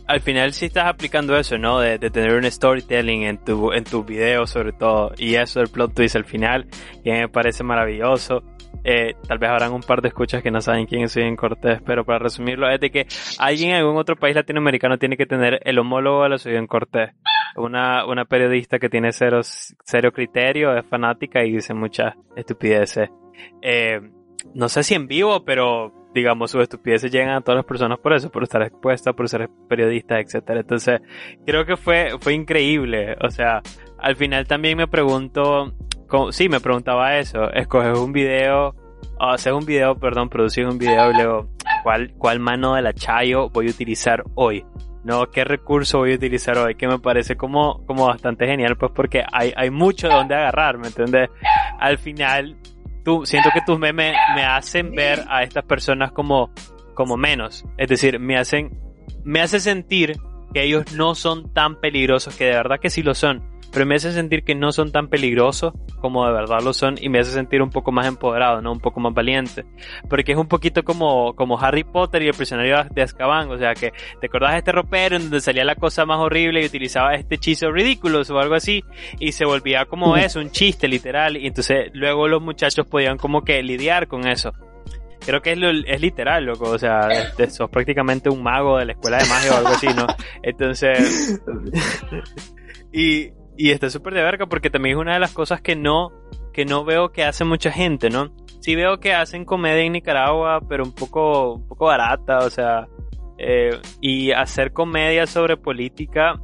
Al, 0.08 0.20
final 0.20 0.52
sí 0.52 0.66
estás 0.66 0.86
aplicando 0.86 1.36
eso, 1.36 1.58
¿no? 1.58 1.80
De, 1.80 1.98
tener 1.98 2.34
un 2.34 2.50
storytelling 2.50 3.22
en 3.22 3.38
tu, 3.38 3.72
en 3.72 3.84
tu 3.84 4.04
video 4.04 4.46
sobre 4.46 4.72
todo. 4.72 5.12
Y 5.16 5.34
eso 5.34 5.60
del 5.60 5.68
plot 5.68 5.94
twist 5.94 6.16
al 6.16 6.24
final, 6.24 6.66
que 7.04 7.12
me 7.12 7.28
parece 7.28 7.62
maravilloso. 7.62 8.42
Eh, 8.84 9.14
tal 9.26 9.38
vez 9.38 9.50
habrán 9.50 9.72
un 9.72 9.82
par 9.82 10.00
de 10.00 10.08
escuchas 10.08 10.42
que 10.42 10.50
no 10.50 10.60
saben 10.60 10.86
quién 10.86 11.02
es 11.02 11.12
Suyen 11.12 11.36
Cortés, 11.36 11.80
pero 11.84 12.04
para 12.04 12.20
resumirlo 12.20 12.70
es 12.70 12.80
de 12.80 12.90
que 12.90 13.06
alguien 13.38 13.70
en 13.70 13.76
algún 13.76 13.96
otro 13.96 14.16
país 14.16 14.34
latinoamericano 14.34 14.98
tiene 14.98 15.16
que 15.16 15.26
tener 15.26 15.60
el 15.64 15.78
homólogo 15.78 16.22
de 16.22 16.28
la 16.30 16.38
Suyen 16.38 16.66
Cortés. 16.66 17.10
Una, 17.56 18.06
una 18.06 18.24
periodista 18.24 18.78
que 18.78 18.88
tiene 18.88 19.12
cero, 19.12 19.40
cero 19.42 20.12
criterio, 20.12 20.76
es 20.76 20.86
fanática 20.86 21.44
y 21.44 21.52
dice 21.52 21.74
muchas 21.74 22.14
estupideces. 22.36 23.10
Eh, 23.62 24.00
no 24.54 24.68
sé 24.68 24.82
si 24.82 24.94
en 24.94 25.06
vivo, 25.06 25.44
pero 25.44 25.92
digamos, 26.18 26.50
sus 26.50 26.62
estupideces 26.62 27.10
llegan 27.10 27.30
a 27.30 27.40
todas 27.40 27.56
las 27.56 27.64
personas 27.64 27.98
por 27.98 28.12
eso, 28.12 28.30
por 28.30 28.42
estar 28.42 28.62
expuesta, 28.62 29.12
por 29.12 29.28
ser 29.28 29.48
periodista, 29.68 30.20
etcétera. 30.20 30.60
Entonces, 30.60 31.00
creo 31.46 31.64
que 31.64 31.76
fue, 31.76 32.10
fue 32.20 32.34
increíble. 32.34 33.16
O 33.22 33.30
sea, 33.30 33.62
al 33.98 34.16
final 34.16 34.46
también 34.46 34.76
me 34.76 34.88
pregunto, 34.88 35.72
sí, 36.30 36.48
me 36.48 36.60
preguntaba 36.60 37.18
eso. 37.18 37.50
Escoges 37.52 37.98
un 37.98 38.12
video, 38.12 38.74
haces 39.20 39.52
un 39.52 39.64
video, 39.64 39.96
perdón, 39.96 40.28
producir 40.28 40.66
un 40.66 40.78
video 40.78 41.10
y 41.10 41.14
luego, 41.14 41.48
¿cuál, 41.82 42.12
¿cuál 42.18 42.40
mano 42.40 42.74
de 42.74 42.82
la 42.82 42.92
Chayo 42.92 43.48
voy 43.50 43.68
a 43.68 43.70
utilizar 43.70 44.24
hoy? 44.34 44.64
¿no? 45.04 45.30
¿Qué 45.30 45.44
recurso 45.44 45.98
voy 45.98 46.12
a 46.12 46.16
utilizar 46.16 46.58
hoy? 46.58 46.74
Que 46.74 46.86
me 46.86 46.98
parece 46.98 47.36
como, 47.36 47.84
como 47.86 48.06
bastante 48.06 48.46
genial, 48.46 48.76
pues 48.76 48.92
porque 48.94 49.24
hay, 49.32 49.52
hay 49.56 49.70
mucho 49.70 50.08
de 50.08 50.14
donde 50.14 50.34
agarrar, 50.34 50.78
¿me 50.78 50.88
entiendes? 50.88 51.30
Al 51.78 51.98
final, 51.98 52.56
siento 53.24 53.50
que 53.52 53.60
tus 53.64 53.78
memes 53.78 54.14
me 54.34 54.44
hacen 54.44 54.92
ver 54.92 55.24
a 55.28 55.42
estas 55.42 55.64
personas 55.64 56.12
como, 56.12 56.50
como 56.94 57.16
menos. 57.16 57.64
Es 57.76 57.88
decir, 57.88 58.18
me 58.18 58.36
hacen, 58.36 58.80
me 59.24 59.40
hace 59.40 59.60
sentir 59.60 60.18
que 60.52 60.64
ellos 60.64 60.92
no 60.92 61.14
son 61.14 61.52
tan 61.52 61.80
peligrosos, 61.80 62.34
que 62.36 62.44
de 62.46 62.52
verdad 62.52 62.80
que 62.80 62.90
sí 62.90 63.02
lo 63.02 63.14
son 63.14 63.57
pero 63.72 63.86
me 63.86 63.96
hace 63.96 64.12
sentir 64.12 64.44
que 64.44 64.54
no 64.54 64.72
son 64.72 64.92
tan 64.92 65.08
peligrosos 65.08 65.74
como 66.00 66.26
de 66.26 66.32
verdad 66.32 66.60
lo 66.62 66.72
son 66.72 66.96
y 67.00 67.08
me 67.08 67.18
hace 67.18 67.32
sentir 67.32 67.60
un 67.62 67.70
poco 67.70 67.92
más 67.92 68.06
empoderado, 68.06 68.62
¿no? 68.62 68.72
Un 68.72 68.80
poco 68.80 69.00
más 69.00 69.12
valiente. 69.12 69.64
Porque 70.08 70.32
es 70.32 70.38
un 70.38 70.48
poquito 70.48 70.84
como, 70.84 71.34
como 71.34 71.58
Harry 71.58 71.84
Potter 71.84 72.22
y 72.22 72.28
el 72.28 72.34
prisionero 72.34 72.84
de 72.90 73.02
Azkaban, 73.02 73.50
o 73.50 73.58
sea 73.58 73.74
que 73.74 73.92
te 74.20 74.26
acordás 74.26 74.52
de 74.52 74.58
este 74.58 74.72
ropero 74.72 75.16
en 75.16 75.22
donde 75.22 75.40
salía 75.40 75.64
la 75.64 75.74
cosa 75.74 76.06
más 76.06 76.18
horrible 76.18 76.62
y 76.62 76.66
utilizaba 76.66 77.14
este 77.14 77.36
hechizo 77.36 77.70
ridículo 77.70 78.20
o 78.28 78.38
algo 78.38 78.54
así 78.54 78.84
y 79.18 79.32
se 79.32 79.44
volvía 79.44 79.84
como 79.86 80.16
eso, 80.16 80.40
un 80.40 80.50
chiste 80.50 80.88
literal 80.88 81.36
y 81.36 81.46
entonces 81.46 81.90
luego 81.92 82.28
los 82.28 82.42
muchachos 82.42 82.86
podían 82.86 83.16
como 83.16 83.42
que 83.42 83.62
lidiar 83.62 84.08
con 84.08 84.26
eso 84.26 84.52
creo 85.24 85.42
que 85.42 85.52
es, 85.52 85.58
es 85.86 86.00
literal, 86.00 86.44
loco. 86.44 86.70
O 86.70 86.78
sea, 86.78 87.08
sos 87.50 87.68
prácticamente 87.68 88.30
un 88.30 88.42
mago 88.42 88.78
de 88.78 88.86
la 88.86 88.92
escuela 88.92 89.18
de 89.18 89.28
magia 89.28 89.52
o 89.52 89.56
algo 89.58 89.68
así, 89.68 89.88
¿no? 89.88 90.06
Entonces. 90.42 91.40
y, 92.92 93.30
y 93.58 93.72
está 93.72 93.90
súper 93.90 94.14
de 94.14 94.22
verga 94.22 94.46
porque 94.46 94.70
también 94.70 94.96
es 94.96 95.00
una 95.00 95.14
de 95.14 95.18
las 95.18 95.32
cosas 95.32 95.60
que 95.60 95.74
no, 95.74 96.12
que 96.52 96.64
no 96.64 96.84
veo 96.84 97.10
que 97.10 97.24
hace 97.24 97.44
mucha 97.44 97.72
gente, 97.72 98.08
¿no? 98.08 98.32
Sí 98.60 98.76
veo 98.76 99.00
que 99.00 99.12
hacen 99.12 99.44
comedia 99.44 99.82
en 99.82 99.92
Nicaragua, 99.92 100.60
pero 100.68 100.84
un 100.84 100.94
poco, 100.94 101.54
un 101.54 101.66
poco 101.66 101.86
barata, 101.86 102.38
o 102.38 102.50
sea, 102.50 102.86
eh, 103.36 103.76
y 104.00 104.30
hacer 104.30 104.72
comedia 104.72 105.26
sobre 105.26 105.56
política 105.56 106.40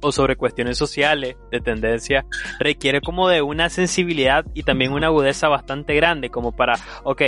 o 0.00 0.12
sobre 0.12 0.36
cuestiones 0.36 0.78
sociales 0.78 1.36
de 1.50 1.60
tendencia 1.60 2.26
requiere 2.60 3.00
como 3.00 3.28
de 3.28 3.42
una 3.42 3.68
sensibilidad 3.68 4.44
y 4.54 4.62
también 4.62 4.92
una 4.92 5.08
agudeza 5.08 5.48
bastante 5.48 5.94
grande 5.94 6.30
como 6.30 6.52
para, 6.52 6.74
ok, 7.02 7.22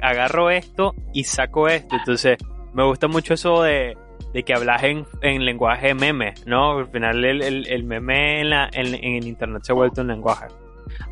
agarro 0.00 0.50
esto 0.50 0.94
y 1.12 1.24
saco 1.24 1.66
esto. 1.66 1.96
Entonces, 1.96 2.38
me 2.72 2.84
gusta 2.84 3.08
mucho 3.08 3.34
eso 3.34 3.62
de, 3.62 3.96
de 4.32 4.42
que 4.42 4.52
hablas 4.52 4.82
en, 4.82 5.06
en 5.22 5.44
lenguaje 5.44 5.94
meme, 5.94 6.34
¿no? 6.44 6.78
Al 6.78 6.88
final 6.88 7.24
el, 7.24 7.42
el, 7.66 7.84
meme 7.84 8.40
en, 8.40 8.50
la, 8.50 8.68
en, 8.72 8.94
el 8.94 9.26
internet 9.26 9.62
se 9.62 9.72
ha 9.72 9.74
vuelto 9.76 10.00
un 10.00 10.08
lenguaje. 10.08 10.46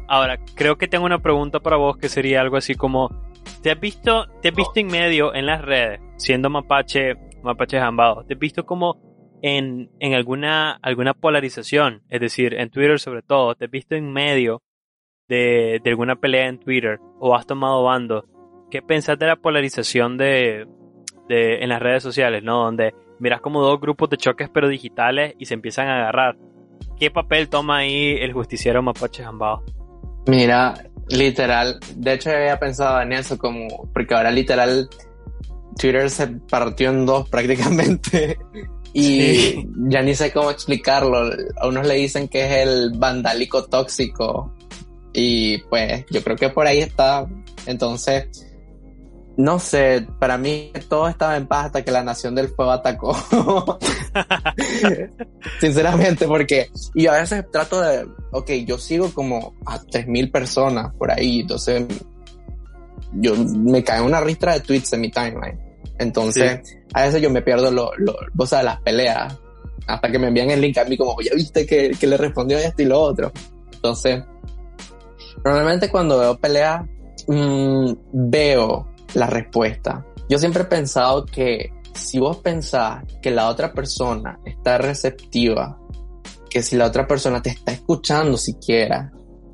Ahora, 0.09 0.39
creo 0.55 0.77
que 0.77 0.89
tengo 0.89 1.07
una 1.07 1.21
pregunta 1.21 1.61
para 1.61 1.77
vos 1.77 1.97
que 1.97 2.09
sería 2.09 2.41
algo 2.41 2.57
así 2.57 2.75
como, 2.75 3.11
¿te 3.63 3.71
has 3.71 3.81
visto, 3.81 4.27
te 4.43 4.49
has 4.49 4.55
visto 4.55 4.81
en 4.81 4.89
medio 4.89 5.35
en 5.35 5.47
las 5.47 5.63
redes, 5.63 6.01
siendo 6.17 6.51
mapache, 6.51 7.15
mapache 7.43 7.79
jambado, 7.79 8.25
te 8.25 8.35
has 8.35 8.41
visto 8.41 8.67
como 8.67 9.39
en, 9.41 9.91
en 10.01 10.15
alguna, 10.15 10.73
alguna 10.83 11.15
polarización, 11.15 12.03
es 12.09 12.21
decir, 12.21 12.55
en 12.55 12.71
Twitter 12.71 12.99
sobre 12.99 13.23
todo, 13.23 13.55
te 13.55 13.67
has 13.67 13.71
visto 13.71 13.95
en 13.95 14.13
medio 14.13 14.63
de, 15.29 15.81
de 15.83 15.91
alguna 15.91 16.17
pelea 16.17 16.49
en 16.49 16.59
Twitter 16.59 16.99
o 17.21 17.37
has 17.37 17.47
tomado 17.47 17.85
bando? 17.85 18.27
¿Qué 18.71 18.83
pensás 18.83 19.19
de 19.19 19.27
la 19.27 19.37
polarización 19.37 20.17
de, 20.17 20.67
de, 21.29 21.63
en 21.63 21.69
las 21.69 21.81
redes 21.81 22.03
sociales, 22.03 22.43
¿no? 22.43 22.65
Donde 22.65 22.95
miras 23.19 23.41
como 23.41 23.63
dos 23.63 23.81
grupos 23.81 24.11
de 24.11 24.17
choques 24.17 24.49
pero 24.53 24.69
digitales 24.69 25.35
y 25.39 25.47
se 25.47 25.55
empiezan 25.55 25.89
a 25.89 25.97
agarrar. 25.97 26.37
¿Qué 26.99 27.11
papel 27.11 27.49
toma 27.49 27.79
ahí 27.79 28.17
el 28.21 28.33
justiciero 28.33 28.83
mapache 28.83 29.25
jambao? 29.25 29.63
Mira, 30.27 30.75
literal, 31.09 31.79
de 31.97 32.13
hecho 32.13 32.31
había 32.31 32.59
pensado 32.59 33.01
en 33.01 33.13
eso 33.13 33.39
como, 33.39 33.91
porque 33.93 34.15
ahora 34.15 34.31
literal 34.31 34.89
Twitter 35.79 36.11
se 36.11 36.29
partió 36.29 36.91
en 36.91 37.07
dos 37.07 37.29
prácticamente 37.31 38.39
y 38.93 39.67
ya 39.89 40.03
ni 40.03 40.15
sé 40.15 40.33
cómo 40.33 40.51
explicarlo. 40.51 41.31
A 41.61 41.67
unos 41.67 41.87
le 41.87 41.95
dicen 41.95 42.29
que 42.29 42.45
es 42.45 42.69
el 42.69 42.93
vandálico 42.97 43.65
tóxico 43.65 44.55
y 45.13 45.59
pues 45.65 46.05
yo 46.11 46.23
creo 46.23 46.37
que 46.37 46.51
por 46.51 46.67
ahí 46.67 46.81
está. 46.81 47.27
Entonces, 47.67 48.52
no 49.37 49.59
sé, 49.59 50.07
para 50.19 50.37
mí 50.37 50.73
todo 50.89 51.09
estaba 51.09 51.37
en 51.37 51.47
paz 51.47 51.67
hasta 51.67 51.83
que 51.83 51.91
la 51.91 52.03
Nación 52.03 52.35
del 52.35 52.49
Fuego 52.49 52.73
atacó. 52.73 53.17
Sinceramente, 55.61 56.27
porque, 56.27 56.71
y 56.95 57.07
a 57.07 57.13
veces 57.13 57.45
trato 57.51 57.81
de, 57.81 58.07
ok, 58.31 58.51
yo 58.67 58.79
sigo 58.79 59.13
como 59.13 59.55
a 59.65 59.81
3.000 59.81 60.31
personas 60.31 60.95
por 60.95 61.11
ahí, 61.11 61.41
entonces 61.41 61.87
yo 63.15 63.35
me 63.37 63.83
cae 63.83 64.01
una 64.01 64.21
ristra 64.21 64.55
de 64.55 64.61
tweets 64.61 64.93
en 64.93 65.01
mi 65.01 65.11
timeline. 65.11 65.59
Entonces, 65.99 66.61
a 66.93 67.05
veces 67.05 67.23
yo 67.23 67.31
me 67.31 67.43
pierdo 67.43 67.71
lo, 67.71 67.93
lo, 67.97 68.17
o 68.37 68.47
sea, 68.47 68.63
las 68.63 68.81
peleas, 68.81 69.39
hasta 69.87 70.11
que 70.11 70.19
me 70.19 70.29
envían 70.29 70.51
el 70.51 70.61
link 70.61 70.77
a 70.79 70.85
mí 70.85 70.97
como, 70.97 71.17
ya 71.21 71.35
viste 71.35 71.67
que, 71.67 71.93
que 71.99 72.07
le 72.07 72.17
respondió 72.17 72.59
esto 72.59 72.83
y 72.83 72.87
lo 72.87 73.01
otro. 73.01 73.33
Entonces, 73.73 74.23
normalmente 75.45 75.89
cuando 75.89 76.19
veo 76.19 76.39
peleas, 76.39 76.85
mmm, 77.29 77.93
veo 78.13 78.92
la 79.15 79.27
respuesta. 79.27 80.07
Yo 80.29 80.39
siempre 80.39 80.63
he 80.63 80.67
pensado 80.67 81.27
que 81.27 81.73
si 81.95 82.19
vos 82.19 82.39
pensás 82.39 83.05
que 83.21 83.31
la 83.31 83.49
otra 83.49 83.73
persona 83.73 84.39
está 84.45 84.79
receptiva, 84.79 85.79
que 86.49 86.63
si 86.63 86.77
la 86.77 86.87
otra 86.87 87.07
persona 87.07 87.43
te 87.43 87.51
está 87.51 87.73
escuchando 87.73 88.37
siquiera, 88.37 89.13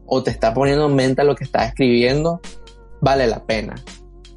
o 0.09 0.23
te 0.23 0.31
está 0.31 0.55
poniendo 0.55 0.87
en 0.87 0.95
mente 0.95 1.23
lo 1.23 1.35
que 1.35 1.45
estás 1.45 1.69
escribiendo, 1.69 2.41
vale 3.01 3.27
la 3.27 3.45
pena. 3.45 3.75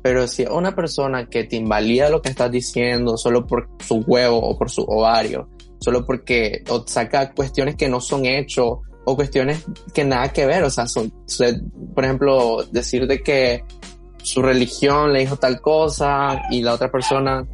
Pero 0.03 0.27
si 0.27 0.43
es 0.43 0.49
una 0.49 0.75
persona 0.75 1.27
que 1.27 1.45
te 1.45 1.55
invalida 1.55 2.09
lo 2.09 2.21
que 2.21 2.29
estás 2.29 2.51
diciendo 2.51 3.17
solo 3.17 3.45
por 3.45 3.69
su 3.79 4.03
huevo 4.05 4.39
o 4.39 4.57
por 4.57 4.69
su 4.69 4.81
ovario, 4.81 5.49
solo 5.79 6.05
porque 6.05 6.63
o 6.69 6.83
saca 6.85 7.31
cuestiones 7.31 7.75
que 7.75 7.87
no 7.87 8.01
son 8.01 8.25
hechos 8.25 8.79
o 9.05 9.15
cuestiones 9.15 9.63
que 9.93 10.03
nada 10.03 10.33
que 10.33 10.45
ver, 10.45 10.63
o 10.63 10.69
sea, 10.69 10.85
por 11.95 12.03
ejemplo, 12.03 12.63
decir 12.71 13.07
de 13.07 13.21
que 13.21 13.63
su 14.23 14.41
religión 14.41 15.13
le 15.13 15.19
dijo 15.19 15.37
tal 15.37 15.61
cosa 15.61 16.41
y 16.49 16.61
la 16.61 16.73
otra 16.73 16.91
persona 16.91 17.45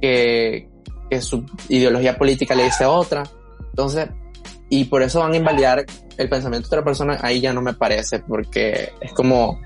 que, 0.00 0.68
que 1.10 1.20
su 1.20 1.44
ideología 1.68 2.16
política 2.16 2.54
le 2.54 2.64
dice 2.64 2.84
otra. 2.84 3.24
Entonces, 3.70 4.08
y 4.68 4.84
por 4.84 5.02
eso 5.02 5.20
van 5.20 5.32
a 5.32 5.36
invalidar 5.36 5.84
el 6.16 6.28
pensamiento 6.28 6.68
de 6.68 6.76
otra 6.76 6.84
persona, 6.84 7.18
ahí 7.22 7.40
ya 7.40 7.52
no 7.52 7.60
me 7.60 7.74
parece, 7.74 8.20
porque 8.20 8.92
es 9.00 9.12
como, 9.12 9.60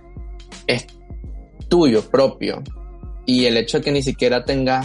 es 0.67 0.87
tuyo, 1.69 2.03
propio. 2.03 2.63
Y 3.25 3.47
el 3.47 3.57
hecho 3.57 3.79
de 3.79 3.85
que 3.85 3.93
ni 3.93 4.03
siquiera 4.03 4.45
tenga 4.45 4.85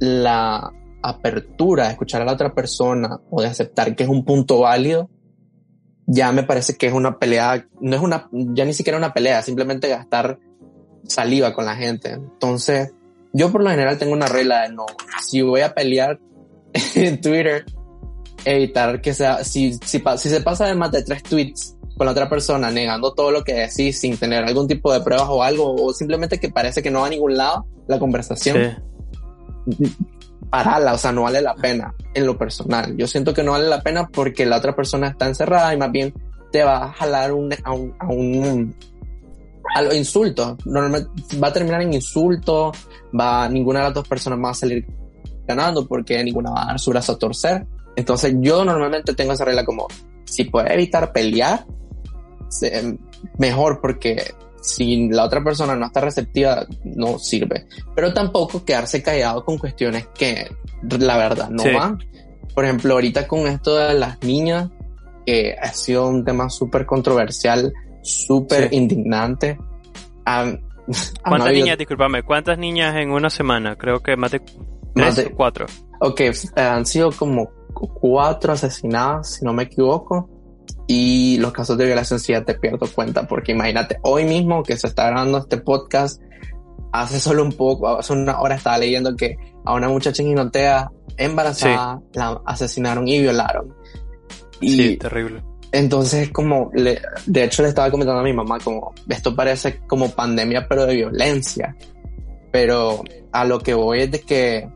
la 0.00 0.72
apertura 1.02 1.84
de 1.84 1.90
escuchar 1.92 2.22
a 2.22 2.24
la 2.24 2.32
otra 2.32 2.54
persona 2.54 3.20
o 3.30 3.42
de 3.42 3.48
aceptar 3.48 3.94
que 3.94 4.04
es 4.04 4.08
un 4.08 4.24
punto 4.24 4.60
válido, 4.60 5.10
ya 6.06 6.32
me 6.32 6.42
parece 6.42 6.76
que 6.76 6.86
es 6.86 6.92
una 6.92 7.18
pelea, 7.18 7.66
no 7.80 7.96
es 7.96 8.02
una, 8.02 8.28
ya 8.32 8.64
ni 8.64 8.72
siquiera 8.74 8.98
una 8.98 9.12
pelea, 9.12 9.42
simplemente 9.42 9.88
gastar 9.88 10.38
saliva 11.06 11.52
con 11.52 11.64
la 11.64 11.76
gente. 11.76 12.12
Entonces, 12.12 12.92
yo 13.32 13.50
por 13.50 13.62
lo 13.62 13.70
general 13.70 13.98
tengo 13.98 14.12
una 14.12 14.26
regla 14.26 14.62
de 14.62 14.70
no, 14.70 14.86
si 15.22 15.42
voy 15.42 15.60
a 15.60 15.74
pelear 15.74 16.18
en 16.94 17.20
Twitter, 17.20 17.64
evitar 18.44 19.00
que 19.00 19.14
sea, 19.14 19.44
si, 19.44 19.74
si, 19.84 20.02
si 20.16 20.28
se 20.28 20.40
pasa 20.40 20.66
de 20.66 20.74
más 20.74 20.92
de 20.92 21.02
tres 21.02 21.22
tweets 21.22 21.76
con 21.96 22.06
la 22.06 22.12
otra 22.12 22.28
persona 22.28 22.70
negando 22.70 23.14
todo 23.14 23.30
lo 23.30 23.44
que 23.44 23.54
decís 23.54 24.00
sin 24.00 24.16
tener 24.16 24.44
algún 24.44 24.66
tipo 24.66 24.92
de 24.92 25.00
pruebas 25.00 25.28
o 25.28 25.42
algo, 25.42 25.74
o 25.74 25.92
simplemente 25.92 26.40
que 26.40 26.50
parece 26.50 26.82
que 26.82 26.90
no 26.90 27.00
va 27.00 27.06
a 27.06 27.10
ningún 27.10 27.36
lado 27.36 27.66
la 27.86 27.98
conversación, 27.98 28.82
parala, 30.50 30.94
o 30.94 30.98
sea, 30.98 31.12
no 31.12 31.22
vale 31.22 31.40
la 31.40 31.54
pena 31.54 31.94
en 32.14 32.26
lo 32.26 32.36
personal. 32.36 32.96
Yo 32.96 33.06
siento 33.06 33.34
que 33.34 33.42
no 33.42 33.52
vale 33.52 33.68
la 33.68 33.82
pena 33.82 34.08
porque 34.08 34.46
la 34.46 34.58
otra 34.58 34.74
persona 34.74 35.08
está 35.08 35.26
encerrada 35.26 35.72
y 35.74 35.76
más 35.76 35.92
bien 35.92 36.14
te 36.52 36.62
va 36.62 36.84
a 36.84 36.92
jalar 36.92 37.32
un, 37.32 37.52
a 37.64 37.72
un, 37.72 37.94
a 37.98 38.06
un 38.06 38.74
a 39.74 39.82
los 39.82 39.94
insultos. 39.94 40.56
Normalmente 40.64 41.10
va 41.42 41.48
a 41.48 41.52
terminar 41.52 41.82
en 41.82 41.92
insultos, 41.92 42.76
va, 43.18 43.48
ninguna 43.48 43.80
de 43.80 43.84
las 43.86 43.94
dos 43.94 44.08
personas 44.08 44.38
va 44.42 44.50
a 44.50 44.54
salir 44.54 44.86
ganando 45.46 45.86
porque 45.86 46.22
ninguna 46.22 46.52
va 46.52 46.62
a 46.62 46.66
dar 46.66 46.80
su 46.80 46.90
brazo 46.90 47.12
a 47.12 47.18
torcer. 47.18 47.66
Entonces 47.96 48.34
yo 48.38 48.64
normalmente 48.64 49.14
tengo 49.14 49.32
esa 49.32 49.44
regla 49.44 49.64
como, 49.64 49.88
si 50.24 50.44
puede 50.44 50.72
evitar 50.72 51.12
pelear, 51.12 51.66
mejor 53.38 53.80
porque 53.80 54.34
si 54.62 55.08
la 55.08 55.24
otra 55.24 55.42
persona 55.42 55.74
no 55.74 55.86
está 55.86 56.00
receptiva, 56.00 56.66
no 56.84 57.18
sirve. 57.18 57.66
Pero 57.94 58.14
tampoco 58.14 58.64
quedarse 58.64 59.02
callado 59.02 59.44
con 59.44 59.58
cuestiones 59.58 60.06
que 60.14 60.50
la 60.98 61.16
verdad 61.16 61.50
no 61.50 61.64
van. 61.64 61.98
Por 62.54 62.64
ejemplo, 62.64 62.94
ahorita 62.94 63.26
con 63.26 63.48
esto 63.48 63.76
de 63.76 63.94
las 63.94 64.22
niñas, 64.22 64.70
que 65.26 65.56
ha 65.60 65.72
sido 65.72 66.06
un 66.06 66.24
tema 66.24 66.48
súper 66.48 66.86
controversial, 66.86 67.72
súper 68.04 68.72
indignante. 68.72 69.58
¿Cuántas 71.22 71.52
niñas, 71.52 71.78
discúlpame, 71.78 72.22
cuántas 72.22 72.58
niñas 72.58 72.94
en 72.96 73.10
una 73.10 73.30
semana? 73.30 73.76
Creo 73.76 74.00
que 74.00 74.16
más 74.16 74.32
de 74.32 74.42
tres 74.94 75.18
o 75.18 75.34
cuatro. 75.34 75.66
Ok, 76.00 76.20
han 76.56 76.86
sido 76.86 77.10
como 77.12 77.50
cuatro 77.72 78.52
asesinadas, 78.52 79.34
si 79.36 79.44
no 79.44 79.52
me 79.52 79.64
equivoco. 79.64 80.30
Y 80.86 81.38
los 81.38 81.52
casos 81.52 81.78
de 81.78 81.86
violación 81.86 82.20
sí 82.20 82.32
ya 82.32 82.44
te 82.44 82.54
pierdo 82.54 82.86
cuenta, 82.94 83.26
porque 83.26 83.52
imagínate, 83.52 83.98
hoy 84.02 84.24
mismo 84.24 84.62
que 84.62 84.76
se 84.76 84.86
está 84.86 85.06
grabando 85.06 85.38
este 85.38 85.56
podcast, 85.56 86.20
hace 86.92 87.18
solo 87.20 87.42
un 87.42 87.52
poco, 87.52 87.88
hace 87.98 88.12
una 88.12 88.38
hora 88.38 88.56
estaba 88.56 88.76
leyendo 88.76 89.16
que 89.16 89.36
a 89.64 89.72
una 89.72 89.88
muchacha 89.88 90.22
en 90.22 90.36
embarazada 91.16 92.00
la 92.12 92.40
asesinaron 92.44 93.08
y 93.08 93.20
violaron. 93.20 93.74
Y 94.60 94.76
sí, 94.76 94.96
terrible. 94.98 95.42
Entonces, 95.74 96.30
como, 96.30 96.70
le, 96.72 97.02
de 97.26 97.42
hecho 97.42 97.62
le 97.62 97.70
estaba 97.70 97.90
comentando 97.90 98.20
a 98.20 98.22
mi 98.24 98.32
mamá, 98.32 98.60
como, 98.62 98.94
esto 99.08 99.34
parece 99.34 99.80
como 99.88 100.08
pandemia, 100.08 100.68
pero 100.68 100.86
de 100.86 100.94
violencia. 100.94 101.74
Pero 102.52 103.02
a 103.32 103.44
lo 103.44 103.58
que 103.58 103.74
voy 103.74 104.02
es 104.02 104.12
de 104.12 104.20
que 104.20 104.68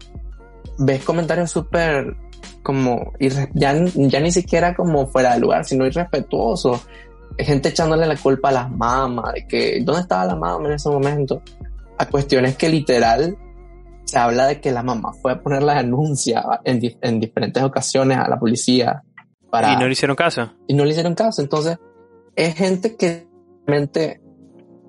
ves 0.76 1.04
comentarios 1.04 1.52
súper 1.52 2.16
como 2.64 3.12
ya, 3.20 3.48
ya 3.94 4.20
ni 4.20 4.32
siquiera 4.32 4.74
como 4.74 5.06
fuera 5.06 5.34
de 5.34 5.40
lugar, 5.40 5.64
sino 5.64 5.86
irrespetuoso. 5.86 6.82
Gente 7.38 7.68
echándole 7.68 8.04
la 8.04 8.16
culpa 8.16 8.48
a 8.48 8.52
las 8.52 8.68
mamás, 8.68 9.34
de 9.34 9.46
que 9.46 9.80
dónde 9.84 10.00
estaba 10.00 10.24
la 10.24 10.34
mamá 10.34 10.66
en 10.66 10.72
ese 10.72 10.88
momento. 10.88 11.42
A 11.96 12.06
cuestiones 12.06 12.56
que 12.56 12.68
literal 12.68 13.38
se 14.04 14.18
habla 14.18 14.48
de 14.48 14.60
que 14.60 14.72
la 14.72 14.82
mamá 14.82 15.12
fue 15.12 15.30
a 15.30 15.40
poner 15.40 15.62
la 15.62 15.76
denuncia 15.76 16.42
en, 16.64 16.80
en 17.00 17.20
diferentes 17.20 17.62
ocasiones 17.62 18.18
a 18.18 18.28
la 18.28 18.36
policía. 18.36 19.04
Para, 19.50 19.72
y 19.72 19.76
no 19.76 19.86
le 19.86 19.92
hicieron 19.92 20.16
caso. 20.16 20.52
Y 20.66 20.74
no 20.74 20.84
le 20.84 20.90
hicieron 20.90 21.14
caso. 21.14 21.40
Entonces, 21.42 21.78
es 22.36 22.54
gente 22.54 22.96
que 22.96 23.26
realmente 23.66 24.20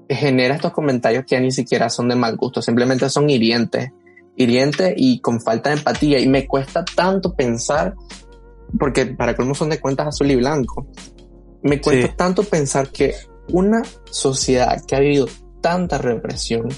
genera 0.10 0.56
estos 0.56 0.74
comentarios 0.74 1.24
que 1.26 1.36
ya 1.36 1.42
ni 1.42 1.52
siquiera 1.52 1.90
son 1.90 2.10
de 2.10 2.16
mal 2.16 2.36
gusto, 2.36 2.62
simplemente 2.62 3.10
son 3.10 3.30
hirientes 3.30 3.92
hiriente 4.40 4.94
y 4.96 5.20
con 5.20 5.42
falta 5.42 5.70
de 5.70 5.78
empatía. 5.78 6.20
Y 6.20 6.28
me 6.28 6.48
cuesta 6.48 6.84
tanto 6.84 7.36
pensar, 7.36 7.94
porque 8.80 9.06
para 9.06 9.36
colmo 9.36 9.54
son 9.54 9.70
de 9.70 9.80
cuentas 9.80 10.08
azul 10.08 10.32
y 10.32 10.36
blanco, 10.36 10.88
me 11.62 11.80
cuesta 11.80 12.16
tanto 12.16 12.44
pensar 12.44 12.90
que 12.90 13.14
una 13.50 13.82
sociedad 14.10 14.82
que 14.88 14.96
ha 14.96 15.00
vivido 15.00 15.28
tanta 15.62 15.98
represión, 15.98 16.70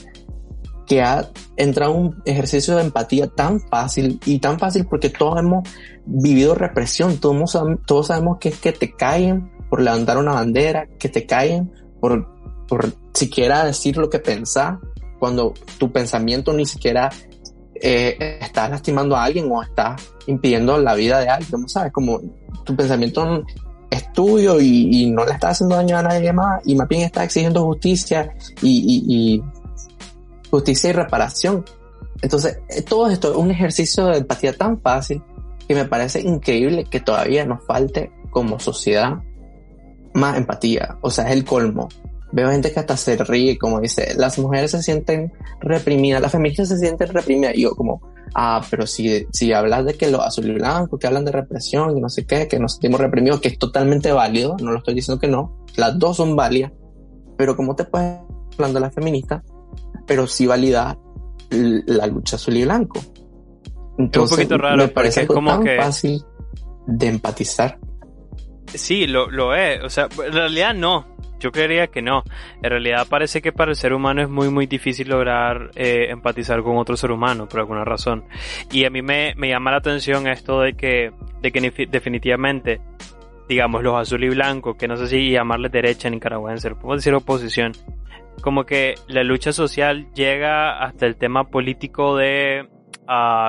que 0.92 1.02
ha 1.02 1.26
entrado 1.56 1.94
en 1.94 2.00
un 2.02 2.22
ejercicio 2.26 2.76
de 2.76 2.82
empatía 2.82 3.28
tan 3.28 3.62
fácil 3.62 4.20
y 4.26 4.40
tan 4.40 4.60
fácil 4.60 4.86
porque 4.86 5.10
todos 5.10 5.40
hemos 5.40 5.64
vivido 6.06 6.54
represión, 6.54 7.18
todos, 7.18 7.58
todos 7.86 8.08
sabemos 8.08 8.40
que 8.42 8.50
es 8.50 8.58
que 8.58 8.74
te 8.74 8.94
caen 8.94 9.50
por 9.70 9.82
levantar 9.82 10.18
una 10.18 10.34
bandera, 10.34 10.90
que 11.00 11.08
te 11.08 11.26
caen 11.26 11.72
por, 12.02 12.28
por 12.68 12.92
siquiera 13.14 13.64
decir 13.64 13.96
lo 13.96 14.10
que 14.10 14.20
pensás, 14.20 14.80
cuando 15.18 15.54
tu 15.80 15.94
pensamiento 15.94 16.52
ni 16.52 16.66
siquiera 16.66 17.10
eh, 17.74 18.40
estás 18.42 18.70
lastimando 18.70 19.16
a 19.16 19.24
alguien 19.24 19.50
o 19.50 19.64
estás 19.64 20.12
impidiendo 20.28 20.78
la 20.78 20.94
vida 20.94 21.22
de 21.22 21.30
alguien, 21.30 21.70
¿sabes? 21.70 21.94
Como 21.94 22.20
tu 22.66 22.76
pensamiento 22.76 23.46
es 23.90 24.12
tuyo 24.12 24.60
y, 24.60 25.10
no 25.10 25.24
le 25.24 25.32
estás 25.32 25.52
haciendo 25.52 25.78
daño 25.78 25.98
a 25.98 26.04
nadie 26.04 26.34
más 26.34 26.62
y 26.66 26.76
más 26.76 26.90
bien 26.90 27.04
estás 27.04 27.24
exigiendo 27.24 27.64
justicia 27.64 28.34
y, 28.62 29.42
justicia 30.52 30.92
y 30.92 30.94
reparación. 30.94 31.66
Entonces, 32.22 32.60
eh, 32.70 32.84
todo 32.84 33.10
esto 33.10 33.32
es 33.32 33.38
un 33.38 33.50
ejercicio 33.50 34.06
de 34.06 34.20
empatía 34.20 34.54
tan 34.54 34.80
fácil 34.80 35.24
que 35.68 35.74
me 35.74 35.86
parece 35.86 36.22
increíble 36.22 36.84
que 36.84 37.00
todavía 37.00 37.46
nos 37.46 37.66
falte 37.66 38.12
como 38.30 38.60
sociedad 38.60 39.24
más 40.14 40.38
empatía. 40.38 40.98
O 41.02 41.10
sea, 41.10 41.28
es 41.30 41.34
el 41.34 41.46
colmo 41.46 41.90
veo 42.32 42.50
gente 42.50 42.72
que 42.72 42.80
hasta 42.80 42.98
se 42.98 43.18
ríe, 43.18 43.58
como 43.58 43.80
dice, 43.80 44.14
las 44.16 44.38
mujeres 44.40 44.72
se 44.72 44.82
sienten 44.82 45.34
reprimidas, 45.60 46.22
las 46.22 46.32
feministas 46.32 46.70
se 46.70 46.78
sienten 46.78 47.10
reprimidas. 47.10 47.56
Y 47.56 47.64
yo 47.64 47.76
como, 47.76 48.02
ah, 48.34 48.62
pero 48.70 48.88
si, 48.88 49.28
si 49.32 49.54
hablas 49.54 49.86
de 49.86 49.96
que 49.96 50.10
lo 50.10 50.22
azul 50.22 50.48
y 50.48 50.54
blanco, 50.54 50.98
que 50.98 51.08
hablan 51.08 51.26
de 51.26 51.32
represión 51.32 51.98
y 51.98 52.02
no 52.02 52.10
sé 52.10 52.26
qué, 52.26 52.48
que 52.48 52.60
nos 52.60 52.74
sentimos 52.74 53.00
reprimidos, 53.00 53.42
que 53.42 53.50
es 53.50 53.60
totalmente 53.60 54.12
válido, 54.12 54.56
no 54.62 54.72
lo 54.72 54.78
estoy 54.78 54.94
diciendo 54.94 55.20
que 55.20 55.28
no, 55.28 55.66
las 55.76 55.98
dos 56.00 56.18
son 56.18 56.36
válidas, 56.36 56.72
pero 57.38 57.56
¿cómo 57.56 57.76
te 57.76 57.84
puedes 57.84 58.20
hablar 58.54 58.74
de 58.74 58.80
la 58.80 58.92
feminista, 58.92 59.44
pero 60.12 60.28
sí 60.28 60.46
validar 60.46 60.98
la 61.52 62.06
lucha 62.06 62.36
azul 62.36 62.58
y 62.58 62.66
blanco? 62.66 63.00
Entonces, 63.98 64.40
es 64.40 64.44
un 64.44 64.50
poquito 64.50 64.58
raro, 64.58 64.76
me 64.76 64.88
parece 64.90 65.26
como 65.26 65.52
tan 65.52 65.66
fácil 65.78 66.22
de 66.86 67.08
empatizar. 67.08 67.80
Sí, 68.74 69.08
lo, 69.08 69.32
lo 69.32 69.56
es. 69.56 69.82
O 69.82 69.90
sea, 69.90 70.10
en 70.26 70.34
realidad 70.34 70.74
no. 70.74 71.16
Yo 71.40 71.54
creería 71.54 71.88
que 71.88 72.02
no. 72.02 72.26
En 72.62 72.72
realidad 72.72 73.08
parece 73.10 73.42
que 73.42 73.54
para 73.54 73.72
el 73.72 73.78
ser 73.78 73.94
humano 73.94 74.22
es 74.22 74.28
muy 74.28 74.50
muy 74.50 74.66
difícil 74.66 75.08
lograr 75.08 75.72
eh, 75.76 76.08
empatizar 76.10 76.62
con 76.62 76.76
otro 76.76 76.98
ser 76.98 77.12
humano 77.12 77.48
por 77.48 77.62
alguna 77.62 77.86
razón. 77.86 78.26
Y 78.70 78.84
a 78.84 78.90
mí 78.90 79.02
me, 79.02 79.34
me 79.38 79.48
llama 79.48 79.72
la 79.72 79.78
atención 79.78 80.28
esto 80.28 80.60
de 80.60 80.74
que, 80.74 81.14
de 81.42 81.52
que 81.54 81.88
definitivamente, 81.90 82.82
digamos, 83.48 83.82
los 83.82 83.96
azul 83.96 84.26
y 84.26 84.30
blanco, 84.30 84.76
que 84.76 84.90
no 84.90 84.98
sé 84.98 85.08
si 85.08 85.32
llamarles 85.32 85.72
derecha 85.72 86.10
nicaragüense, 86.10 86.76
puedo 86.76 86.98
decir 86.98 87.14
oposición, 87.14 87.72
como 88.42 88.66
que 88.66 88.96
la 89.08 89.24
lucha 89.24 89.54
social 89.54 90.08
llega 90.14 90.84
hasta 90.84 91.06
el 91.06 91.16
tema 91.16 91.50
político 91.50 92.16
de 92.16 92.68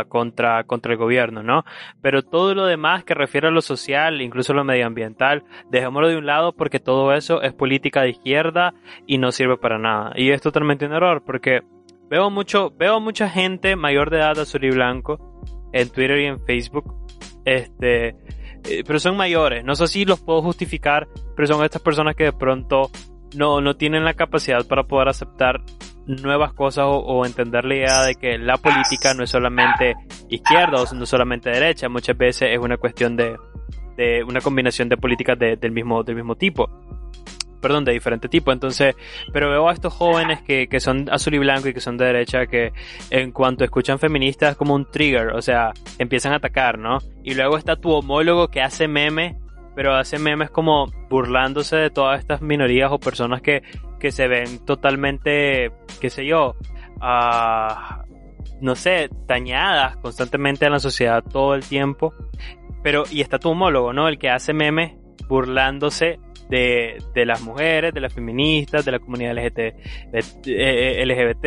contra, 0.09 0.65
contra 0.65 0.93
el 0.93 0.99
gobierno, 0.99 1.43
¿no? 1.43 1.65
Pero 2.01 2.23
todo 2.23 2.55
lo 2.55 2.67
demás 2.67 3.05
que 3.05 3.15
refiere 3.15 3.49
a 3.49 3.51
lo 3.51 3.63
social, 3.63 4.21
incluso 4.21 4.55
lo 4.55 4.65
medioambiental, 4.65 5.45
dejémoslo 5.71 6.09
de 6.09 6.17
un 6.17 6.27
lado 6.27 6.53
porque 6.53 6.81
todo 6.81 7.13
eso 7.13 7.43
es 7.43 7.53
política 7.53 8.03
de 8.03 8.11
izquierda 8.11 8.75
y 9.07 9.19
no 9.19 9.31
sirve 9.31 9.57
para 9.57 9.79
nada. 9.79 10.13
Y 10.17 10.31
es 10.31 10.41
totalmente 10.41 10.87
un 10.87 10.93
error 10.93 11.23
porque 11.25 11.61
veo 12.11 12.31
mucho, 12.31 12.73
veo 12.77 13.01
mucha 13.01 13.29
gente 13.29 13.77
mayor 13.77 14.11
de 14.11 14.19
edad 14.19 14.39
azul 14.39 14.65
y 14.65 14.71
blanco 14.71 15.19
en 15.73 15.89
Twitter 15.91 16.19
y 16.19 16.27
en 16.27 16.45
Facebook, 16.45 16.95
este, 17.45 18.09
eh, 18.69 18.83
pero 18.87 18.99
son 18.99 19.17
mayores. 19.17 19.65
No 19.65 19.75
sé 19.75 19.87
si 19.87 20.05
los 20.05 20.21
puedo 20.21 20.43
justificar, 20.43 21.09
pero 21.37 21.47
son 21.47 21.65
estas 21.65 21.83
personas 21.83 22.17
que 22.17 22.25
de 22.25 22.33
pronto 22.33 22.91
no, 23.35 23.61
no 23.61 23.77
tienen 23.77 24.05
la 24.05 24.15
capacidad 24.15 24.67
para 24.67 24.85
poder 24.85 25.09
aceptar 25.09 25.61
nuevas 26.07 26.53
cosas 26.53 26.85
o, 26.89 27.25
entender 27.25 27.65
la 27.65 27.75
idea 27.75 28.03
de 28.05 28.15
que 28.17 28.39
la 28.39 28.57
política 28.57 29.15
no 29.15 29.23
es 29.23 29.31
solamente 29.31 29.95
izquierda 30.29 30.83
o 30.83 30.95
no 30.95 31.07
solamente 31.07 31.51
derecha, 31.51 31.89
muchas 31.89 32.17
veces 32.17 32.51
es 32.53 32.59
una 32.59 32.77
cuestión 32.77 33.17
de, 33.17 33.37
de 33.97 34.25
una 34.25 34.41
combinación 34.41 34.89
de 34.89 34.97
políticas 34.97 35.39
del, 35.39 35.71
mismo, 35.71 36.03
del 36.03 36.17
mismo 36.17 36.35
tipo. 36.35 36.69
perdón, 37.61 37.85
de 37.85 37.93
diferente 37.93 38.29
tipo. 38.29 38.51
Entonces, 38.51 38.97
pero 39.33 39.49
veo 39.49 39.69
a 39.69 39.73
estos 39.73 39.93
jóvenes 39.93 40.43
que, 40.43 40.69
que 40.69 40.81
son 40.81 41.09
azul 41.11 41.35
y 41.35 41.39
blanco 41.39 41.69
y 41.69 41.75
que 41.75 41.81
son 41.81 41.97
de 41.97 42.07
derecha 42.07 42.47
que 42.47 42.73
en 43.11 43.31
cuanto 43.31 43.63
escuchan 43.65 43.99
feministas 43.99 44.57
como 44.57 44.75
un 44.75 44.91
trigger, 44.91 45.29
o 45.29 45.43
sea, 45.43 45.73
empiezan 45.99 46.33
a 46.33 46.37
atacar, 46.37 46.79
¿no? 46.79 46.99
Y 47.23 47.35
luego 47.35 47.57
está 47.57 47.77
tu 47.77 47.91
homólogo 47.93 48.49
que 48.49 48.61
hace 48.61 48.89
memes 48.89 49.37
pero 49.75 49.95
hace 49.95 50.19
memes 50.19 50.51
como 50.51 50.87
burlándose 51.09 51.77
de 51.77 51.91
todas 51.91 52.19
estas 52.21 52.43
minorías 52.43 52.91
o 52.93 52.99
personas 52.99 53.43
que, 53.43 53.63
que 53.99 54.13
se 54.13 54.29
ven 54.29 54.65
totalmente, 54.65 55.73
qué 56.01 56.11
sé 56.11 56.27
yo, 56.27 56.57
uh, 56.97 58.03
no 58.61 58.75
sé, 58.75 59.09
dañadas 59.27 59.97
constantemente 59.99 60.67
en 60.67 60.73
la 60.73 60.81
sociedad 60.81 61.23
todo 61.23 61.55
el 61.55 61.65
tiempo. 61.65 62.15
Pero, 62.83 63.05
y 63.11 63.21
está 63.21 63.39
tu 63.39 63.51
homólogo, 63.51 63.93
¿no? 63.93 64.09
El 64.09 64.19
que 64.19 64.29
hace 64.29 64.53
memes 64.53 64.97
burlándose 65.29 66.19
de, 66.49 66.99
de 67.15 67.27
las 67.27 67.41
mujeres, 67.43 67.95
de 67.95 68.01
las 68.01 68.13
feministas, 68.13 68.85
de 68.85 68.93
la 68.93 68.99
comunidad 68.99 69.37
LGBT, 69.37 69.75
LGBT 70.13 71.47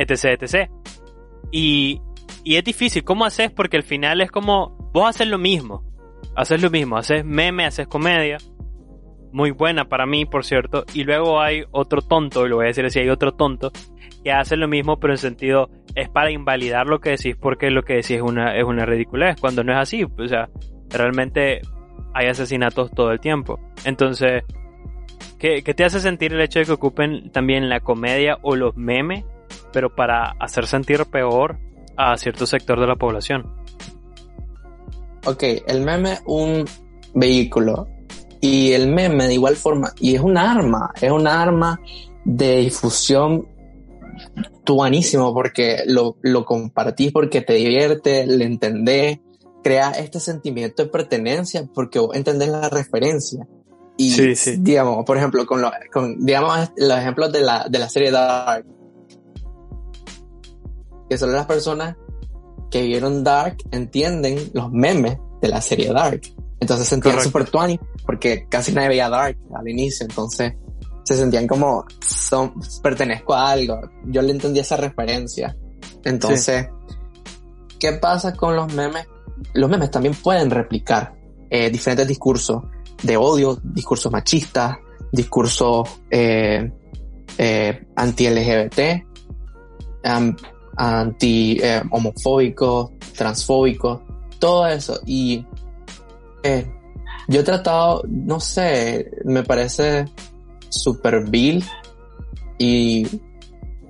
etc, 0.00 0.42
etc. 0.42 0.70
Y, 1.50 2.00
y 2.44 2.56
es 2.56 2.64
difícil, 2.64 3.04
¿cómo 3.04 3.24
haces? 3.24 3.50
Porque 3.50 3.76
al 3.76 3.82
final 3.82 4.20
es 4.20 4.30
como, 4.30 4.76
vos 4.92 5.08
haces 5.08 5.28
lo 5.28 5.38
mismo, 5.38 5.84
haces 6.40 6.62
lo 6.62 6.70
mismo, 6.70 6.96
haces 6.96 7.24
meme, 7.24 7.66
haces 7.66 7.86
comedia, 7.86 8.38
muy 9.32 9.50
buena 9.50 9.84
para 9.88 10.06
mí, 10.06 10.24
por 10.24 10.44
cierto, 10.44 10.84
y 10.94 11.04
luego 11.04 11.40
hay 11.40 11.64
otro 11.70 12.02
tonto, 12.02 12.46
y 12.46 12.48
lo 12.48 12.56
voy 12.56 12.66
a 12.66 12.68
decir 12.68 12.84
así, 12.84 12.98
hay 12.98 13.08
otro 13.08 13.32
tonto, 13.32 13.70
que 14.24 14.32
hace 14.32 14.56
lo 14.56 14.68
mismo, 14.68 14.98
pero 14.98 15.12
en 15.12 15.18
sentido, 15.18 15.70
es 15.94 16.08
para 16.08 16.30
invalidar 16.30 16.86
lo 16.86 17.00
que 17.00 17.10
decís, 17.10 17.36
porque 17.36 17.70
lo 17.70 17.82
que 17.82 17.94
decís 17.94 18.12
es 18.12 18.22
una, 18.22 18.56
es 18.56 18.64
una 18.64 18.84
ridiculez, 18.84 19.36
cuando 19.40 19.62
no 19.62 19.72
es 19.72 19.78
así, 19.78 20.04
o 20.04 20.28
sea, 20.28 20.48
realmente 20.88 21.60
hay 22.12 22.26
asesinatos 22.26 22.90
todo 22.90 23.12
el 23.12 23.20
tiempo. 23.20 23.60
Entonces, 23.84 24.42
¿qué, 25.38 25.62
¿qué, 25.62 25.74
te 25.74 25.84
hace 25.84 26.00
sentir 26.00 26.32
el 26.32 26.40
hecho 26.40 26.58
de 26.58 26.64
que 26.64 26.72
ocupen 26.72 27.30
también 27.30 27.68
la 27.68 27.80
comedia 27.80 28.38
o 28.42 28.56
los 28.56 28.76
memes, 28.76 29.24
pero 29.72 29.94
para 29.94 30.32
hacer 30.40 30.66
sentir 30.66 31.04
peor 31.10 31.58
a 31.96 32.16
cierto 32.16 32.46
sector 32.46 32.80
de 32.80 32.86
la 32.86 32.96
población? 32.96 33.60
Ok, 35.26 35.42
el 35.66 35.82
meme 35.82 36.18
un 36.26 36.64
vehículo 37.14 37.88
y 38.40 38.72
el 38.72 38.88
meme 38.88 39.26
de 39.26 39.34
igual 39.34 39.56
forma, 39.56 39.92
y 40.00 40.14
es 40.14 40.20
un 40.20 40.38
arma, 40.38 40.92
es 41.00 41.10
un 41.10 41.26
arma 41.26 41.78
de 42.24 42.56
difusión 42.56 43.46
tuanísimo 44.64 45.32
porque 45.34 45.82
lo, 45.86 46.16
lo 46.22 46.44
compartís 46.44 47.12
porque 47.12 47.42
te 47.42 47.54
divierte, 47.54 48.26
le 48.26 48.44
entendés, 48.44 49.18
crea 49.62 49.90
este 49.90 50.20
sentimiento 50.20 50.82
de 50.82 50.88
pertenencia 50.88 51.68
porque 51.74 51.98
vos 51.98 52.16
entendés 52.16 52.48
la 52.48 52.68
referencia. 52.68 53.46
Y 53.96 54.14
digamos, 54.58 55.04
por 55.04 55.18
ejemplo, 55.18 55.44
con, 55.44 55.60
lo, 55.60 55.70
con 55.92 56.24
digamos 56.24 56.70
los 56.76 56.98
ejemplos 56.98 57.30
de 57.32 57.40
la, 57.40 57.66
de 57.68 57.78
la 57.78 57.88
serie 57.90 58.10
Dark, 58.10 58.64
que 61.10 61.18
son 61.18 61.32
las 61.32 61.44
personas 61.44 61.96
que 62.70 62.82
vieron 62.82 63.24
Dark 63.24 63.56
entienden 63.70 64.50
los 64.54 64.70
memes 64.70 65.18
de 65.40 65.48
la 65.48 65.60
serie 65.60 65.92
Dark. 65.92 66.20
Entonces 66.60 66.86
se 66.86 66.90
sentían 66.90 67.20
super 67.22 67.48
tuani 67.48 67.80
porque 68.04 68.46
casi 68.48 68.72
nadie 68.72 68.88
veía 68.88 69.08
Dark 69.08 69.38
al 69.54 69.68
inicio, 69.68 70.06
entonces 70.06 70.52
se 71.04 71.16
sentían 71.16 71.46
como 71.46 71.84
son, 72.06 72.54
pertenezco 72.82 73.34
a 73.34 73.50
algo. 73.50 73.80
Yo 74.06 74.22
le 74.22 74.32
entendí 74.32 74.60
esa 74.60 74.76
referencia. 74.76 75.56
Entonces, 76.04 76.68
¿qué 77.78 77.92
pasa 77.92 78.34
con 78.34 78.54
los 78.54 78.72
memes? 78.74 79.06
Los 79.54 79.68
memes 79.70 79.90
también 79.90 80.14
pueden 80.14 80.50
replicar 80.50 81.14
eh, 81.48 81.70
diferentes 81.70 82.06
discursos 82.06 82.62
de 83.02 83.16
odio, 83.16 83.58
discursos 83.62 84.12
machistas, 84.12 84.78
discursos 85.10 85.88
eh, 86.10 86.70
eh, 87.38 87.86
anti-LGBT, 87.96 88.78
anti-homofóbicos, 90.80 92.90
transfóbicos, 93.14 94.00
todo 94.38 94.66
eso. 94.66 94.98
Y 95.04 95.44
yo 97.28 97.40
he 97.40 97.44
tratado, 97.44 98.02
no 98.08 98.40
sé, 98.40 99.10
me 99.24 99.42
parece 99.42 100.06
super 100.70 101.28
vil 101.28 101.62
y 102.58 103.06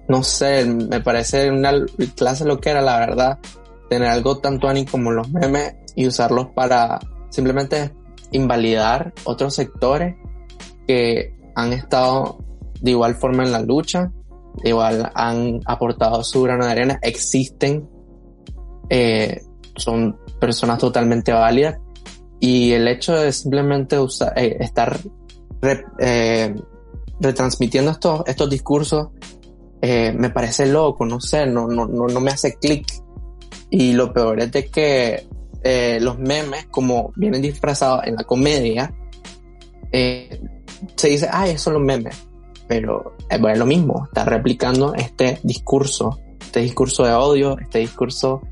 no 0.09 0.25
sé, 0.25 0.65
me 0.65 1.01
parece 1.01 1.49
una 1.51 1.71
clase 2.17 2.45
lo 2.45 2.59
que 2.59 2.71
era 2.71 2.83
la 2.83 2.99
verdad 2.99 3.39
tener 3.89 4.09
algo 4.09 4.39
tanto 4.39 4.67
ani 4.69 4.85
como 4.85 5.13
los 5.13 5.31
memes 5.31 5.77
y 5.95 6.09
usarlos 6.09 6.49
para 6.55 6.99
simplemente 7.29 7.95
invalidar 8.33 9.13
otros 9.25 9.55
sectores 9.55 10.17
que 10.89 11.37
han 11.55 11.73
estado 11.73 12.39
de 12.81 12.91
igual 12.91 13.15
forma 13.15 13.45
en 13.45 13.53
la 13.53 13.61
lucha, 13.61 14.11
igual 14.65 15.11
han 15.15 15.61
aportado 15.67 16.23
su 16.25 16.43
grano 16.43 16.67
de 16.67 16.73
arena, 16.73 16.99
existen, 17.03 17.89
eh, 18.89 19.41
son 19.77 20.19
personas 20.41 20.79
totalmente 20.79 21.33
válidas 21.33 21.79
y 22.41 22.73
el 22.73 22.89
hecho 22.89 23.15
de 23.15 23.33
simplemente 23.33 23.99
usar, 23.99 24.33
eh, 24.37 24.57
estar 24.61 24.99
eh, 25.99 26.55
retransmitiendo 27.21 27.91
estos, 27.91 28.23
estos 28.27 28.49
discursos 28.49 29.09
eh, 29.83 30.13
me 30.13 30.31
parece 30.31 30.67
loco, 30.67 31.05
no 31.05 31.21
sé, 31.21 31.47
no, 31.47 31.67
no, 31.67 31.87
no, 31.87 32.21
me 32.21 32.31
hace 32.31 32.57
clic. 32.57 32.87
Y 33.71 33.93
lo 33.93 34.13
peor 34.13 34.41
es 34.41 34.53
de 34.53 34.67
que 34.67 35.27
eh, 35.63 35.99
los 36.01 36.19
memes, 36.19 36.67
como 36.67 37.13
vienen 37.17 37.41
disfrazados 37.41 38.07
en 38.07 38.17
la 38.17 38.25
comedia, 38.25 38.93
se 39.93 41.09
dice, 41.09 41.29
ah, 41.31 41.49
eso 41.49 41.65
son 41.65 41.75
los 41.75 41.83
memes. 41.83 42.30
Pero 42.71 43.17
bueno, 43.29 43.49
es 43.49 43.59
lo 43.59 43.67
mismo, 43.67 44.05
está 44.05 44.25
replicando 44.25 44.95
este 44.95 45.41
discurso, 45.43 46.21
este 46.41 46.61
discurso 46.61 47.03
de 47.03 47.13
odio, 47.13 47.59
este 47.59 47.81
discurso 47.81 48.43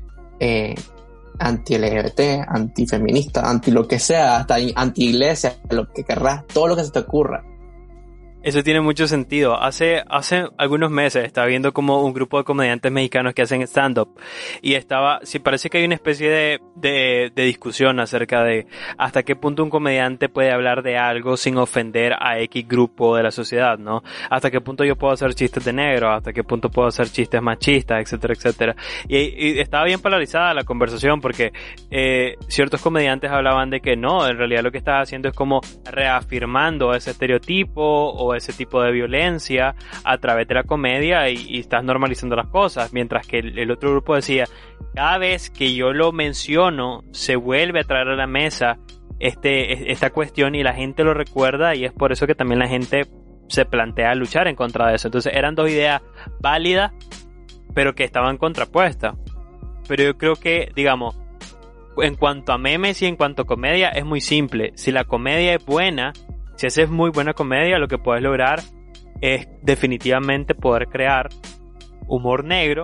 anti-LGBT, 1.39 2.45
anti-feminista, 2.45 3.49
anti 3.49 3.71
lo 3.71 3.87
que 3.87 3.97
sea, 3.97 4.35
hasta 4.35 4.57
anti-iglesia, 4.75 5.55
lo 5.69 5.87
que 5.93 6.03
querrás, 6.03 6.45
todo 6.47 6.67
lo 6.67 6.75
que 6.75 6.83
se 6.83 6.91
te 6.91 6.99
ocurra. 6.99 7.45
Eso 8.41 8.63
tiene 8.63 8.79
mucho 8.79 9.05
sentido. 9.05 9.61
Hace, 9.61 10.01
hace 10.07 10.47
algunos 10.57 10.89
meses 10.89 11.25
estaba 11.25 11.47
viendo 11.47 11.73
como 11.73 12.03
un 12.03 12.13
grupo 12.13 12.37
de 12.37 12.45
comediantes 12.45 12.89
mexicanos 12.89 13.33
que 13.33 13.41
hacen 13.41 13.61
stand-up 13.63 14.17
y 14.61 14.75
estaba, 14.75 15.19
sí, 15.23 15.39
parece 15.39 15.69
que 15.69 15.79
hay 15.79 15.85
una 15.85 15.95
especie 15.95 16.29
de, 16.29 16.61
de, 16.75 17.31
de, 17.35 17.43
discusión 17.43 17.99
acerca 17.99 18.43
de 18.43 18.65
hasta 18.97 19.23
qué 19.23 19.35
punto 19.35 19.61
un 19.61 19.69
comediante 19.69 20.29
puede 20.29 20.51
hablar 20.51 20.83
de 20.83 20.97
algo 20.97 21.35
sin 21.35 21.57
ofender 21.57 22.13
a 22.17 22.39
X 22.39 22.65
grupo 22.65 23.17
de 23.17 23.23
la 23.23 23.31
sociedad, 23.31 23.77
¿no? 23.77 24.03
Hasta 24.29 24.49
qué 24.49 24.61
punto 24.61 24.85
yo 24.85 24.95
puedo 24.95 25.13
hacer 25.13 25.33
chistes 25.33 25.65
de 25.65 25.73
negro, 25.73 26.11
hasta 26.11 26.31
qué 26.31 26.43
punto 26.45 26.69
puedo 26.69 26.87
hacer 26.87 27.09
chistes 27.09 27.41
machistas, 27.41 28.01
etcétera, 28.01 28.33
etcétera. 28.33 28.75
Y, 29.09 29.17
y 29.17 29.59
estaba 29.59 29.83
bien 29.83 29.99
polarizada 29.99 30.53
la 30.53 30.63
conversación 30.63 31.19
porque 31.19 31.51
eh, 31.91 32.35
ciertos 32.47 32.81
comediantes 32.81 33.31
hablaban 33.31 33.69
de 33.69 33.81
que 33.81 33.97
no, 33.97 34.25
en 34.25 34.37
realidad 34.37 34.63
lo 34.63 34.71
que 34.71 34.77
estás 34.77 35.03
haciendo 35.03 35.27
es 35.27 35.35
como 35.35 35.59
reafirmando 35.91 36.93
ese 36.93 37.11
estereotipo 37.11 37.81
o 37.81 38.29
ese 38.39 38.53
tipo 38.53 38.81
de 38.81 38.91
violencia 38.91 39.75
a 40.03 40.17
través 40.17 40.47
de 40.47 40.55
la 40.55 40.63
comedia 40.63 41.29
y, 41.29 41.59
estás 41.59 41.83
normalizando 41.83 42.35
las 42.35 42.47
cosas, 42.47 42.91
mientras 42.93 43.27
que 43.27 43.39
el, 43.39 43.71
otro 43.71 43.91
grupo 43.91 44.15
decía, 44.15 44.45
cada 44.95 45.17
vez 45.17 45.49
que 45.49 45.73
yo 45.73 45.93
lo 45.93 46.11
menciono, 46.11 47.03
se 47.11 47.35
vuelve 47.35 47.81
a 47.81 47.83
traer 47.83 48.09
a 48.09 48.15
la 48.15 48.27
mesa 48.27 48.77
este, 49.19 49.91
esta 49.91 50.09
cuestión 50.09 50.55
y 50.55 50.63
la 50.63 50.73
gente 50.73 51.03
lo 51.03 51.13
recuerda 51.13 51.75
y 51.75 51.85
es 51.85 51.93
por 51.93 52.11
eso 52.11 52.25
que 52.25 52.35
también 52.35 52.59
la 52.59 52.67
gente 52.67 53.05
se 53.47 53.65
plantea 53.65 54.15
luchar 54.15 54.47
en 54.47 54.55
contra 54.55 54.87
de 54.87 54.95
eso. 54.95 55.07
Entonces 55.07 55.33
eran 55.35 55.55
dos 55.55 55.69
ideas 55.69 56.01
válidas, 56.39 56.91
pero 57.73 57.93
que 57.93 58.03
estaban 58.03 58.37
contrapuestas. 58.37 59.15
Pero 59.87 60.03
yo 60.03 60.17
creo 60.17 60.35
que, 60.35 60.71
digamos, 60.75 61.17
en 61.97 62.15
cuanto 62.15 62.53
a 62.53 62.57
memes 62.57 63.01
y 63.01 63.07
en 63.07 63.15
cuanto 63.15 63.41
a 63.41 63.45
comedia, 63.45 63.89
es 63.89 64.05
muy 64.05 64.21
simple. 64.21 64.71
Si 64.75 64.91
la 64.91 65.03
comedia 65.03 65.55
es 65.55 65.65
buena, 65.65 66.13
si 66.59 66.67
haces 66.67 66.89
muy 66.89 67.09
buena 67.09 67.33
comedia, 67.33 67.79
lo 67.79 67.87
que 67.87 67.97
puedes 67.97 68.21
lograr 68.21 68.59
es 69.21 69.47
definitivamente 69.61 70.55
poder 70.55 70.89
crear 70.89 71.29
humor 72.05 72.43
negro, 72.43 72.83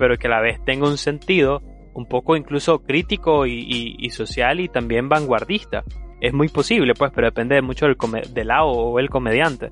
pero 0.00 0.16
que 0.16 0.26
a 0.26 0.30
la 0.30 0.40
vez 0.40 0.58
tenga 0.64 0.88
un 0.88 0.98
sentido 0.98 1.62
un 1.94 2.06
poco 2.06 2.34
incluso 2.34 2.80
crítico 2.80 3.46
y, 3.46 4.10
social 4.10 4.58
y 4.58 4.68
también 4.68 5.08
vanguardista. 5.08 5.84
Es 6.20 6.32
muy 6.32 6.48
posible, 6.48 6.92
pues, 6.94 7.12
pero 7.14 7.28
depende 7.28 7.62
mucho 7.62 7.86
del, 7.86 8.48
lado 8.48 8.66
o 8.66 8.98
el 8.98 9.08
comediante. 9.08 9.70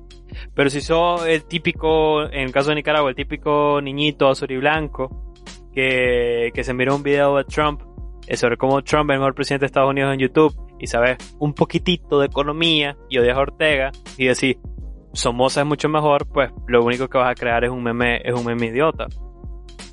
Pero 0.55 0.69
si 0.69 0.79
sos 0.79 1.27
el 1.27 1.43
típico, 1.43 2.23
en 2.23 2.45
el 2.45 2.53
caso 2.53 2.69
de 2.69 2.75
Nicaragua, 2.75 3.09
el 3.09 3.15
típico 3.17 3.81
niñito 3.81 4.29
azul 4.29 4.51
y 4.51 4.57
blanco 4.57 5.33
que, 5.73 6.49
que 6.53 6.63
se 6.63 6.73
miró 6.73 6.95
un 6.95 7.03
video 7.03 7.35
de 7.35 7.43
Trump 7.43 7.81
sobre 8.35 8.55
cómo 8.55 8.81
Trump 8.83 9.09
es 9.09 9.15
el 9.15 9.19
mejor 9.19 9.35
presidente 9.35 9.63
de 9.63 9.67
Estados 9.67 9.89
Unidos 9.89 10.13
en 10.13 10.19
YouTube 10.19 10.55
y 10.83 10.87
sabes 10.87 11.17
un 11.39 11.53
poquitito 11.53 12.19
de 12.19 12.25
economía 12.25 12.97
y 13.09 13.17
odias 13.17 13.37
a 13.37 13.39
Ortega 13.39 13.91
y 14.17 14.25
decir 14.25 14.57
Somoza 15.13 15.61
es 15.61 15.67
mucho 15.67 15.87
mejor, 15.87 16.27
pues 16.27 16.51
lo 16.67 16.83
único 16.83 17.07
que 17.07 17.17
vas 17.17 17.31
a 17.31 17.35
crear 17.35 17.63
es 17.63 17.69
un 17.69 17.81
meme, 17.81 18.21
es 18.21 18.33
un 18.33 18.45
meme 18.45 18.65
idiota. 18.65 19.07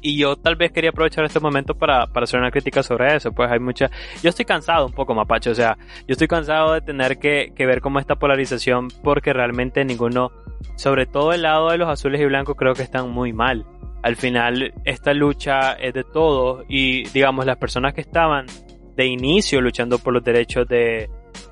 y 0.02 0.18
yo 0.18 0.34
tal 0.34 0.56
vez 0.56 0.72
quería 0.72 0.90
aprovechar 0.90 1.24
este 1.24 1.38
momento 1.38 1.76
para, 1.76 2.08
para 2.08 2.24
hacer 2.24 2.40
una 2.40 2.50
crítica 2.50 2.82
sobre 2.82 3.14
eso. 3.14 3.30
Pues 3.30 3.52
hay 3.52 3.60
mucha. 3.60 3.88
Yo 4.20 4.30
estoy 4.30 4.46
cansado 4.46 4.86
un 4.86 4.92
poco, 4.92 5.14
Mapache. 5.14 5.50
O 5.50 5.54
sea, 5.54 5.76
yo 6.08 6.12
estoy 6.12 6.26
cansado 6.26 6.72
de 6.72 6.80
tener 6.80 7.18
que, 7.18 7.52
que 7.54 7.66
ver 7.66 7.80
cómo 7.80 8.00
esta 8.00 8.16
polarización, 8.16 8.88
porque 9.04 9.32
realmente 9.32 9.84
ninguno, 9.84 10.32
sobre 10.74 11.06
todo 11.06 11.32
el 11.32 11.42
lado 11.42 11.70
de 11.70 11.78
los 11.78 11.88
azules 11.88 12.20
y 12.20 12.24
blancos, 12.24 12.56
creo 12.56 12.74
que 12.74 12.82
están 12.82 13.10
muy 13.10 13.32
mal. 13.32 13.64
Al 14.02 14.16
final, 14.16 14.72
esta 14.84 15.12
lucha 15.12 15.74
es 15.74 15.92
de 15.92 16.02
todos 16.02 16.64
y, 16.68 17.04
digamos, 17.10 17.44
las 17.44 17.58
personas 17.58 17.92
que 17.92 18.00
estaban 18.00 18.46
de 18.96 19.06
inicio 19.06 19.60
luchando 19.60 19.98
por 19.98 20.12
los 20.12 20.24
derechos 20.24 20.66
de, 20.68 21.08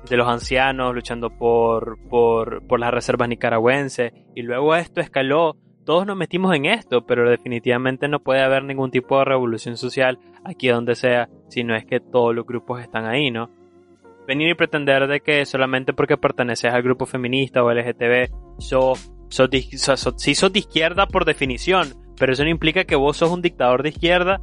de 0.09 0.17
los 0.17 0.27
ancianos, 0.27 0.93
luchando 0.93 1.29
por, 1.29 1.97
por, 2.09 2.65
por 2.67 2.79
las 2.79 2.93
reservas 2.93 3.29
nicaragüenses, 3.29 4.13
y 4.35 4.41
luego 4.41 4.75
esto 4.75 5.01
escaló 5.01 5.57
todos 5.89 6.05
nos 6.05 6.15
metimos 6.15 6.55
en 6.55 6.65
esto, 6.65 7.03
pero 7.03 7.27
definitivamente 7.27 8.07
no 8.07 8.19
puede 8.19 8.43
haber 8.43 8.63
ningún 8.63 8.91
tipo 8.91 9.17
de 9.17 9.25
revolución 9.25 9.75
social 9.75 10.19
aquí 10.43 10.67
donde 10.67 10.93
sea, 10.93 11.29
si 11.47 11.63
no 11.63 11.75
es 11.75 11.83
que 11.83 11.99
todos 11.99 12.35
los 12.35 12.45
grupos 12.45 12.79
están 12.79 13.07
ahí, 13.07 13.31
¿no? 13.31 13.49
Venir 14.27 14.49
y 14.49 14.53
pretender 14.53 15.07
de 15.07 15.21
que 15.21 15.43
solamente 15.47 15.93
porque 15.93 16.15
perteneces 16.15 16.71
al 16.71 16.83
grupo 16.83 17.07
feminista 17.07 17.63
o 17.63 17.73
LGTB, 17.73 18.29
sos, 18.59 19.11
sos, 19.29 19.49
sos 19.99 20.53
de 20.53 20.59
izquierda 20.59 21.07
por 21.07 21.25
definición, 21.25 21.95
pero 22.19 22.33
eso 22.33 22.43
no 22.43 22.51
implica 22.51 22.83
que 22.83 22.95
vos 22.95 23.17
sos 23.17 23.31
un 23.31 23.41
dictador 23.41 23.81
de 23.81 23.89
izquierda 23.89 24.41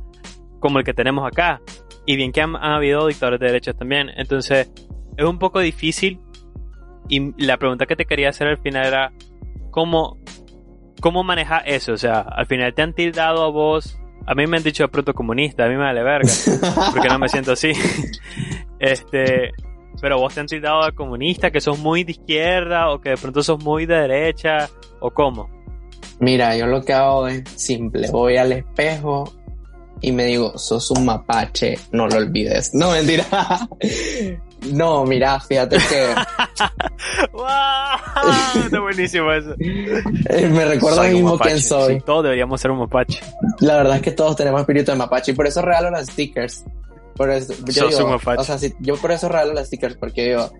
como 0.58 0.80
el 0.80 0.84
que 0.84 0.94
tenemos 0.94 1.24
acá. 1.24 1.60
Y 2.06 2.16
bien 2.16 2.32
que 2.32 2.40
han, 2.40 2.56
han 2.56 2.72
habido 2.72 3.06
dictadores 3.06 3.40
de 3.40 3.46
derecha 3.46 3.72
también. 3.74 4.10
Entonces, 4.16 4.70
es 5.16 5.24
un 5.24 5.38
poco 5.38 5.60
difícil. 5.60 6.20
Y 7.08 7.44
la 7.44 7.56
pregunta 7.56 7.86
que 7.86 7.96
te 7.96 8.04
quería 8.04 8.30
hacer 8.30 8.48
al 8.48 8.58
final 8.58 8.86
era, 8.86 9.12
¿cómo, 9.70 10.18
¿cómo 11.00 11.22
maneja 11.22 11.58
eso? 11.58 11.92
O 11.92 11.96
sea, 11.96 12.20
al 12.20 12.46
final 12.46 12.74
te 12.74 12.82
han 12.82 12.94
tildado 12.94 13.44
a 13.44 13.50
vos. 13.50 13.98
A 14.26 14.34
mí 14.34 14.46
me 14.46 14.56
han 14.56 14.62
dicho 14.62 14.82
de 14.82 14.88
pronto 14.88 15.14
comunista, 15.14 15.64
a 15.64 15.68
mí 15.68 15.74
me 15.74 15.84
vale 15.84 16.02
verga, 16.02 16.32
porque 16.92 17.08
no 17.08 17.18
me 17.18 17.28
siento 17.28 17.52
así. 17.52 17.72
este, 18.80 19.52
pero 20.00 20.18
vos 20.18 20.34
te 20.34 20.40
han 20.40 20.46
tildado 20.46 20.82
a 20.82 20.92
comunista, 20.92 21.52
que 21.52 21.60
sos 21.60 21.78
muy 21.78 22.02
de 22.02 22.12
izquierda, 22.12 22.90
o 22.90 23.00
que 23.00 23.10
de 23.10 23.16
pronto 23.16 23.42
sos 23.42 23.62
muy 23.62 23.86
de 23.86 23.94
derecha, 23.94 24.68
o 25.00 25.10
cómo. 25.10 25.48
Mira, 26.18 26.56
yo 26.56 26.66
lo 26.66 26.82
que 26.82 26.92
hago 26.92 27.28
es 27.28 27.48
simple, 27.50 28.10
voy 28.10 28.36
al 28.36 28.50
espejo 28.50 29.32
y 30.00 30.12
me 30.12 30.24
digo, 30.24 30.56
sos 30.58 30.90
un 30.90 31.06
mapache, 31.06 31.78
no 31.92 32.06
lo 32.06 32.16
olvides. 32.16 32.74
No, 32.74 32.90
mentira. 32.90 33.24
No, 34.72 35.04
mira, 35.04 35.38
fíjate 35.38 35.76
que. 35.76 36.14
¡Wow! 37.32 38.64
Está 38.64 38.80
buenísimo 38.80 39.32
eso. 39.32 39.54
Eh, 39.58 40.48
me 40.48 40.64
recuerda 40.64 41.04
a 41.04 41.08
mismo 41.08 41.38
quién 41.38 41.60
soy. 41.60 42.00
todos 42.00 42.24
deberíamos 42.24 42.60
ser 42.60 42.70
un 42.70 42.78
mapache. 42.78 43.20
La 43.60 43.76
verdad 43.76 43.96
es 43.96 44.02
que 44.02 44.12
todos 44.12 44.34
tenemos 44.34 44.60
espíritu 44.60 44.90
de 44.90 44.98
mapache 44.98 45.32
y 45.32 45.34
por 45.34 45.46
eso 45.46 45.62
regalo 45.62 45.90
los 45.90 46.06
stickers. 46.06 46.64
Por 47.14 47.30
eso, 47.30 47.54
yo 47.66 47.88
digo, 47.88 48.08
mapache. 48.08 48.40
O 48.40 48.44
sea, 48.44 48.70
yo 48.80 48.96
por 48.96 49.12
eso 49.12 49.28
regalo 49.28 49.52
los 49.52 49.66
stickers 49.66 49.96
porque 49.96 50.30
yo, 50.30 50.50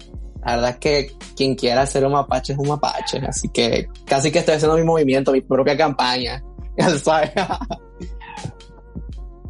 la 0.45 0.57
verdad 0.57 0.71
es 0.71 0.77
que 0.77 1.13
quien 1.35 1.55
quiera 1.55 1.85
ser 1.87 2.05
un 2.05 2.13
mapache 2.13 2.53
es 2.53 2.59
un 2.59 2.69
mapache. 2.69 3.19
Así 3.27 3.49
que 3.49 3.89
casi 4.05 4.31
que 4.31 4.41
estoy 4.41 4.57
haciendo 4.57 4.77
mi 4.77 4.85
movimiento, 4.85 5.33
mi 5.33 5.41
propia 5.41 5.77
campaña. 5.77 6.43
Sabes. 7.03 7.33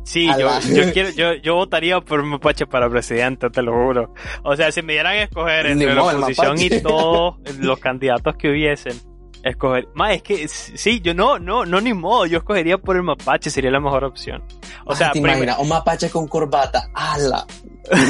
Sí, 0.06 0.28
yo, 0.38 0.60
yo, 0.72 0.92
quiero, 0.92 1.10
yo, 1.10 1.34
yo 1.34 1.56
votaría 1.56 2.00
por 2.00 2.20
un 2.20 2.28
mapache 2.28 2.64
para 2.64 2.88
presidente, 2.88 3.50
te 3.50 3.60
lo 3.60 3.72
juro. 3.72 4.14
O 4.44 4.54
sea, 4.54 4.70
si 4.70 4.80
me 4.80 4.92
dieran 4.92 5.14
a 5.14 5.22
escoger 5.22 5.66
entre 5.66 5.92
la 5.92 6.04
oposición 6.04 6.60
y 6.60 6.70
todos 6.80 7.34
los 7.58 7.80
candidatos 7.80 8.36
que 8.36 8.48
hubiesen, 8.48 8.94
escoger. 9.42 9.88
Más 9.94 10.14
es 10.14 10.22
que 10.22 10.46
sí, 10.46 11.00
yo 11.02 11.12
no, 11.12 11.40
no, 11.40 11.66
no 11.66 11.80
ni 11.80 11.92
modo, 11.92 12.24
yo 12.26 12.38
escogería 12.38 12.78
por 12.78 12.94
el 12.94 13.02
mapache, 13.02 13.50
sería 13.50 13.72
la 13.72 13.80
mejor 13.80 14.04
opción. 14.04 14.44
O 14.84 14.94
sea, 14.94 15.10
te 15.10 15.18
imaginas, 15.18 15.58
un 15.58 15.68
mapache 15.68 16.08
con 16.08 16.28
corbata, 16.28 16.88
ala. 16.94 17.44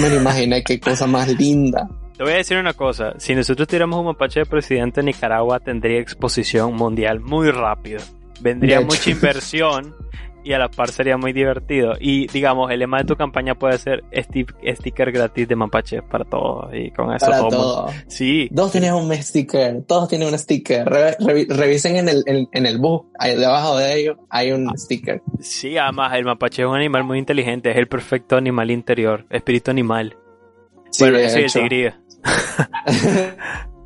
me 0.02 0.10
lo 0.10 0.16
imaginé, 0.16 0.62
qué 0.62 0.78
cosa 0.78 1.06
más 1.06 1.28
linda. 1.28 1.88
Te 2.14 2.22
voy 2.22 2.34
a 2.34 2.36
decir 2.36 2.58
una 2.58 2.74
cosa, 2.74 3.14
si 3.16 3.34
nosotros 3.34 3.66
tuviéramos 3.66 3.98
un 3.98 4.06
mapache 4.06 4.40
de 4.40 4.46
presidente, 4.46 5.02
Nicaragua 5.02 5.60
tendría 5.60 5.98
exposición 5.98 6.74
mundial 6.74 7.20
muy 7.20 7.50
rápido. 7.50 8.00
Vendría 8.42 8.82
mucha 8.82 9.08
inversión 9.10 9.94
y 10.46 10.52
a 10.52 10.58
la 10.60 10.68
par 10.68 10.92
sería 10.92 11.16
muy 11.16 11.32
divertido. 11.32 11.94
Y 11.98 12.28
digamos, 12.28 12.70
el 12.70 12.78
lema 12.78 12.98
de 12.98 13.04
tu 13.04 13.16
campaña 13.16 13.56
puede 13.56 13.78
ser 13.78 14.04
sticker 14.14 15.10
gratis 15.10 15.48
de 15.48 15.56
mapache 15.56 16.02
para 16.02 16.24
todos. 16.24 16.72
Y 16.72 16.92
con 16.92 17.12
eso 17.12 17.26
para 17.26 17.48
todo. 17.48 17.88
Sí. 18.06 18.46
Dos 18.52 18.70
tienen 18.70 18.94
un 18.94 19.12
sticker, 19.12 19.82
todos 19.88 20.08
tienen 20.08 20.28
un 20.28 20.38
sticker. 20.38 20.88
revisen 21.48 21.96
en 21.96 22.08
el, 22.08 22.22
en, 22.26 22.66
el 22.66 22.78
bus, 22.78 23.02
ahí 23.18 23.34
debajo 23.34 23.76
de 23.76 23.98
ellos 23.98 24.18
hay 24.30 24.52
un 24.52 24.68
ah. 24.68 24.72
sticker. 24.76 25.20
Sí, 25.40 25.76
además 25.76 26.14
el 26.14 26.24
mapache 26.24 26.62
es 26.62 26.68
un 26.68 26.76
animal 26.76 27.02
muy 27.02 27.18
inteligente, 27.18 27.72
es 27.72 27.76
el 27.76 27.88
perfecto 27.88 28.36
animal 28.36 28.70
interior, 28.70 29.26
espíritu 29.30 29.72
animal. 29.72 30.16
Sí, 30.90 31.02
bueno, 31.02 31.18
el 31.18 31.94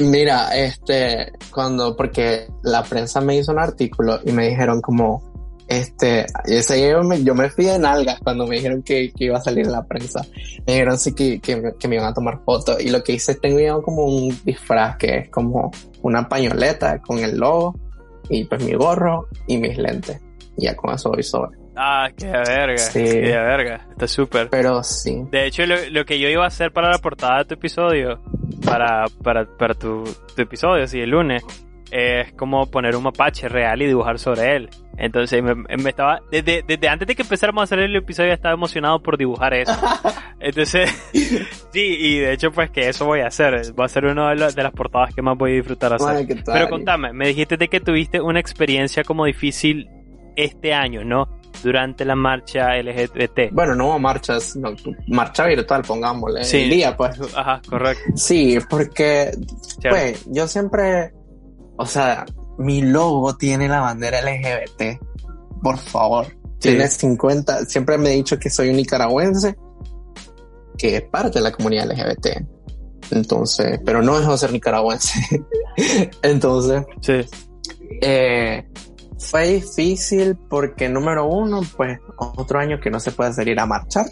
Mira, 0.00 0.56
este, 0.56 1.32
cuando, 1.50 1.96
porque 1.96 2.46
la 2.62 2.82
prensa 2.82 3.20
me 3.20 3.36
hizo 3.36 3.52
un 3.52 3.58
artículo 3.58 4.20
y 4.24 4.32
me 4.32 4.48
dijeron 4.48 4.80
como, 4.80 5.27
este, 5.68 6.24
ese 6.46 6.90
yo 6.90 7.02
me, 7.02 7.22
yo 7.22 7.34
me 7.34 7.50
fui 7.50 7.66
de 7.66 7.78
nalgas 7.78 8.18
cuando 8.20 8.46
me 8.46 8.56
dijeron 8.56 8.82
que, 8.82 9.12
que, 9.12 9.26
iba 9.26 9.36
a 9.36 9.40
salir 9.40 9.66
en 9.66 9.72
la 9.72 9.84
prensa. 9.84 10.22
Me 10.66 10.72
dijeron 10.72 10.98
sí 10.98 11.14
que, 11.14 11.40
que, 11.40 11.74
que 11.78 11.88
me 11.88 11.96
iban 11.96 12.08
a 12.08 12.14
tomar 12.14 12.40
fotos. 12.44 12.80
Y 12.80 12.88
lo 12.88 13.02
que 13.04 13.12
hice 13.12 13.32
es 13.32 13.40
tengo 13.40 13.82
como 13.82 14.04
un 14.04 14.36
disfraz 14.44 14.96
que 14.96 15.18
es 15.18 15.28
como 15.28 15.70
una 16.02 16.28
pañoleta 16.28 17.00
con 17.00 17.18
el 17.18 17.36
logo 17.36 17.78
y 18.30 18.44
pues 18.44 18.64
mi 18.64 18.72
gorro 18.74 19.28
y 19.46 19.58
mis 19.58 19.76
lentes. 19.76 20.20
Y 20.56 20.64
ya 20.64 20.74
con 20.74 20.94
eso 20.94 21.10
voy 21.10 21.22
sobre. 21.22 21.58
Ah, 21.76 22.08
qué 22.16 22.26
verga. 22.26 22.78
Sí. 22.78 23.04
Qué 23.04 23.36
verga. 23.36 23.86
Está 23.90 24.08
súper. 24.08 24.48
Pero 24.48 24.82
sí. 24.82 25.22
De 25.30 25.46
hecho, 25.46 25.66
lo, 25.66 25.76
lo, 25.90 26.04
que 26.04 26.18
yo 26.18 26.28
iba 26.28 26.44
a 26.44 26.48
hacer 26.48 26.72
para 26.72 26.90
la 26.90 26.98
portada 26.98 27.38
de 27.38 27.44
tu 27.44 27.54
episodio, 27.54 28.20
para, 28.64 29.04
para, 29.22 29.44
para 29.44 29.74
tu, 29.74 30.02
tu 30.34 30.42
episodio, 30.42 30.86
sí, 30.88 30.98
el 30.98 31.10
lunes, 31.10 31.44
es 31.92 32.32
como 32.32 32.66
poner 32.66 32.96
un 32.96 33.04
mapache 33.04 33.48
real 33.48 33.80
y 33.82 33.86
dibujar 33.86 34.18
sobre 34.18 34.56
él. 34.56 34.70
Entonces 34.98 35.42
me, 35.42 35.54
me 35.54 35.90
estaba, 35.90 36.20
desde, 36.30 36.64
desde, 36.66 36.88
antes 36.88 37.06
de 37.06 37.14
que 37.14 37.22
empezáramos 37.22 37.60
a 37.60 37.64
hacer 37.64 37.78
el 37.78 37.94
episodio 37.94 38.32
estaba 38.32 38.54
emocionado 38.54 39.00
por 39.00 39.16
dibujar 39.16 39.54
eso. 39.54 39.72
Entonces, 40.40 40.90
sí, 41.72 41.96
y 41.98 42.18
de 42.18 42.32
hecho 42.32 42.50
pues 42.50 42.70
que 42.70 42.88
eso 42.88 43.06
voy 43.06 43.20
a 43.20 43.28
hacer. 43.28 43.54
Va 43.78 43.84
a 43.84 43.88
ser 43.88 44.06
una 44.06 44.34
de, 44.34 44.52
de 44.52 44.62
las 44.62 44.72
portadas 44.72 45.14
que 45.14 45.22
más 45.22 45.38
voy 45.38 45.52
a 45.52 45.54
disfrutar 45.54 45.92
hacer. 45.92 46.26
Pero 46.44 46.68
contame, 46.68 47.12
me 47.12 47.28
dijiste 47.28 47.56
de 47.56 47.68
que 47.68 47.80
tuviste 47.80 48.20
una 48.20 48.40
experiencia 48.40 49.04
como 49.04 49.24
difícil 49.24 49.88
este 50.34 50.74
año, 50.74 51.04
¿no? 51.04 51.28
Durante 51.62 52.04
la 52.04 52.14
marcha 52.16 52.76
LGBT. 52.76 53.52
Bueno, 53.52 53.74
no 53.74 53.98
marchas, 53.98 54.56
no, 54.56 54.74
marcha 55.06 55.46
virtual, 55.46 55.82
pongámosle. 55.82 56.44
Sí. 56.44 56.62
El 56.64 56.70
día, 56.70 56.96
pues. 56.96 57.18
Ajá, 57.36 57.60
correcto. 57.68 58.02
Sí, 58.16 58.58
porque, 58.68 59.30
pues, 59.82 60.24
yo 60.26 60.46
siempre 60.46 61.12
o 61.78 61.86
sea, 61.86 62.26
mi 62.58 62.82
logo 62.82 63.36
tiene 63.36 63.68
la 63.68 63.80
bandera 63.80 64.20
LGBT. 64.20 65.00
Por 65.62 65.78
favor. 65.78 66.26
Tiene 66.58 66.88
50. 66.88 67.66
Siempre 67.66 67.98
me 67.98 68.10
he 68.10 68.16
dicho 68.16 68.38
que 68.38 68.50
soy 68.50 68.70
un 68.70 68.76
nicaragüense 68.76 69.56
que 70.76 70.96
es 70.96 71.02
parte 71.02 71.38
de 71.38 71.42
la 71.42 71.52
comunidad 71.52 71.86
LGBT. 71.86 72.26
Entonces, 73.10 73.80
pero 73.84 74.02
no 74.02 74.18
dejo 74.18 74.32
de 74.32 74.38
ser 74.38 74.52
nicaragüense. 74.52 75.44
Entonces, 76.22 76.84
sí. 77.00 77.20
Eh, 78.00 78.68
fue 79.18 79.48
difícil 79.48 80.36
porque 80.48 80.88
número 80.88 81.26
uno, 81.26 81.62
pues 81.76 81.98
otro 82.16 82.60
año 82.60 82.78
que 82.80 82.90
no 82.90 83.00
se 83.00 83.10
puede 83.10 83.32
salir 83.32 83.58
a 83.58 83.66
marchar. 83.66 84.06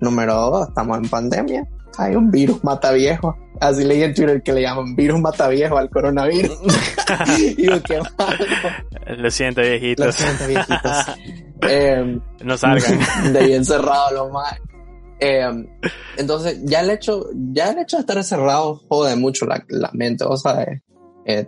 Número 0.00 0.34
dos, 0.34 0.68
estamos 0.68 0.98
en 0.98 1.08
pandemia 1.08 1.68
hay 2.00 2.16
un 2.16 2.30
virus 2.30 2.62
mata 2.64 2.92
viejo. 2.92 3.36
Así 3.60 3.84
leí 3.84 4.02
en 4.02 4.14
Twitter 4.14 4.42
que 4.42 4.52
le 4.52 4.62
llaman 4.62 4.96
virus 4.96 5.20
mata 5.20 5.48
viejo 5.48 5.76
al 5.76 5.90
coronavirus. 5.90 6.58
y 7.38 7.54
digo, 7.54 7.76
qué 7.86 7.98
malo. 7.98 8.44
Lo 9.18 9.30
siento, 9.30 9.60
viejitos. 9.60 10.06
Lo 10.06 10.12
siento, 10.12 10.46
viejitos. 10.46 10.96
eh, 11.68 12.18
no 12.42 12.56
salgan. 12.56 13.32
de 13.32 13.46
bien 13.46 13.64
cerrado 13.64 14.12
lo 14.12 14.28
más. 14.30 14.58
Eh, 15.20 15.46
entonces, 16.16 16.60
ya 16.64 16.80
el 16.80 16.90
hecho, 16.90 17.26
ya 17.52 17.70
el 17.70 17.78
hecho 17.80 17.98
de 17.98 18.00
estar 18.00 18.16
encerrado 18.16 18.80
jode 18.88 19.16
mucho 19.16 19.44
la, 19.44 19.62
la 19.68 19.90
mente, 19.92 20.24
o 20.24 20.34
sea, 20.36 20.66
eh, 21.26 21.46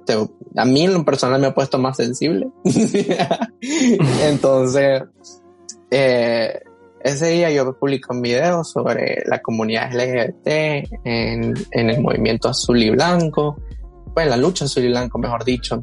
a 0.57 0.65
mí 0.65 0.85
en 0.85 0.93
lo 0.93 1.05
personal 1.05 1.41
me 1.41 1.47
ha 1.47 1.55
puesto 1.55 1.79
más 1.79 1.97
sensible. 1.97 2.49
entonces, 4.23 5.03
eh, 5.91 6.61
ese 7.05 7.29
día 7.29 7.51
yo 7.51 7.77
publico 7.79 8.15
un 8.15 8.23
video 8.23 8.65
sobre 8.65 9.23
la 9.27 9.41
comunidad 9.41 9.93
LGBT 9.93 10.47
en, 11.05 11.55
el 11.73 12.01
movimiento 12.01 12.49
azul 12.49 12.83
y 12.83 12.91
blanco, 12.91 13.57
pues 14.15 14.27
la 14.29 14.37
lucha 14.37 14.67
azul 14.67 14.85
y 14.85 14.89
blanco, 14.89 15.19
mejor 15.19 15.45
dicho. 15.45 15.83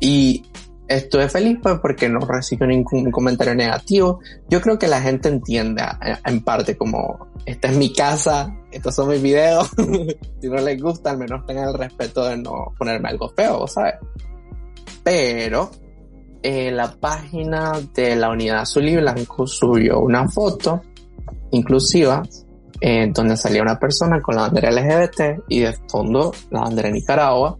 Y 0.00 0.42
estuve 0.86 1.28
feliz 1.28 1.58
pues, 1.62 1.78
porque 1.80 2.08
no 2.08 2.20
recibí 2.20 2.66
ningún 2.66 3.10
comentario 3.10 3.54
negativo. 3.54 4.20
Yo 4.48 4.60
creo 4.60 4.78
que 4.78 4.86
la 4.86 5.00
gente 5.00 5.28
entiende 5.28 5.82
en 6.24 6.42
parte 6.42 6.76
como, 6.76 7.28
esta 7.46 7.68
es 7.68 7.76
mi 7.76 7.92
casa, 7.92 8.54
estos 8.70 8.94
son 8.94 9.08
mis 9.08 9.22
videos. 9.22 9.70
si 10.40 10.48
no 10.48 10.56
les 10.56 10.80
gusta, 10.80 11.10
al 11.10 11.18
menos 11.18 11.46
tengan 11.46 11.68
el 11.68 11.74
respeto 11.74 12.24
de 12.24 12.36
no 12.36 12.74
ponerme 12.78 13.08
algo 13.08 13.30
feo, 13.30 13.66
¿sabes? 13.66 13.94
Pero 15.02 15.70
eh, 16.42 16.70
la 16.70 16.92
página 16.92 17.72
de 17.94 18.16
la 18.16 18.30
Unidad 18.30 18.60
Azul 18.60 18.88
y 18.88 18.96
Blanco 18.96 19.46
subió 19.46 20.00
una 20.00 20.28
foto 20.28 20.82
inclusiva 21.50 22.22
eh, 22.80 23.10
donde 23.12 23.36
salía 23.36 23.62
una 23.62 23.78
persona 23.78 24.22
con 24.22 24.36
la 24.36 24.42
bandera 24.42 24.70
LGBT 24.70 25.44
y 25.48 25.60
de 25.60 25.72
fondo 25.88 26.32
la 26.50 26.60
bandera 26.60 26.88
de 26.88 26.94
Nicaragua. 26.94 27.58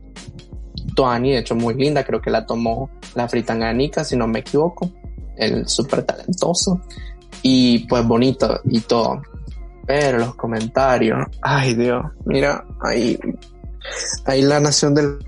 Toani, 0.95 1.33
de 1.33 1.39
hecho, 1.39 1.55
muy 1.55 1.75
linda, 1.75 2.05
creo 2.05 2.21
que 2.21 2.31
la 2.31 2.47
tomó 2.47 2.91
la 3.15 3.29
fritanganica, 3.29 4.05
si 4.05 4.17
no 4.17 4.29
me 4.29 4.41
equivoco. 4.41 4.91
El 5.37 5.69
súper 5.69 6.03
talentoso. 6.03 6.81
Y 7.43 7.87
pues 7.89 8.07
bonito 8.07 8.61
y 8.65 8.81
todo. 8.81 9.23
Pero 9.87 10.19
los 10.19 10.35
comentarios, 10.35 11.27
ay 11.43 11.75
Dios, 11.75 12.05
mira, 12.27 12.65
ahí, 12.83 13.19
ahí 14.27 14.43
la 14.43 14.61
nación 14.61 14.95
del 14.95 15.19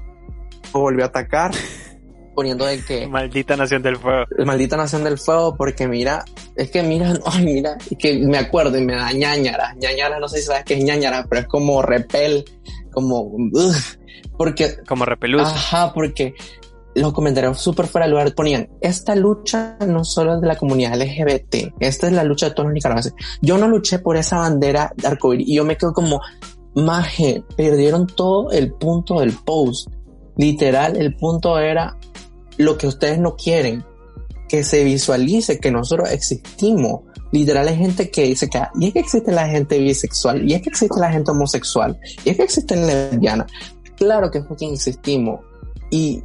volvió 0.73 1.05
a 1.05 1.09
atacar 1.09 1.51
poniendo 2.41 2.65
de 2.65 2.83
que... 2.83 3.07
Maldita 3.07 3.55
Nación 3.55 3.83
del 3.83 3.99
Fuego. 3.99 4.25
Maldita 4.47 4.75
Nación 4.75 5.05
del 5.05 5.19
Fuego, 5.19 5.55
porque 5.59 5.87
mira, 5.87 6.25
es 6.57 6.71
que 6.71 6.83
mira, 6.83 7.13
ay, 7.27 7.45
mira, 7.45 7.77
es 7.91 7.99
que 7.99 8.19
me 8.19 8.39
acuerdo 8.39 8.79
y 8.79 8.83
me 8.83 8.95
da 8.95 9.13
ñañara. 9.13 9.75
ñañara, 9.75 10.19
no 10.19 10.27
sé 10.27 10.39
si 10.39 10.45
sabes 10.45 10.65
qué 10.65 10.79
es 10.79 10.83
ñañara, 10.83 11.27
pero 11.29 11.43
es 11.43 11.49
como 11.49 11.83
repel, 11.83 12.47
como... 12.93 13.31
porque... 14.39 14.79
Como 14.89 15.05
repelús. 15.05 15.43
Ajá, 15.43 15.93
porque 15.93 16.33
los 16.95 17.13
comentarios 17.13 17.61
súper 17.61 17.87
fuera 17.87 18.07
de 18.07 18.13
lugar 18.13 18.35
ponían, 18.35 18.71
esta 18.81 19.15
lucha 19.15 19.77
no 19.87 20.03
solo 20.03 20.37
es 20.37 20.41
de 20.41 20.47
la 20.47 20.57
comunidad 20.57 20.99
LGBT, 20.99 21.75
esta 21.79 22.07
es 22.07 22.13
la 22.15 22.25
lucha 22.25 22.49
de 22.49 22.55
todos 22.55 22.69
los 22.69 22.75
nicaragüenses. 22.75 23.13
Yo 23.43 23.59
no 23.59 23.69
luché 23.69 23.99
por 23.99 24.17
esa 24.17 24.39
bandera 24.39 24.95
de 24.97 25.09
arcoíris 25.09 25.47
y 25.47 25.57
yo 25.57 25.65
me 25.67 25.77
quedo 25.77 25.93
como, 25.93 26.23
maje, 26.75 27.45
perdieron 27.55 28.07
todo 28.07 28.51
el 28.51 28.73
punto 28.73 29.21
del 29.21 29.35
post. 29.35 29.91
Literal, 30.39 30.97
el 30.97 31.15
punto 31.17 31.59
era 31.59 31.99
lo 32.61 32.77
que 32.77 32.87
ustedes 32.87 33.19
no 33.19 33.37
quieren, 33.37 33.85
que 34.49 34.65
se 34.65 34.85
visualice 34.85 35.59
que 35.59 35.71
nosotros 35.71 36.11
existimos. 36.11 37.03
Literal 37.33 37.69
hay 37.69 37.77
gente 37.77 38.11
que 38.11 38.25
dice 38.25 38.49
que, 38.49 38.61
y 38.79 38.89
es 38.89 38.93
que 38.93 38.99
existe 39.01 39.33
la 39.33 39.49
gente 39.49 39.79
bisexual, 39.79 40.49
y 40.49 40.55
es 40.55 40.63
que 40.63 40.71
existe 40.71 41.01
la 41.01 41.11
gente 41.11 41.31
homosexual, 41.31 41.99
y 42.25 42.31
es 42.31 42.37
que 42.37 42.43
existen 42.43 42.87
lesbianas. 42.87 43.51
Claro 43.97 44.31
que 44.31 44.43
que 44.57 44.73
existimos. 44.73 45.41
Y 45.91 46.23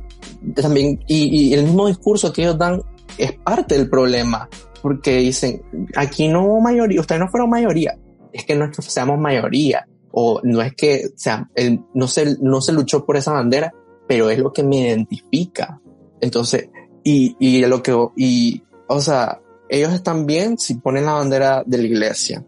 también, 0.56 1.00
y, 1.08 1.54
el 1.54 1.64
mismo 1.64 1.88
discurso 1.88 2.34
que 2.34 2.42
ellos 2.42 2.58
dan 2.58 2.82
es 3.18 3.34
parte 3.34 3.78
del 3.78 3.90
problema, 3.90 4.50
porque 4.82 5.18
dicen, 5.18 5.62
aquí 5.96 6.28
no 6.28 6.46
hubo 6.46 6.62
mayoría, 6.62 7.00
ustedes 7.00 7.22
no 7.22 7.30
fueron 7.30 7.50
mayoría, 7.50 7.98
es 8.34 8.44
que 8.46 8.56
no 8.56 8.66
es 8.66 8.76
que 8.76 8.82
seamos 8.82 9.20
mayoría, 9.20 9.88
o 10.12 10.42
no 10.44 10.62
es 10.62 10.74
que 10.76 11.10
sea, 11.16 11.50
no, 11.94 12.08
se, 12.08 12.38
no 12.42 12.60
se 12.62 12.74
luchó 12.74 13.06
por 13.06 13.18
esa 13.18 13.32
bandera, 13.32 13.74
pero 14.08 14.30
es 14.30 14.40
lo 14.40 14.52
que 14.52 14.64
me 14.64 14.78
identifica. 14.78 15.80
Entonces, 16.26 16.70
y, 17.04 17.36
y 17.40 17.64
lo 17.68 17.84
que, 17.84 17.96
y, 18.18 18.64
o 18.88 19.00
sea, 19.00 19.40
ellos 19.70 19.94
están 19.94 20.26
bien 20.26 20.58
si 20.58 20.74
ponen 20.74 21.06
la 21.06 21.14
bandera 21.14 21.62
de 21.64 21.78
la 21.78 21.84
iglesia, 21.84 22.44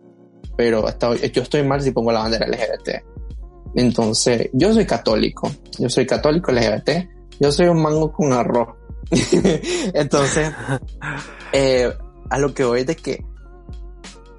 pero 0.56 0.84
yo 1.32 1.42
estoy 1.44 1.62
mal 1.62 1.80
si 1.80 1.92
pongo 1.92 2.12
la 2.12 2.22
bandera 2.22 2.48
LGBT. 2.48 3.04
Entonces, 3.76 4.50
yo 4.54 4.74
soy 4.74 4.88
católico, 4.88 5.52
yo 5.78 5.90
soy 5.90 6.08
católico 6.08 6.52
LGBT, 6.52 6.90
yo 7.40 7.52
soy 7.52 7.68
un 7.68 7.84
mango 7.84 8.12
con 8.12 8.34
arroz. 8.34 8.70
Entonces, 9.94 10.52
eh, 11.54 11.94
a 12.32 12.40
lo 12.40 12.52
que 12.56 12.64
voy 12.64 12.80
es 12.80 12.88
de 12.88 12.96
que, 12.96 13.24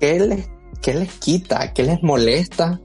¿qué 0.00 0.18
les, 0.18 0.50
qué 0.82 0.94
les 0.94 1.12
quita? 1.14 1.72
¿Qué 1.72 1.84
les 1.84 2.02
molesta? 2.02 2.80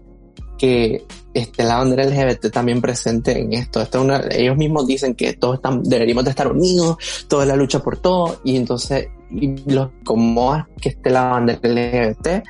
Que 0.58 1.06
este, 1.34 1.64
la 1.64 1.78
bandera 1.78 2.06
LGBT 2.06 2.52
también 2.52 2.82
presente 2.82 3.40
en 3.40 3.54
esto. 3.54 3.82
esto 3.82 4.02
una, 4.02 4.22
ellos 4.32 4.56
mismos 4.56 4.86
dicen 4.88 5.16
que 5.16 5.34
todos 5.34 5.56
están, 5.56 5.84
deberíamos 5.84 6.24
de 6.24 6.30
estar 6.30 6.52
unidos, 6.52 6.98
toda 7.28 7.46
la 7.46 7.56
lucha 7.56 7.80
por 7.80 7.98
todo, 7.98 8.40
y 8.44 8.56
entonces 8.56 9.08
y 9.32 9.56
los 9.72 9.90
como 10.06 10.66
que 10.80 10.90
esté 10.90 11.10
la 11.10 11.24
bandera 11.24 11.60
LGBT 11.64 12.44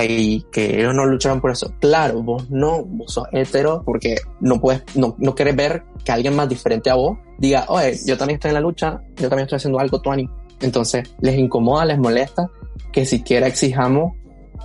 y 0.00 0.42
que 0.50 0.80
ellos 0.80 0.94
no 0.94 1.04
lucharon 1.04 1.40
por 1.40 1.50
eso. 1.50 1.74
Claro, 1.80 2.22
vos 2.22 2.48
no, 2.50 2.84
vos 2.84 3.12
sos 3.12 3.26
hetero 3.32 3.82
porque 3.84 4.16
no 4.40 4.60
puedes, 4.60 4.82
no, 4.96 5.14
no 5.18 5.34
quieres 5.34 5.54
ver 5.54 5.82
que 6.04 6.12
alguien 6.12 6.34
más 6.34 6.48
diferente 6.48 6.88
a 6.88 6.94
vos 6.94 7.18
diga, 7.38 7.66
oye, 7.68 7.98
yo 8.06 8.16
también 8.16 8.36
estoy 8.36 8.50
en 8.50 8.54
la 8.54 8.60
lucha, 8.60 9.02
yo 9.16 9.28
también 9.28 9.44
estoy 9.44 9.56
haciendo 9.56 9.78
algo, 9.78 10.00
Tuani. 10.00 10.28
Entonces, 10.60 11.12
les 11.20 11.38
incomoda, 11.38 11.84
les 11.84 11.98
molesta 11.98 12.48
que 12.92 13.04
siquiera 13.04 13.46
exijamos 13.46 14.14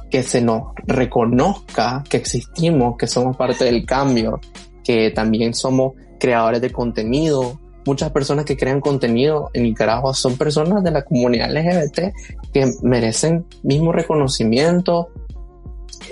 que 0.10 0.24
se 0.24 0.42
nos 0.42 0.64
reconozca 0.86 2.04
que 2.10 2.18
existimos, 2.18 2.96
que 2.98 3.08
somos 3.08 3.36
parte 3.36 3.66
del 3.66 3.86
cambio, 3.86 4.40
que 4.84 5.12
también 5.12 5.54
somos 5.54 5.94
creadores 6.20 6.62
de 6.62 6.72
contenido. 6.72 7.60
Muchas 7.86 8.12
personas 8.12 8.46
que 8.46 8.58
crean 8.58 8.82
contenido 8.82 9.50
en 9.54 9.64
Nicaragua 9.64 10.14
son 10.14 10.38
personas 10.38 10.84
de 10.84 10.92
la 10.92 11.04
comunidad 11.04 11.52
LGBT 11.52 12.14
que 12.54 12.72
merecen 12.84 13.46
mismo 13.64 13.92
reconocimiento, 13.92 15.10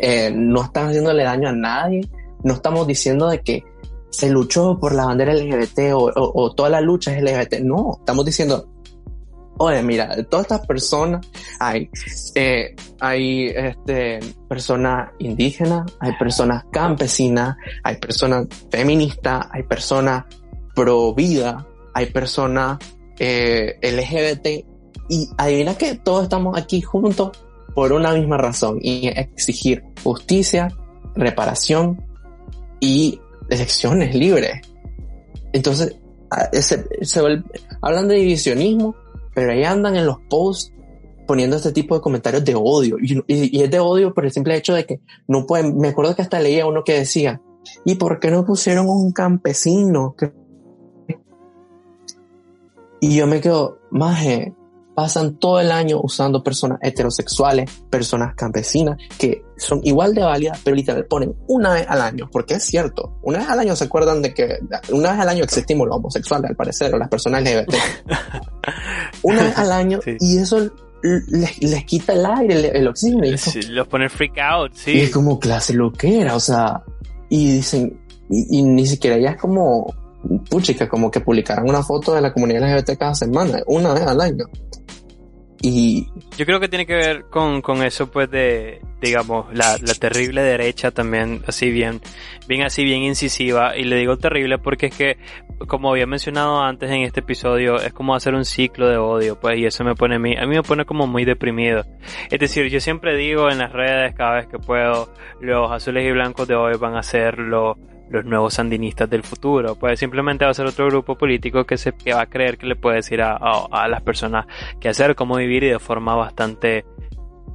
eh, 0.01 0.31
no 0.33 0.63
están 0.63 0.87
haciéndole 0.87 1.23
daño 1.23 1.49
a 1.49 1.53
nadie, 1.53 2.07
no 2.43 2.53
estamos 2.53 2.87
diciendo 2.87 3.29
de 3.29 3.41
que 3.41 3.63
se 4.09 4.29
luchó 4.29 4.77
por 4.79 4.93
la 4.93 5.05
bandera 5.05 5.33
LGBT 5.33 5.93
o, 5.93 6.11
o 6.15 6.53
toda 6.53 6.69
la 6.69 6.79
lucha 6.79 7.11
LGBT, 7.11 7.59
no, 7.61 7.97
estamos 7.99 8.25
diciendo 8.25 8.74
oye, 9.57 9.81
mira, 9.81 10.23
todas 10.25 10.45
estas 10.45 10.65
personas, 10.65 11.25
hay, 11.59 11.89
eh, 12.35 12.75
hay 12.99 13.47
este, 13.47 14.19
personas 14.47 15.11
indígenas, 15.19 15.91
hay 15.99 16.13
personas 16.17 16.65
campesinas, 16.71 17.55
hay 17.83 17.97
personas 17.97 18.47
feministas, 18.69 19.47
hay 19.51 19.63
personas 19.63 20.25
pro 20.73 21.13
vida, 21.13 21.65
hay 21.93 22.07
personas 22.07 22.79
eh, 23.19 23.77
LGBT, 23.81 24.65
y 25.07 25.29
adivina 25.37 25.77
que 25.77 25.95
todos 25.95 26.23
estamos 26.23 26.57
aquí 26.57 26.81
juntos 26.81 27.31
por 27.73 27.93
una 27.93 28.13
misma 28.13 28.37
razón, 28.37 28.79
y 28.81 29.07
exigir 29.07 29.83
justicia, 30.03 30.69
reparación 31.15 32.03
y 32.79 33.19
elecciones 33.49 34.15
libres. 34.15 34.61
Entonces, 35.53 35.95
se, 36.51 37.05
se, 37.05 37.21
hablan 37.81 38.07
de 38.07 38.15
divisionismo, 38.15 38.95
pero 39.35 39.51
ahí 39.51 39.63
andan 39.63 39.95
en 39.95 40.07
los 40.07 40.17
posts 40.29 40.73
poniendo 41.27 41.57
este 41.57 41.71
tipo 41.71 41.93
de 41.93 42.01
comentarios 42.01 42.43
de 42.43 42.55
odio. 42.55 42.97
Y, 42.99 43.61
es 43.61 43.69
de 43.69 43.79
odio 43.79 44.13
por 44.13 44.25
el 44.25 44.31
simple 44.31 44.55
hecho 44.55 44.73
de 44.73 44.85
que 44.85 45.01
no 45.27 45.45
pueden, 45.45 45.77
me 45.77 45.89
acuerdo 45.89 46.15
que 46.15 46.21
hasta 46.23 46.39
leía 46.39 46.65
uno 46.65 46.83
que 46.83 46.93
decía, 46.93 47.41
¿y 47.83 47.95
por 47.95 48.19
qué 48.19 48.31
no 48.31 48.45
pusieron 48.45 48.87
un 48.89 49.11
campesino? 49.11 50.15
Y 53.01 53.15
yo 53.15 53.27
me 53.27 53.41
quedo, 53.41 53.79
maje, 53.91 54.55
pasan 54.95 55.37
todo 55.37 55.59
el 55.59 55.71
año 55.71 55.99
usando 56.01 56.41
personas 56.41 56.79
heterosexuales, 56.81 57.69
personas 57.89 58.33
campesinas, 58.33 58.97
que 59.19 59.43
son 59.57 59.81
igual 59.83 60.15
de 60.15 60.23
válidas, 60.23 60.59
pero 60.63 60.75
literal 60.75 61.05
ponen 61.05 61.35
una 61.47 61.73
vez 61.73 61.85
al 61.87 62.01
año, 62.01 62.29
porque 62.31 62.55
es 62.55 62.63
cierto, 62.63 63.19
una 63.21 63.39
vez 63.39 63.49
al 63.49 63.59
año 63.59 63.75
se 63.75 63.83
acuerdan 63.83 64.21
de 64.21 64.33
que 64.33 64.57
una 64.91 65.11
vez 65.11 65.19
al 65.19 65.29
año 65.29 65.43
existimos 65.43 65.87
los 65.87 65.97
homosexuales, 65.97 66.49
al 66.49 66.55
parecer, 66.55 66.95
o 66.95 66.97
las 66.97 67.09
personas 67.09 67.43
LGBT. 67.43 67.75
una 69.21 69.43
vez 69.43 69.57
al 69.57 69.71
año, 69.71 69.99
y 70.19 70.37
eso 70.37 70.71
les, 71.03 71.85
quita 71.85 72.13
el 72.13 72.25
aire, 72.25 72.69
el, 72.69 72.87
oxígeno. 72.87 73.25
Y 73.25 73.63
los 73.67 73.87
pone 73.87 74.09
freak 74.09 74.37
out, 74.39 74.73
sí. 74.73 74.91
Y 74.91 75.01
es 75.01 75.11
como 75.11 75.39
clase 75.39 75.73
loquera, 75.73 76.35
o 76.35 76.39
sea, 76.39 76.81
y 77.29 77.51
dicen, 77.51 77.99
y, 78.29 78.59
y 78.59 78.63
ni 78.63 78.87
siquiera 78.87 79.17
ya 79.17 79.31
es 79.31 79.37
como, 79.37 79.93
puchica, 80.49 80.87
como 80.87 81.11
que 81.11 81.19
publicaran 81.19 81.67
una 81.67 81.83
foto 81.83 82.13
de 82.13 82.21
la 82.21 82.33
comunidad 82.33 82.77
LGBT 82.77 82.97
cada 82.97 83.15
semana, 83.15 83.59
una 83.67 83.93
vez 83.93 84.03
al 84.03 84.21
año. 84.21 84.45
Y 85.67 86.11
yo 86.37 86.45
creo 86.45 86.59
que 86.59 86.69
tiene 86.69 86.85
que 86.85 86.93
ver 86.93 87.25
con, 87.25 87.63
con 87.63 87.81
eso, 87.81 88.11
pues, 88.11 88.29
de, 88.29 88.81
digamos, 89.01 89.51
la, 89.51 89.79
la, 89.81 89.95
terrible 89.95 90.43
derecha 90.43 90.91
también, 90.91 91.41
así 91.47 91.71
bien, 91.71 92.01
bien 92.47 92.61
así, 92.61 92.83
bien 92.83 93.01
incisiva. 93.01 93.75
Y 93.75 93.83
le 93.85 93.95
digo 93.95 94.15
terrible 94.15 94.59
porque 94.59 94.85
es 94.85 94.95
que, 94.95 95.17
como 95.67 95.89
había 95.89 96.05
mencionado 96.05 96.61
antes 96.61 96.91
en 96.91 97.01
este 97.01 97.21
episodio, 97.21 97.77
es 97.77 97.93
como 97.93 98.13
hacer 98.13 98.35
un 98.35 98.45
ciclo 98.45 98.87
de 98.87 98.97
odio, 98.97 99.39
pues, 99.39 99.57
y 99.57 99.65
eso 99.65 99.83
me 99.83 99.95
pone 99.95 100.17
a 100.17 100.19
mí, 100.19 100.35
a 100.37 100.45
mí 100.45 100.55
me 100.55 100.61
pone 100.61 100.85
como 100.85 101.07
muy 101.07 101.25
deprimido. 101.25 101.83
Es 102.29 102.39
decir, 102.39 102.67
yo 102.67 102.79
siempre 102.79 103.17
digo 103.17 103.49
en 103.49 103.57
las 103.57 103.73
redes, 103.73 104.13
cada 104.13 104.35
vez 104.35 104.45
que 104.45 104.59
puedo, 104.59 105.11
los 105.41 105.71
azules 105.71 106.05
y 106.05 106.11
blancos 106.11 106.47
de 106.47 106.53
hoy 106.53 106.77
van 106.77 106.95
a 106.95 107.01
ser 107.01 107.39
lo 107.39 107.75
los 108.09 108.25
nuevos 108.25 108.53
sandinistas 108.55 109.09
del 109.09 109.23
futuro. 109.23 109.75
Pues 109.75 109.99
simplemente 109.99 110.45
va 110.45 110.51
a 110.51 110.53
ser 110.53 110.65
otro 110.65 110.87
grupo 110.87 111.15
político 111.15 111.65
que, 111.65 111.77
se, 111.77 111.93
va 112.13 112.21
a 112.21 112.25
creer 112.25 112.57
que 112.57 112.67
le 112.67 112.75
puede 112.75 112.97
decir 112.97 113.21
a, 113.21 113.37
a, 113.37 113.87
las 113.87 114.01
personas 114.01 114.45
qué 114.79 114.89
hacer, 114.89 115.15
cómo 115.15 115.37
vivir 115.37 115.63
y 115.63 115.69
de 115.69 115.79
forma 115.79 116.15
bastante 116.15 116.85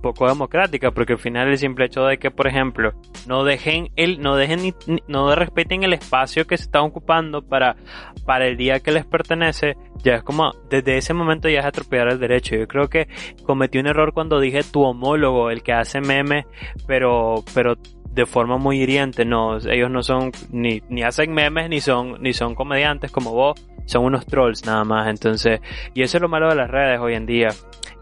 poco 0.00 0.26
democrática, 0.26 0.90
porque 0.90 1.12
al 1.12 1.18
final 1.18 1.48
el 1.48 1.58
simple 1.58 1.86
hecho 1.86 2.04
de 2.04 2.18
que, 2.18 2.30
por 2.30 2.46
ejemplo, 2.46 2.92
no 3.26 3.44
dejen 3.44 3.90
el, 3.96 4.20
no 4.20 4.36
dejen 4.36 4.62
ni, 4.62 4.74
no 5.06 5.34
respeten 5.34 5.82
el 5.84 5.92
espacio 5.92 6.46
que 6.46 6.56
se 6.56 6.64
está 6.64 6.82
ocupando 6.82 7.42
para, 7.42 7.76
para 8.24 8.46
el 8.46 8.56
día 8.56 8.80
que 8.80 8.92
les 8.92 9.04
pertenece, 9.04 9.76
ya 10.02 10.16
es 10.16 10.22
como, 10.22 10.52
desde 10.70 10.96
ese 10.96 11.14
momento 11.14 11.48
ya 11.48 11.60
es 11.60 11.66
atropellar 11.66 12.08
el 12.08 12.18
derecho. 12.18 12.56
Yo 12.56 12.66
creo 12.66 12.88
que 12.88 13.08
cometí 13.44 13.78
un 13.78 13.86
error 13.86 14.12
cuando 14.12 14.40
dije 14.40 14.62
tu 14.62 14.82
homólogo, 14.82 15.50
el 15.50 15.62
que 15.62 15.72
hace 15.72 16.00
meme, 16.00 16.46
pero, 16.86 17.44
pero 17.54 17.76
de 18.12 18.26
forma 18.26 18.56
muy 18.56 18.80
hiriente, 18.80 19.24
no, 19.24 19.58
ellos 19.58 19.90
no 19.90 20.02
son 20.02 20.32
ni, 20.50 20.82
ni 20.88 21.02
hacen 21.02 21.32
memes 21.32 21.68
ni 21.68 21.80
son, 21.80 22.20
ni 22.20 22.32
son 22.32 22.54
comediantes 22.54 23.10
como 23.12 23.32
vos, 23.32 23.54
son 23.84 24.04
unos 24.04 24.26
trolls 24.26 24.64
nada 24.66 24.84
más. 24.84 25.08
Entonces, 25.08 25.60
y 25.94 26.02
eso 26.02 26.16
es 26.16 26.22
lo 26.22 26.28
malo 26.28 26.48
de 26.48 26.54
las 26.54 26.70
redes 26.70 27.00
hoy 27.00 27.14
en 27.14 27.26
día. 27.26 27.48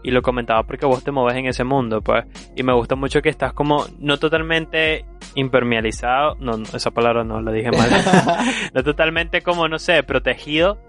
Y 0.01 0.11
lo 0.11 0.21
comentaba 0.21 0.63
porque 0.63 0.85
vos 0.85 1.03
te 1.03 1.11
moves 1.11 1.35
en 1.35 1.45
ese 1.45 1.63
mundo, 1.63 2.01
pues. 2.01 2.25
Y 2.55 2.63
me 2.63 2.73
gusta 2.73 2.95
mucho 2.95 3.21
que 3.21 3.29
estás 3.29 3.53
como, 3.53 3.85
no 3.99 4.17
totalmente 4.17 5.05
impermealizado, 5.35 6.35
no, 6.39 6.55
esa 6.73 6.91
palabra 6.91 7.23
no 7.23 7.41
la 7.41 7.51
dije 7.51 7.69
mal, 7.71 7.89
no 8.73 8.83
totalmente 8.83 9.41
como, 9.41 9.67
no 9.67 9.77
sé, 9.77 10.01
protegido, 10.03 10.79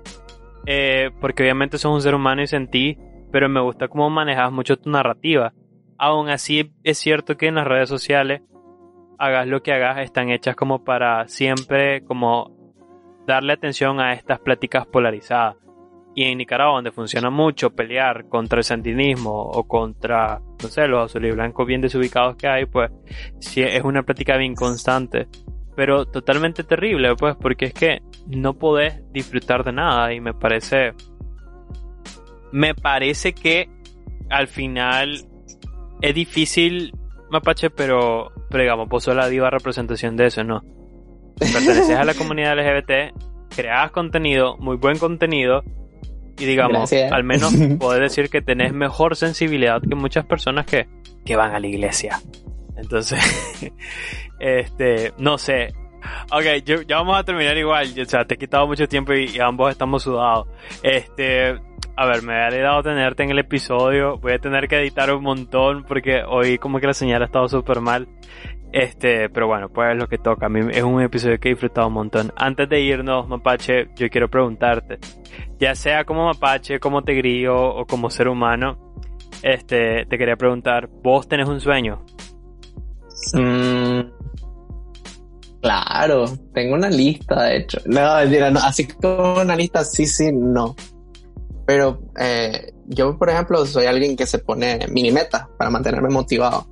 eh, 0.65 1.11
porque 1.21 1.43
obviamente 1.43 1.77
sos 1.77 1.93
un 1.93 2.03
ser 2.03 2.15
humano 2.15 2.43
y 2.43 2.47
sentí, 2.47 2.99
pero 3.33 3.49
me 3.49 3.61
gusta 3.61 3.89
cómo 3.89 4.09
manejas 4.11 4.53
mucho 4.53 4.79
tu 4.79 4.91
narrativa. 4.91 5.53
Aún 5.99 6.31
así 6.31 6.73
es 6.85 6.99
cierto 6.99 7.37
que 7.37 7.49
en 7.49 7.57
las 7.57 7.67
redes 7.67 7.89
sociales 7.89 8.43
hagas 9.21 9.47
lo 9.47 9.63
que 9.63 9.73
hagas 9.73 9.99
están 9.99 10.31
hechas 10.31 10.57
como 10.57 10.83
para 10.83 11.29
siempre 11.29 12.03
como 12.05 12.57
darle 13.27 13.53
atención 13.53 14.01
a 14.01 14.15
estas 14.15 14.41
pláticas 14.41 14.87
polarizadas. 14.87 15.57
Y 16.15 16.25
en 16.25 16.39
Nicaragua, 16.39 16.77
donde 16.77 16.91
funciona 16.91 17.31
mucho 17.31 17.71
pelear 17.71 18.29
contra 18.29 18.59
el 18.59 18.65
sandinismo 18.65 19.31
o 19.31 19.69
contra, 19.69 20.41
no 20.41 20.69
sé, 20.69 20.89
los 20.89 21.05
azules 21.05 21.33
y 21.33 21.37
blancos 21.37 21.67
bien 21.67 21.83
desubicados 21.83 22.35
que 22.37 22.49
hay, 22.49 22.65
pues 22.65 22.91
sí 23.39 23.63
es 23.63 23.85
una 23.85 24.03
plática 24.03 24.37
bien 24.37 24.55
constante. 24.55 25.29
Pero 25.77 26.07
totalmente 26.07 26.65
terrible, 26.65 27.15
pues, 27.15 27.37
porque 27.37 27.67
es 27.67 27.75
que 27.75 28.01
no 28.27 28.59
podés 28.59 29.01
disfrutar 29.13 29.63
de 29.65 29.73
nada 29.73 30.13
y 30.13 30.21
me 30.21 30.35
parece... 30.35 30.95
Me 32.53 32.75
parece 32.75 33.33
que 33.33 33.69
al 34.31 34.49
final 34.49 35.25
es 36.01 36.15
difícil, 36.15 36.93
Mapache, 37.31 37.71
pero, 37.71 38.33
pero 38.49 38.63
digamos, 38.63 38.89
vos 38.89 39.05
sos 39.05 39.15
la 39.15 39.29
diva 39.29 39.51
representación 39.51 40.17
de 40.17 40.27
eso, 40.27 40.45
¿no? 40.45 40.63
Perteneces 41.39 41.97
a 41.97 42.05
la 42.05 42.15
comunidad 42.15 42.59
LGBT, 42.59 43.15
creas 43.55 43.91
contenido, 43.91 44.57
muy 44.59 44.77
buen 44.77 44.99
contenido, 44.99 45.63
y 46.39 46.47
digamos, 46.47 46.93
al 46.93 47.25
menos 47.25 47.55
puedes 47.79 48.01
decir 48.01 48.31
que 48.31 48.41
tenés 48.41 48.73
mejor 48.73 49.17
sensibilidad 49.17 49.81
que 49.81 49.95
muchas 49.95 50.25
personas 50.25 50.67
que, 50.67 50.89
que 51.25 51.37
van 51.37 51.55
a 51.55 51.61
la 51.61 51.67
iglesia. 51.67 52.21
Entonces, 52.77 53.21
este, 54.41 55.13
no 55.19 55.39
sé. 55.39 55.75
Ok, 56.33 56.65
ya 56.65 56.97
vamos 56.97 57.19
a 57.19 57.25
terminar 57.25 57.57
igual. 57.59 57.93
O 58.01 58.05
sea, 58.07 58.25
te 58.25 58.35
he 58.35 58.39
quitado 58.39 58.67
mucho 58.67 58.89
tiempo 58.89 59.13
y, 59.13 59.39
ambos 59.39 59.71
estamos 59.71 60.03
sudados. 60.03 60.49
Este, 60.83 61.59
a 62.01 62.07
ver, 62.07 62.23
me 62.23 62.33
ha 62.33 62.49
dado 62.49 62.83
tenerte 62.83 63.25
en 63.25 63.31
el 63.31 63.41
episodio. 63.41 64.17
Voy 64.17 64.33
a 64.33 64.39
tener 64.39 64.69
que 64.69 64.79
editar 64.81 65.13
un 65.13 65.23
montón 65.23 65.85
porque 65.85 66.23
hoy 66.27 66.57
como 66.57 66.81
que 66.81 66.87
la 66.87 66.95
señal 66.95 67.21
ha 67.21 67.27
estado 67.27 67.47
súper 67.47 67.83
mal. 67.83 68.09
Este, 68.73 69.29
pero 69.29 69.49
bueno, 69.49 69.69
pues 69.69 69.91
es 69.93 69.99
lo 69.99 70.09
que 70.09 70.17
toca. 70.17 70.47
A 70.47 70.49
mí 70.49 70.61
es 70.73 70.83
un 70.83 71.03
episodio 71.03 71.39
que 71.39 71.49
he 71.49 71.53
disfrutado 71.53 71.89
un 71.89 71.93
montón. 71.93 72.33
Antes 72.37 72.71
de 72.71 72.81
irnos, 72.81 73.29
Mapache, 73.29 73.89
yo 73.97 74.09
quiero 74.09 74.31
preguntarte, 74.31 74.99
ya 75.59 75.75
sea 75.75 76.07
como 76.07 76.25
Mapache, 76.25 76.81
como 76.81 77.03
Tegrío 77.03 77.55
o 77.55 77.85
como 77.85 78.09
ser 78.09 78.29
humano, 78.29 78.95
este, 79.43 80.07
te 80.07 80.17
quería 80.17 80.37
preguntar, 80.37 80.89
¿vos 81.03 81.29
tenés 81.29 81.51
un 81.51 81.61
sueño? 81.61 82.07
Mm, 83.35 84.01
claro, 85.61 86.25
tengo 86.55 86.77
una 86.77 86.89
lista, 86.89 87.43
de 87.43 87.59
hecho. 87.59 87.79
No, 87.85 88.25
no, 88.25 88.61
así 88.61 88.89
como 88.89 89.43
una 89.43 89.55
lista, 89.55 89.85
sí, 89.85 90.07
sí, 90.07 90.31
no. 90.33 90.75
Pero 91.71 92.01
eh, 92.19 92.73
yo, 92.89 93.17
por 93.17 93.31
ejemplo, 93.31 93.65
soy 93.65 93.87
alguien 93.87 94.17
que 94.17 94.27
se 94.27 94.41
pone 94.41 94.81
mini 94.91 95.13
metas 95.13 95.47
para 95.57 95.71
mantenerme 95.71 96.09
motivado. 96.09 96.67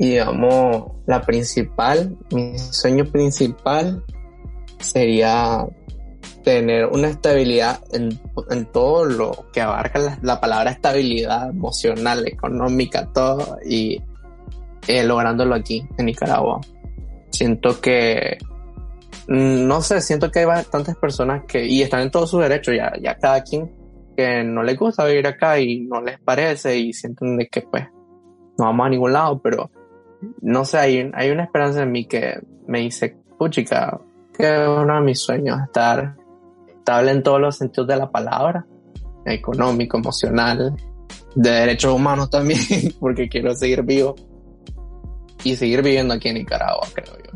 Y 0.00 0.08
digamos, 0.08 0.90
la 1.06 1.22
principal, 1.22 2.18
mi 2.32 2.58
sueño 2.58 3.04
principal 3.04 4.02
sería 4.80 5.64
tener 6.42 6.86
una 6.86 7.06
estabilidad 7.06 7.78
en, 7.92 8.20
en 8.50 8.66
todo 8.72 9.04
lo 9.04 9.46
que 9.52 9.60
abarca 9.60 10.18
la, 10.20 10.40
palabra 10.40 10.72
estabilidad 10.72 11.50
emocional, 11.50 12.26
económica, 12.26 13.08
todo, 13.12 13.58
y 13.64 14.02
eh, 14.88 15.04
lográndolo 15.04 15.54
aquí, 15.54 15.86
en 15.98 16.06
Nicaragua. 16.06 16.60
Siento 17.30 17.80
que, 17.80 18.38
mm, 19.28 19.68
no 19.68 19.82
sé, 19.82 20.00
siento 20.00 20.32
que 20.32 20.40
hay 20.40 20.46
bastantes 20.46 20.96
personas 20.96 21.44
que, 21.46 21.64
y 21.64 21.82
están 21.82 22.00
en 22.00 22.10
todo 22.10 22.26
su 22.26 22.40
derecho, 22.40 22.72
ya, 22.72 22.92
ya 23.00 23.14
cada 23.18 23.44
quien 23.44 23.85
que 24.16 24.42
no 24.42 24.62
les 24.62 24.78
gusta 24.78 25.04
vivir 25.04 25.26
acá 25.26 25.58
y 25.60 25.80
no 25.80 26.00
les 26.00 26.18
parece 26.18 26.78
y 26.78 26.92
sienten 26.92 27.36
de 27.36 27.48
que 27.48 27.62
pues 27.62 27.84
no 28.58 28.64
vamos 28.64 28.86
a 28.86 28.90
ningún 28.90 29.12
lado, 29.12 29.38
pero 29.40 29.70
no 30.40 30.64
sé, 30.64 30.78
hay, 30.78 31.10
hay 31.14 31.30
una 31.30 31.44
esperanza 31.44 31.82
en 31.82 31.92
mí 31.92 32.06
que 32.06 32.40
me 32.66 32.80
dice, 32.80 33.16
puchica, 33.38 34.00
que 34.36 34.66
uno 34.66 34.94
de 34.94 35.00
mis 35.00 35.20
sueños, 35.20 35.60
estar 35.62 36.16
estable 36.68 37.10
en 37.10 37.22
todos 37.22 37.40
los 37.40 37.56
sentidos 37.56 37.88
de 37.88 37.96
la 37.96 38.10
palabra, 38.10 38.66
económico, 39.24 39.98
emocional, 39.98 40.74
de 41.34 41.50
derechos 41.50 41.92
humanos 41.92 42.30
también, 42.30 42.60
porque 43.00 43.28
quiero 43.28 43.54
seguir 43.54 43.82
vivo 43.82 44.14
y 45.44 45.54
seguir 45.54 45.82
viviendo 45.82 46.14
aquí 46.14 46.28
en 46.28 46.36
Nicaragua, 46.36 46.86
creo 46.94 47.14
yo. 47.18 47.35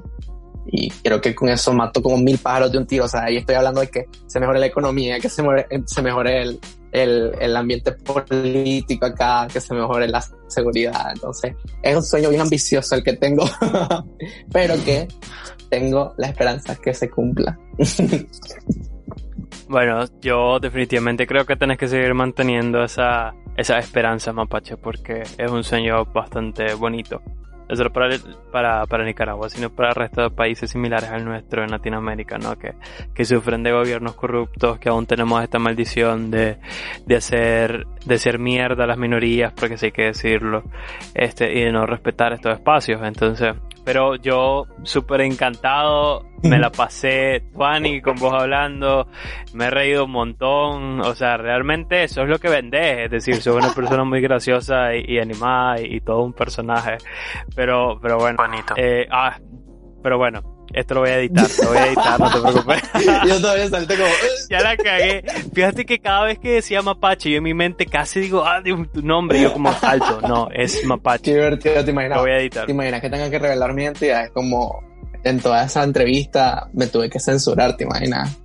Y 0.73 0.89
creo 0.91 1.21
que 1.21 1.35
con 1.35 1.49
eso 1.49 1.73
mato 1.73 2.01
como 2.01 2.17
mil 2.19 2.39
pájaros 2.39 2.71
de 2.71 2.79
un 2.79 2.87
tiro. 2.87 3.05
O 3.05 3.09
sea, 3.09 3.25
ahí 3.25 3.39
estoy 3.39 3.57
hablando 3.57 3.81
de 3.81 3.89
que 3.89 4.05
se 4.27 4.39
mejore 4.39 4.61
la 4.61 4.67
economía, 4.67 5.19
que 5.19 5.29
se 5.29 5.43
mejore, 5.43 5.67
se 5.85 6.03
mejore 6.03 6.43
el, 6.43 6.61
el, 6.93 7.33
el, 7.41 7.57
ambiente 7.57 7.93
político 7.93 9.07
acá, 9.07 9.49
que 9.53 9.61
se 9.61 9.75
mejore 9.75 10.07
la 10.07 10.25
seguridad. 10.47 11.11
Entonces, 11.13 11.57
es 11.83 11.97
un 11.97 12.05
sueño 12.05 12.29
bien 12.29 12.43
ambicioso 12.43 12.95
el 12.95 13.03
que 13.03 13.15
tengo, 13.15 13.45
pero 14.53 14.75
que 14.85 15.09
tengo 15.69 16.15
la 16.19 16.29
esperanza 16.29 16.77
que 16.77 16.95
se 16.95 17.11
cumpla. 17.11 17.59
bueno, 19.69 20.05
yo 20.21 20.61
definitivamente 20.61 21.27
creo 21.27 21.45
que 21.45 21.57
tenés 21.57 21.79
que 21.79 21.89
seguir 21.89 22.15
manteniendo 22.15 22.85
esa, 22.85 23.35
esa 23.57 23.79
esperanza, 23.81 24.33
Mapache, 24.33 24.77
porque 24.77 25.23
es 25.37 25.51
un 25.51 25.65
sueño 25.65 26.05
bastante 26.05 26.75
bonito 26.75 27.21
no 27.71 27.77
solo 27.77 27.93
para, 27.93 28.17
para, 28.51 28.85
para, 28.87 29.05
Nicaragua, 29.05 29.49
sino 29.49 29.71
para 29.71 29.91
el 29.91 29.95
resto 29.95 30.23
de 30.23 30.31
países 30.31 30.71
similares 30.71 31.09
al 31.09 31.25
nuestro 31.25 31.63
en 31.63 31.71
Latinoamérica, 31.71 32.37
¿no? 32.37 32.59
Que, 32.59 32.75
que 33.15 33.25
sufren 33.25 33.63
de 33.63 33.71
gobiernos 33.71 34.17
corruptos, 34.17 34.81
que 34.81 34.89
aún 34.89 35.07
tenemos 35.07 35.41
esta 35.43 35.61
maldición 35.61 36.33
de, 36.33 36.59
de 37.07 37.17
hacer, 37.17 37.87
de 38.05 38.19
ser 38.19 38.41
mierda 38.41 38.85
a 38.85 38.87
las 38.89 38.99
minorías, 38.99 39.53
porque 39.53 39.79
sí 39.79 39.87
hay 39.87 39.93
que 39.93 40.07
decirlo, 40.07 40.65
este, 41.15 41.53
y 41.53 41.63
de 41.63 41.71
no 41.71 41.87
respetar 41.87 42.33
estos 42.33 42.55
espacios. 42.55 43.01
Entonces, 43.05 43.55
pero 43.91 44.15
yo 44.15 44.69
súper 44.85 45.23
encantado, 45.23 46.25
me 46.45 46.61
la 46.61 46.71
pasé 46.71 47.43
Tuani 47.53 48.01
con 48.01 48.15
vos 48.15 48.33
hablando, 48.33 49.09
me 49.53 49.65
he 49.65 49.71
reído 49.71 50.05
un 50.05 50.13
montón, 50.13 51.01
o 51.01 51.13
sea, 51.17 51.37
realmente 51.37 52.05
eso 52.05 52.23
es 52.23 52.29
lo 52.29 52.39
que 52.39 52.49
vendés, 52.49 53.07
es 53.07 53.11
decir, 53.11 53.43
soy 53.43 53.57
una 53.57 53.75
persona 53.75 54.05
muy 54.05 54.21
graciosa 54.21 54.95
y, 54.95 55.19
animada 55.19 55.81
y, 55.81 56.01
todo 56.03 56.23
un 56.23 56.33
personaje, 56.33 56.99
pero, 57.57 57.99
pero 58.01 58.19
bueno, 58.19 58.39
eh, 58.77 59.09
ah, 59.11 59.37
pero 60.05 60.19
bueno, 60.19 60.60
esto 60.73 60.95
lo 60.95 61.01
voy 61.01 61.11
a 61.11 61.19
editar, 61.19 61.47
lo 61.63 61.69
voy 61.69 61.79
a 61.79 61.87
editar, 61.87 62.21
no 62.21 62.31
te 62.31 62.41
preocupes. 62.43 62.83
yo 63.27 63.41
todavía 63.41 63.69
salté 63.69 63.97
como... 63.97 64.11
ya 64.49 64.61
la 64.61 64.77
cagué. 64.77 65.25
Fíjate 65.53 65.85
que 65.85 65.99
cada 65.99 66.25
vez 66.25 66.39
que 66.39 66.53
decía 66.53 66.83
Mapache, 66.83 67.31
yo 67.31 67.39
en 67.39 67.45
mi 67.45 67.55
mente 67.55 67.87
casi 67.87 68.21
digo, 68.21 68.45
ah, 68.45 68.63
tu 68.63 69.03
nombre, 69.03 69.41
yo 69.41 69.53
como 69.53 69.75
alto. 69.83 70.21
No, 70.23 70.49
es 70.53 70.85
Mapache. 70.85 71.23
Qué 71.23 71.35
divertido, 71.35 71.85
te 71.85 71.91
imaginas. 71.91 72.19
Lo 72.19 72.23
voy 72.23 72.33
a 72.33 72.39
editar. 72.39 72.67
Te 72.67 72.73
imaginas 72.73 73.01
que 73.01 73.11
tenga 73.11 73.31
que 73.31 73.39
revelar 73.39 73.75
mi 73.75 73.83
identidad. 73.83 74.25
Es 74.25 74.31
como, 74.31 74.83
en 75.25 75.41
toda 75.41 75.65
esa 75.65 75.83
entrevista 75.83 76.69
me 76.73 76.87
tuve 76.87 77.11
que 77.11 77.21
censurar, 77.21 77.77
te 77.77 77.85
imaginas. 77.85 78.39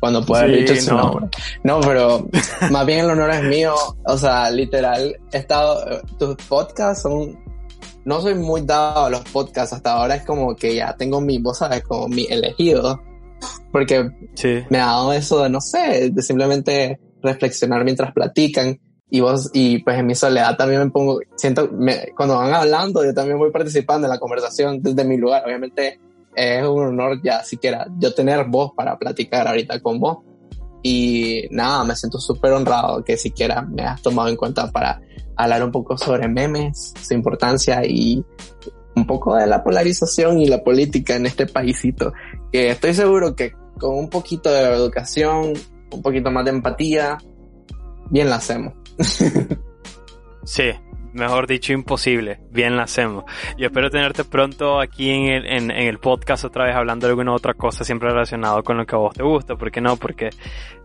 Cuando 0.00 0.24
pueda 0.24 0.44
haber 0.44 0.60
dicho 0.60 0.76
su 0.76 0.94
nombre. 0.94 1.26
No, 1.64 1.80
pero 1.80 2.28
más 2.70 2.86
bien 2.86 3.00
el 3.00 3.10
honor 3.10 3.30
es 3.30 3.42
mío. 3.42 3.74
O 4.04 4.16
sea, 4.16 4.50
literal, 4.50 5.16
he 5.32 5.38
estado, 5.38 6.02
tus 6.18 6.36
podcasts 6.46 7.02
son 7.02 7.36
no 8.08 8.22
soy 8.22 8.34
muy 8.34 8.62
dado 8.62 9.04
a 9.04 9.10
los 9.10 9.20
podcasts 9.20 9.74
hasta 9.74 9.92
ahora, 9.92 10.14
es 10.14 10.24
como 10.24 10.56
que 10.56 10.74
ya 10.74 10.96
tengo 10.96 11.20
mi, 11.20 11.38
voz 11.38 11.58
sabes, 11.58 11.82
como 11.84 12.08
mi 12.08 12.24
elegido, 12.24 12.98
porque 13.70 14.10
me 14.70 14.78
ha 14.78 14.86
dado 14.86 15.12
eso 15.12 15.42
de, 15.42 15.50
no 15.50 15.60
sé, 15.60 16.08
de 16.10 16.22
simplemente 16.22 16.98
reflexionar 17.22 17.84
mientras 17.84 18.12
platican. 18.12 18.80
Y 19.10 19.20
vos, 19.20 19.50
y 19.52 19.82
pues 19.82 19.98
en 19.98 20.06
mi 20.06 20.14
soledad 20.14 20.56
también 20.56 20.84
me 20.84 20.90
pongo, 20.90 21.20
siento, 21.36 21.68
me, 21.70 22.12
cuando 22.16 22.36
van 22.36 22.54
hablando, 22.54 23.04
yo 23.04 23.12
también 23.12 23.38
voy 23.38 23.50
participando 23.50 24.06
en 24.06 24.10
la 24.10 24.18
conversación 24.18 24.82
desde 24.82 25.04
mi 25.04 25.18
lugar, 25.18 25.42
obviamente 25.44 26.00
es 26.34 26.66
un 26.66 26.84
honor 26.84 27.20
ya 27.22 27.42
siquiera 27.42 27.86
yo 27.98 28.14
tener 28.14 28.46
voz 28.46 28.72
para 28.74 28.98
platicar 28.98 29.48
ahorita 29.48 29.80
con 29.80 30.00
vos. 30.00 30.18
Y 30.82 31.42
nada, 31.50 31.84
me 31.84 31.94
siento 31.94 32.18
súper 32.18 32.52
honrado 32.52 33.04
que 33.04 33.18
siquiera 33.18 33.60
me 33.62 33.82
has 33.82 34.00
tomado 34.00 34.28
en 34.28 34.36
cuenta 34.36 34.70
para 34.70 35.00
hablar 35.38 35.64
un 35.64 35.70
poco 35.70 35.96
sobre 35.96 36.28
memes, 36.28 36.92
su 37.00 37.14
importancia 37.14 37.80
y 37.86 38.24
un 38.94 39.06
poco 39.06 39.36
de 39.36 39.46
la 39.46 39.62
polarización 39.62 40.40
y 40.40 40.46
la 40.46 40.62
política 40.62 41.14
en 41.14 41.26
este 41.26 41.46
paísito. 41.46 42.12
Que 42.52 42.70
estoy 42.70 42.92
seguro 42.92 43.34
que 43.34 43.52
con 43.78 43.96
un 43.96 44.10
poquito 44.10 44.50
de 44.50 44.62
educación, 44.62 45.52
un 45.92 46.02
poquito 46.02 46.30
más 46.32 46.44
de 46.44 46.50
empatía, 46.50 47.18
bien 48.10 48.28
la 48.28 48.36
hacemos. 48.36 48.74
sí, 50.44 50.72
mejor 51.12 51.46
dicho, 51.46 51.72
imposible. 51.72 52.40
Bien 52.50 52.76
la 52.76 52.82
hacemos. 52.82 53.24
Yo 53.56 53.66
espero 53.66 53.90
tenerte 53.90 54.24
pronto 54.24 54.80
aquí 54.80 55.10
en 55.10 55.26
el, 55.26 55.46
en, 55.46 55.70
en 55.70 55.86
el 55.86 56.00
podcast 56.00 56.44
otra 56.44 56.64
vez 56.64 56.74
hablando 56.74 57.06
de 57.06 57.12
alguna 57.12 57.32
otra 57.32 57.54
cosa 57.54 57.84
siempre 57.84 58.10
relacionado 58.10 58.64
con 58.64 58.76
lo 58.76 58.84
que 58.84 58.96
a 58.96 58.98
vos 58.98 59.14
te 59.14 59.22
gusta. 59.22 59.54
¿Por 59.54 59.70
qué 59.70 59.80
no? 59.80 59.96
Porque 59.96 60.30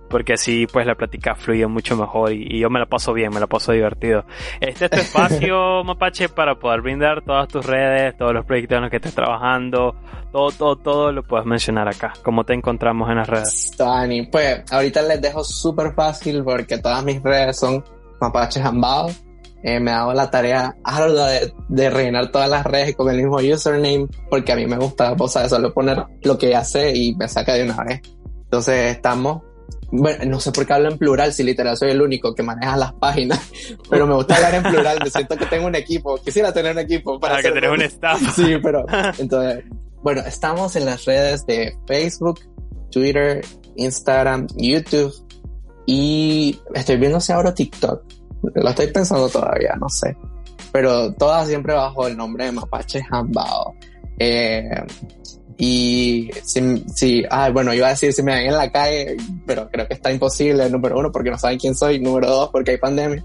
porque 0.09 0.33
así 0.33 0.67
pues 0.71 0.85
la 0.85 0.95
plática 0.95 1.35
fluye 1.35 1.65
mucho 1.67 1.97
mejor 1.97 2.31
y, 2.31 2.59
yo 2.59 2.69
me 2.69 2.79
la 2.79 2.85
paso 2.85 3.13
bien, 3.13 3.33
me 3.33 3.39
la 3.39 3.47
paso 3.47 3.71
divertido. 3.71 4.25
Este 4.59 4.85
es 4.85 4.91
tu 4.91 4.97
espacio, 4.97 5.83
Mapache, 5.85 6.29
para 6.29 6.55
poder 6.55 6.81
brindar 6.81 7.23
todas 7.23 7.47
tus 7.47 7.65
redes, 7.65 8.15
todos 8.17 8.33
los 8.33 8.45
proyectos 8.45 8.75
en 8.75 8.81
los 8.83 8.91
que 8.91 8.97
estés 8.97 9.15
trabajando, 9.15 9.95
todo, 10.31 10.51
todo, 10.51 10.75
todo 10.75 11.11
lo 11.11 11.23
puedes 11.23 11.45
mencionar 11.45 11.87
acá. 11.87 12.13
¿Cómo 12.23 12.43
te 12.43 12.53
encontramos 12.53 13.09
en 13.09 13.17
las 13.17 13.27
redes? 13.27 13.71
Tony, 13.77 14.27
pues 14.27 14.63
ahorita 14.71 15.01
les 15.01 15.21
dejo 15.21 15.43
súper 15.43 15.93
fácil 15.93 16.43
porque 16.43 16.77
todas 16.77 17.03
mis 17.03 17.21
redes 17.21 17.57
son 17.57 17.83
Mapache 18.19 18.61
Jambao. 18.61 19.09
Eh, 19.65 19.79
me 19.79 19.91
hago 19.91 20.13
la 20.13 20.29
tarea 20.29 20.75
ardua 20.83 21.29
de, 21.29 21.53
de, 21.69 21.89
rellenar 21.89 22.29
todas 22.31 22.49
las 22.49 22.65
redes 22.65 22.97
con 22.97 23.09
el 23.09 23.15
mismo 23.15 23.37
username 23.37 24.07
porque 24.29 24.51
a 24.51 24.57
mí 24.57 24.65
me 24.65 24.75
gusta, 24.75 25.15
o 25.17 25.27
sea, 25.29 25.47
solo 25.47 25.73
poner 25.73 26.03
lo 26.21 26.37
que 26.37 26.49
ya 26.49 26.65
sé 26.65 26.93
y 26.93 27.15
me 27.15 27.29
saca 27.29 27.53
de 27.53 27.63
una 27.63 27.81
vez. 27.81 28.01
Entonces 28.43 28.91
estamos 28.91 29.41
bueno, 29.95 30.25
no 30.25 30.39
sé 30.39 30.51
por 30.51 30.65
qué 30.65 30.73
hablo 30.73 30.89
en 30.89 30.97
plural 30.97 31.31
si 31.33 31.43
literal 31.43 31.77
soy 31.77 31.91
el 31.91 32.01
único 32.01 32.33
que 32.33 32.41
maneja 32.41 32.75
las 32.75 32.93
páginas, 32.93 33.39
pero 33.91 34.07
me 34.07 34.15
gusta 34.15 34.35
hablar 34.35 34.55
en 34.55 34.63
plural, 34.63 34.97
me 35.03 35.09
siento 35.09 35.37
que 35.37 35.45
tengo 35.45 35.67
un 35.67 35.75
equipo, 35.75 36.17
quisiera 36.17 36.51
tener 36.51 36.71
un 36.71 36.79
equipo 36.79 37.19
para, 37.19 37.41
que 37.43 37.51
tener 37.51 37.69
un 37.69 37.81
staff. 37.83 38.19
Sí, 38.35 38.57
pero 38.63 38.85
entonces, 39.19 39.63
bueno, 40.01 40.21
estamos 40.21 40.75
en 40.75 40.85
las 40.85 41.05
redes 41.05 41.45
de 41.45 41.77
Facebook, 41.85 42.39
Twitter, 42.89 43.45
Instagram, 43.75 44.47
YouTube 44.55 45.13
y 45.85 46.59
estoy 46.73 46.97
viendo 46.97 47.19
si 47.19 47.31
abro 47.31 47.53
TikTok. 47.53 48.03
Lo 48.55 48.69
estoy 48.69 48.87
pensando 48.87 49.29
todavía, 49.29 49.75
no 49.79 49.89
sé. 49.89 50.17
Pero 50.71 51.13
todas 51.13 51.47
siempre 51.47 51.75
bajo 51.75 52.07
el 52.07 52.17
nombre 52.17 52.45
de 52.45 52.51
Mapache 52.51 53.05
Hambao. 53.11 53.75
Eh, 54.17 54.69
y 55.57 56.29
si, 56.43 56.83
si, 56.93 57.23
ah, 57.29 57.49
bueno, 57.51 57.73
iba 57.73 57.87
a 57.87 57.91
decir 57.91 58.13
si 58.13 58.23
me 58.23 58.35
ven 58.35 58.47
en 58.47 58.57
la 58.57 58.71
calle, 58.71 59.17
pero 59.45 59.69
creo 59.69 59.87
que 59.87 59.93
está 59.93 60.11
imposible, 60.11 60.69
número 60.69 60.97
uno, 60.97 61.11
porque 61.11 61.31
no 61.31 61.37
saben 61.37 61.59
quién 61.59 61.75
soy, 61.75 61.99
número 61.99 62.27
dos, 62.27 62.49
porque 62.51 62.71
hay 62.71 62.77
pandemia. 62.77 63.23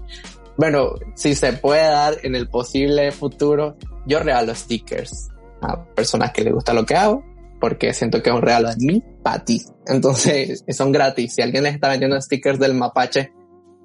Bueno, 0.57 0.95
si 1.15 1.35
se 1.35 1.53
puede 1.53 1.83
dar 1.83 2.17
en 2.23 2.35
el 2.35 2.49
posible 2.49 3.11
futuro, 3.11 3.77
yo 4.05 4.19
regalo 4.19 4.53
stickers 4.53 5.29
a 5.61 5.85
personas 5.85 6.31
que 6.31 6.43
les 6.43 6.53
gusta 6.53 6.73
lo 6.73 6.85
que 6.85 6.95
hago, 6.95 7.23
porque 7.59 7.93
siento 7.93 8.21
que 8.21 8.29
es 8.29 8.35
un 8.35 8.41
regalo 8.41 8.69
de 8.69 8.75
mí 8.77 9.03
para 9.23 9.43
ti. 9.43 9.61
Entonces, 9.87 10.63
son 10.69 10.91
gratis. 10.91 11.35
Si 11.35 11.41
alguien 11.41 11.63
les 11.63 11.75
está 11.75 11.89
vendiendo 11.89 12.19
stickers 12.21 12.59
del 12.59 12.75
mapache, 12.75 13.31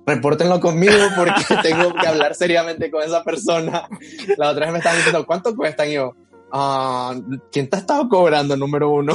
repórtenlo 0.06 0.60
conmigo 0.60 0.92
porque 1.16 1.44
tengo 1.62 1.92
que 1.94 2.06
hablar 2.06 2.34
seriamente 2.34 2.90
con 2.90 3.02
esa 3.02 3.22
persona. 3.22 3.88
La 4.36 4.50
otra 4.50 4.66
vez 4.66 4.72
me 4.72 4.78
estaban 4.78 4.98
diciendo, 4.98 5.26
¿cuánto 5.26 5.54
cuestan? 5.56 5.88
Y 5.88 5.94
yo, 5.94 6.12
uh, 6.54 7.38
¿quién 7.50 7.68
te 7.68 7.76
ha 7.76 7.80
estado 7.80 8.08
cobrando 8.08 8.56
número 8.56 8.90
uno? 8.90 9.12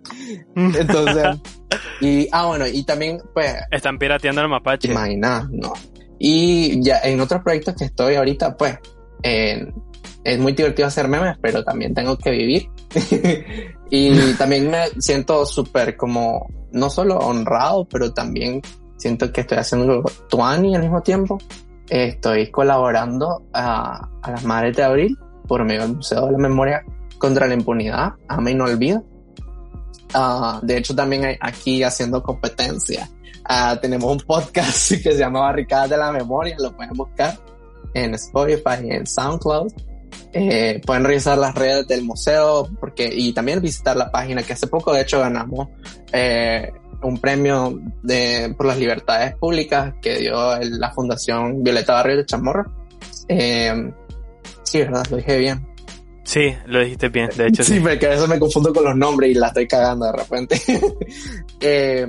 Entonces, 0.54 1.40
y, 2.00 2.28
ah, 2.30 2.46
bueno, 2.46 2.66
y 2.66 2.84
también, 2.84 3.18
pues... 3.32 3.54
Están 3.70 3.98
pirateando 3.98 4.42
el 4.42 4.48
mapache. 4.48 4.90
Imagina, 4.90 5.48
no. 5.50 5.72
Y 6.18 6.82
ya 6.82 7.00
en 7.02 7.20
otros 7.20 7.42
proyectos 7.42 7.74
que 7.74 7.84
estoy 7.86 8.14
ahorita, 8.14 8.56
pues, 8.56 8.78
es 9.22 10.38
muy 10.38 10.52
divertido 10.52 10.88
hacer 10.88 11.08
memes, 11.08 11.36
pero 11.40 11.64
también 11.64 11.94
tengo 11.94 12.16
que 12.18 12.30
vivir. 12.30 12.68
y 13.90 14.32
también 14.38 14.70
me 14.70 14.88
siento 14.98 15.46
súper 15.46 15.96
como, 15.96 16.48
no 16.72 16.90
solo 16.90 17.16
honrado, 17.18 17.86
pero 17.88 18.12
también 18.12 18.60
siento 18.96 19.32
que 19.32 19.42
estoy 19.42 19.58
haciendo 19.58 20.02
tuani 20.28 20.74
al 20.74 20.82
mismo 20.82 21.02
tiempo. 21.02 21.38
Estoy 21.88 22.50
colaborando 22.50 23.46
a, 23.52 24.08
a 24.22 24.30
las 24.32 24.44
Madres 24.44 24.76
de 24.76 24.82
Abril 24.82 25.18
por 25.46 25.64
medio 25.64 25.82
del 25.82 25.96
Museo 25.96 26.26
de 26.26 26.32
la 26.32 26.38
Memoria 26.38 26.84
contra 27.18 27.46
la 27.46 27.54
Impunidad, 27.54 28.12
Ama 28.28 28.50
y 28.50 28.54
No 28.54 28.64
Olvida. 28.64 29.02
Uh, 30.14 30.64
de 30.64 30.76
hecho, 30.76 30.94
también 30.94 31.36
aquí 31.40 31.82
haciendo 31.82 32.22
competencia. 32.22 33.08
Uh, 33.48 33.76
tenemos 33.80 34.10
un 34.10 34.20
podcast 34.20 34.90
que 35.02 35.12
se 35.12 35.18
llama 35.18 35.40
Barricadas 35.40 35.90
de 35.90 35.96
la 35.96 36.12
Memoria, 36.12 36.56
lo 36.58 36.74
pueden 36.74 36.94
buscar 36.94 37.38
en 37.94 38.14
Spotify 38.14 38.84
y 38.84 38.90
en 38.90 39.06
SoundCloud. 39.06 39.72
Eh, 40.32 40.82
pueden 40.84 41.04
revisar 41.04 41.38
las 41.38 41.54
redes 41.54 41.86
del 41.88 42.04
museo 42.04 42.68
porque, 42.78 43.10
y 43.12 43.32
también 43.32 43.60
visitar 43.60 43.96
la 43.96 44.10
página 44.10 44.42
que 44.42 44.52
hace 44.52 44.66
poco 44.66 44.92
de 44.92 45.02
hecho 45.02 45.20
ganamos 45.20 45.68
eh, 46.12 46.70
un 47.02 47.18
premio 47.18 47.80
de, 48.02 48.54
por 48.56 48.66
las 48.66 48.78
libertades 48.78 49.34
públicas 49.36 49.94
que 50.02 50.18
dio 50.18 50.58
la 50.58 50.90
Fundación 50.92 51.62
Violeta 51.62 51.94
Barrio 51.94 52.18
de 52.18 52.26
Chamorro. 52.26 52.70
Eh, 53.28 53.92
Sí, 54.76 54.82
¿verdad? 54.82 55.06
Lo 55.10 55.16
dije 55.16 55.38
bien. 55.38 55.66
Sí, 56.22 56.54
lo 56.66 56.80
dijiste 56.80 57.08
bien, 57.08 57.30
de 57.34 57.46
hecho. 57.46 57.62
Sí, 57.64 57.80
porque 57.80 58.06
a 58.06 58.10
veces 58.10 58.28
me 58.28 58.38
confundo 58.38 58.74
con 58.74 58.84
los 58.84 58.96
nombres 58.96 59.30
y 59.30 59.34
la 59.34 59.48
estoy 59.48 59.66
cagando 59.66 60.06
de 60.06 60.12
repente. 60.12 60.60
eh, 61.60 62.06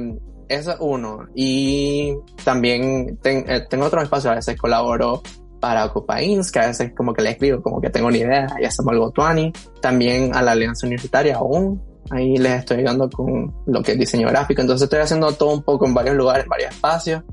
eso 0.49 0.72
es 0.72 0.78
uno. 0.82 1.28
Y 1.34 2.13
también 2.43 3.18
eh, 3.24 3.65
tengo 3.70 3.86
otros 3.86 4.03
espacios, 4.03 4.32
a 4.32 4.36
veces 4.36 4.57
colaboro 4.57 5.22
para 5.61 5.86
Ocupains, 5.86 6.51
que 6.51 6.59
a 6.59 6.68
veces 6.68 6.91
como 6.95 7.13
que 7.13 7.22
le 7.22 7.32
escribo 7.32 7.61
como 7.61 7.80
que 7.80 7.89
tengo 7.89 8.07
una 8.07 8.18
idea 8.18 8.47
y 8.59 8.65
hacemos 8.65 8.91
algo 8.91 9.11
tuani. 9.11 9.53
También 9.82 10.36
a 10.36 10.41
la 10.41 10.51
Alianza 10.51 10.88
Universitaria 10.88 11.38
aún. 11.38 11.82
Ahí 12.09 12.38
les 12.38 12.59
estoy 12.59 12.78
ayudando 12.80 13.09
con 13.09 13.53
lo 13.65 13.82
que 13.82 13.93
es 13.93 13.99
diseño 13.99 14.28
gráfico. 14.28 14.61
Entonces 14.61 14.86
estoy 14.86 14.99
haciendo 14.99 15.32
todo 15.34 15.53
un 15.53 15.63
poco 15.63 15.86
en 15.86 15.93
varios 15.93 16.15
lugares, 16.15 16.43
en 16.43 16.49
varios 16.49 16.72
espacios. 16.72 17.24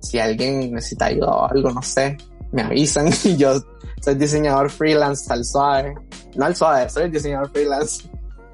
Si 0.00 0.18
alguien 0.18 0.72
necesita 0.72 1.06
ayuda 1.06 1.30
o 1.30 1.48
algo, 1.48 1.70
no 1.70 1.82
sé, 1.82 2.16
me 2.52 2.62
avisan 2.62 3.08
y 3.24 3.36
yo 3.36 3.60
soy 4.00 4.14
diseñador 4.14 4.70
freelance 4.70 5.32
al 5.32 5.44
suave. 5.44 5.94
No 6.36 6.44
al 6.44 6.56
suave, 6.56 6.88
soy 6.88 7.10
diseñador 7.10 7.50
freelance. 7.50 8.08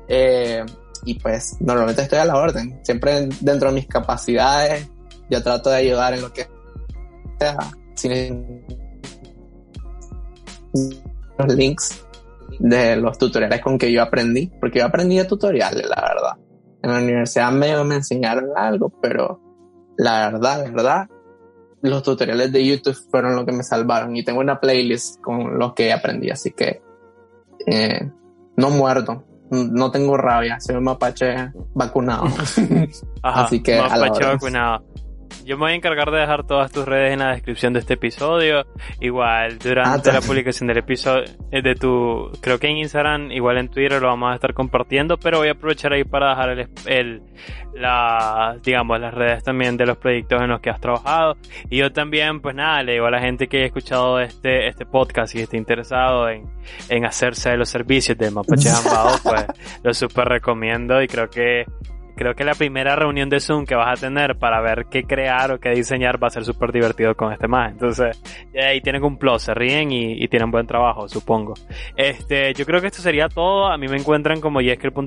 Eh, 0.09 0.65
y 1.05 1.15
pues 1.15 1.57
normalmente 1.61 2.03
estoy 2.03 2.19
a 2.19 2.25
la 2.25 2.37
orden. 2.37 2.81
Siempre 2.83 3.29
dentro 3.41 3.69
de 3.69 3.75
mis 3.75 3.87
capacidades, 3.87 4.89
yo 5.31 5.43
trato 5.43 5.71
de 5.71 5.77
ayudar 5.77 6.15
en 6.15 6.23
lo 6.23 6.33
que 6.33 6.47
sea. 7.39 7.59
Sin 7.95 8.65
los 11.39 11.55
links 11.55 12.05
de 12.59 12.97
los 12.97 13.19
tutoriales 13.19 13.61
con 13.61 13.79
que 13.79 13.93
yo 13.93 14.03
aprendí, 14.03 14.51
porque 14.61 14.81
yo 14.81 14.87
aprendí 14.87 15.17
de 15.17 15.25
tutoriales, 15.25 15.89
la 15.89 16.01
verdad. 16.01 16.37
En 16.83 16.93
la 16.93 16.99
universidad 16.99 17.51
medio 17.53 17.85
me 17.85 17.97
enseñaron 17.97 18.51
algo, 18.57 18.93
pero 19.01 19.41
la 19.97 20.31
verdad, 20.31 20.65
la 20.65 20.71
verdad, 20.71 21.09
los 21.83 22.03
tutoriales 22.03 22.53
de 22.53 22.67
YouTube 22.67 22.99
fueron 23.11 23.37
lo 23.37 23.47
que 23.47 23.53
me 23.53 23.63
salvaron 23.63 24.17
y 24.17 24.25
tengo 24.25 24.41
una 24.41 24.61
playlist 24.61 25.21
con 25.21 25.59
lo 25.59 25.75
que 25.75 25.93
aprendí, 25.93 26.31
así 26.31 26.51
que 26.53 26.83
eh, 27.67 28.11
no 28.57 28.71
muerto, 28.71 29.25
no 29.51 29.91
tengo 29.91 30.17
rabia, 30.17 30.61
soy 30.61 30.77
un 30.77 30.85
mapache 30.85 31.53
vacunado. 31.75 32.25
así 33.23 33.63
que 33.63 33.81
mapache 33.81 34.25
vacunado. 34.25 34.85
Yo 35.45 35.57
me 35.57 35.65
voy 35.65 35.73
a 35.73 35.75
encargar 35.77 36.11
de 36.11 36.19
dejar 36.19 36.47
todas 36.47 36.71
tus 36.71 36.85
redes 36.85 37.13
en 37.13 37.21
la 37.21 37.33
descripción 37.33 37.73
de 37.73 37.81
este 37.81 37.95
episodio. 37.95 38.67
Igual, 39.01 39.59
durante 39.59 40.11
ah, 40.11 40.15
la 40.15 40.21
publicación 40.21 40.69
del 40.69 40.79
episodio, 40.79 41.25
eh, 41.51 41.63
de 41.63 41.75
tu, 41.75 42.31
creo 42.41 42.59
que 42.59 42.69
en 42.69 42.79
Instagram, 42.79 43.31
igual 43.33 43.59
en 43.59 43.69
Twitter 43.69 44.01
lo 44.01 44.09
vamos 44.09 44.33
a 44.33 44.35
estar 44.35 44.53
compartiendo, 44.53 45.17
pero 45.17 45.39
voy 45.39 45.49
a 45.49 45.53
aprovechar 45.53 45.93
ahí 45.93 46.05
para 46.05 46.31
dejar 46.31 46.51
el, 46.51 46.69
el 46.87 47.23
la, 47.75 48.59
digamos, 48.63 49.01
las 49.01 49.15
redes 49.15 49.43
también 49.43 49.77
de 49.77 49.87
los 49.87 49.97
proyectos 49.97 50.43
en 50.43 50.49
los 50.49 50.61
que 50.61 50.71
has 50.71 50.81
trabajado. 50.81 51.37
Y 51.71 51.79
yo 51.79 51.93
también, 51.93 52.41
pues 52.41 52.55
nada, 52.55 52.83
le 52.83 52.93
digo 52.93 53.07
a 53.07 53.11
la 53.11 53.21
gente 53.21 53.49
que 53.49 53.59
haya 53.59 53.67
escuchado 53.67 54.21
este, 54.21 54.69
este 54.69 54.85
podcast 54.85 55.35
y 55.35 55.41
esté 55.41 55.57
interesado 55.57 56.29
en, 56.29 56.45
en 56.89 57.05
hacerse 57.05 57.51
de 57.51 57.57
los 57.57 57.69
servicios 57.69 58.19
de 58.19 58.31
Mapache 58.31 58.69
Ambado, 58.85 59.17
pues 59.23 59.47
lo 59.83 59.95
súper 59.95 60.29
recomiendo 60.29 61.01
y 61.03 61.07
creo 61.07 61.31
que 61.31 61.65
creo 62.19 62.35
que 62.35 62.45
la 62.45 62.55
primera 62.55 62.97
reunión 62.97 63.29
de 63.29 63.41
Zoom 63.41 63.65
que 63.65 63.77
vas 63.77 63.99
a 63.99 64.07
tener 64.07 64.37
para 64.37 64.61
ver 64.61 64.87
qué 64.91 65.05
crear 65.05 65.53
o 65.53 65.61
qué 65.61 65.71
diseñar 65.71 66.23
va 66.23 66.27
a 66.27 66.31
ser 66.31 66.45
súper 66.45 66.73
divertido 66.73 67.15
con 67.15 67.33
este 67.33 67.47
más. 67.47 67.71
Entonces, 67.73 68.21
ahí 68.61 68.81
tienen 68.81 69.05
un 69.05 69.17
plus, 69.17 69.43
se 69.43 69.55
ríen 69.55 69.93
y, 69.93 70.29
tienen 70.29 70.51
buen 70.51 70.67
trabajo, 70.67 71.09
supongo. 71.09 71.55
Este, 71.97 72.53
yo 72.53 72.67
creo 72.67 72.81
que 72.81 72.89
esto 72.89 73.01
sería 73.01 73.29
todo. 73.29 73.67
A 73.67 73.79
mí 73.79 73.89
me 73.89 73.97
encuentran 73.97 74.41
como 74.41 74.61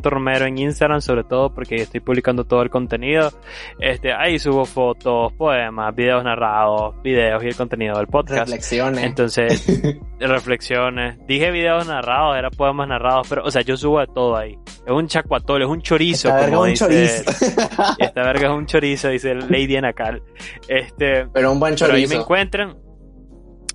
Romero 0.03 0.45
en 0.45 0.57
Instagram, 0.57 1.01
sobre 1.01 1.23
todo 1.23 1.53
porque 1.53 1.75
estoy 1.75 1.99
publicando 1.99 2.45
todo 2.45 2.61
el 2.61 2.69
contenido. 2.69 3.29
Este, 3.77 4.13
ahí 4.13 4.39
subo 4.39 4.65
fotos, 4.65 5.33
poemas, 5.33 5.93
videos 5.93 6.23
narrados, 6.23 6.99
videos 7.03 7.43
y 7.43 7.47
el 7.47 7.55
contenido 7.55 7.97
del 7.97 8.07
podcast. 8.07 8.47
Reflexiones. 8.47 9.03
Entonces, 9.03 9.99
reflexiones. 10.29 11.17
Dije 11.27 11.51
videos 11.51 11.87
narrados, 11.87 12.37
era 12.37 12.49
poemas 12.49 12.87
narrados, 12.87 13.27
pero, 13.27 13.43
o 13.43 13.51
sea, 13.51 13.61
yo 13.61 13.77
subo 13.77 13.99
de 13.99 14.07
todo 14.07 14.35
ahí. 14.37 14.57
Es 14.85 14.91
un 14.91 15.07
chacuatol, 15.07 15.61
es 15.61 15.67
un 15.67 15.81
chorizo, 15.81 16.29
como 16.29 16.65
dice. 16.65 17.23
esta 17.99 18.23
verga 18.23 18.47
es 18.47 18.53
un 18.53 18.65
chorizo, 18.65 19.09
dice 19.09 19.35
Lady 19.35 19.75
Anacal. 19.75 20.21
Este, 20.67 21.27
pero 21.27 21.51
un 21.51 21.59
buen 21.59 21.75
chorizo. 21.75 21.95
Pero 21.95 22.03
ahí 22.03 22.07
me 22.07 22.21
encuentran. 22.21 22.77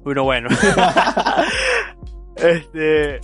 Uno 0.04 0.24
bueno. 0.24 0.48
este. 2.36 3.20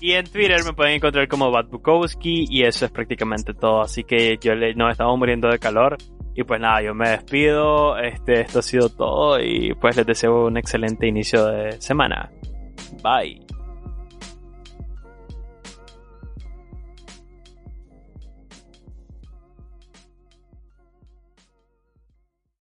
Y 0.00 0.12
en 0.12 0.26
Twitter 0.26 0.62
me 0.64 0.74
pueden 0.74 0.94
encontrar 0.94 1.26
como 1.28 1.50
Bad 1.50 1.68
Bukowski 1.68 2.44
y 2.50 2.62
eso 2.64 2.84
es 2.84 2.90
prácticamente 2.90 3.54
todo. 3.54 3.80
Así 3.80 4.04
que 4.04 4.38
yo 4.40 4.54
le, 4.54 4.74
no 4.74 4.90
estamos 4.90 5.18
muriendo 5.18 5.48
de 5.48 5.58
calor. 5.58 5.96
Y 6.34 6.42
pues 6.42 6.60
nada, 6.60 6.82
yo 6.82 6.94
me 6.94 7.10
despido. 7.10 7.96
Este, 7.98 8.40
esto 8.40 8.58
ha 8.58 8.62
sido 8.62 8.88
todo 8.88 9.40
y 9.40 9.74
pues 9.74 9.96
les 9.96 10.06
deseo 10.06 10.46
un 10.46 10.56
excelente 10.56 11.06
inicio 11.06 11.46
de 11.46 11.80
semana. 11.80 12.30
Bye. 13.02 13.43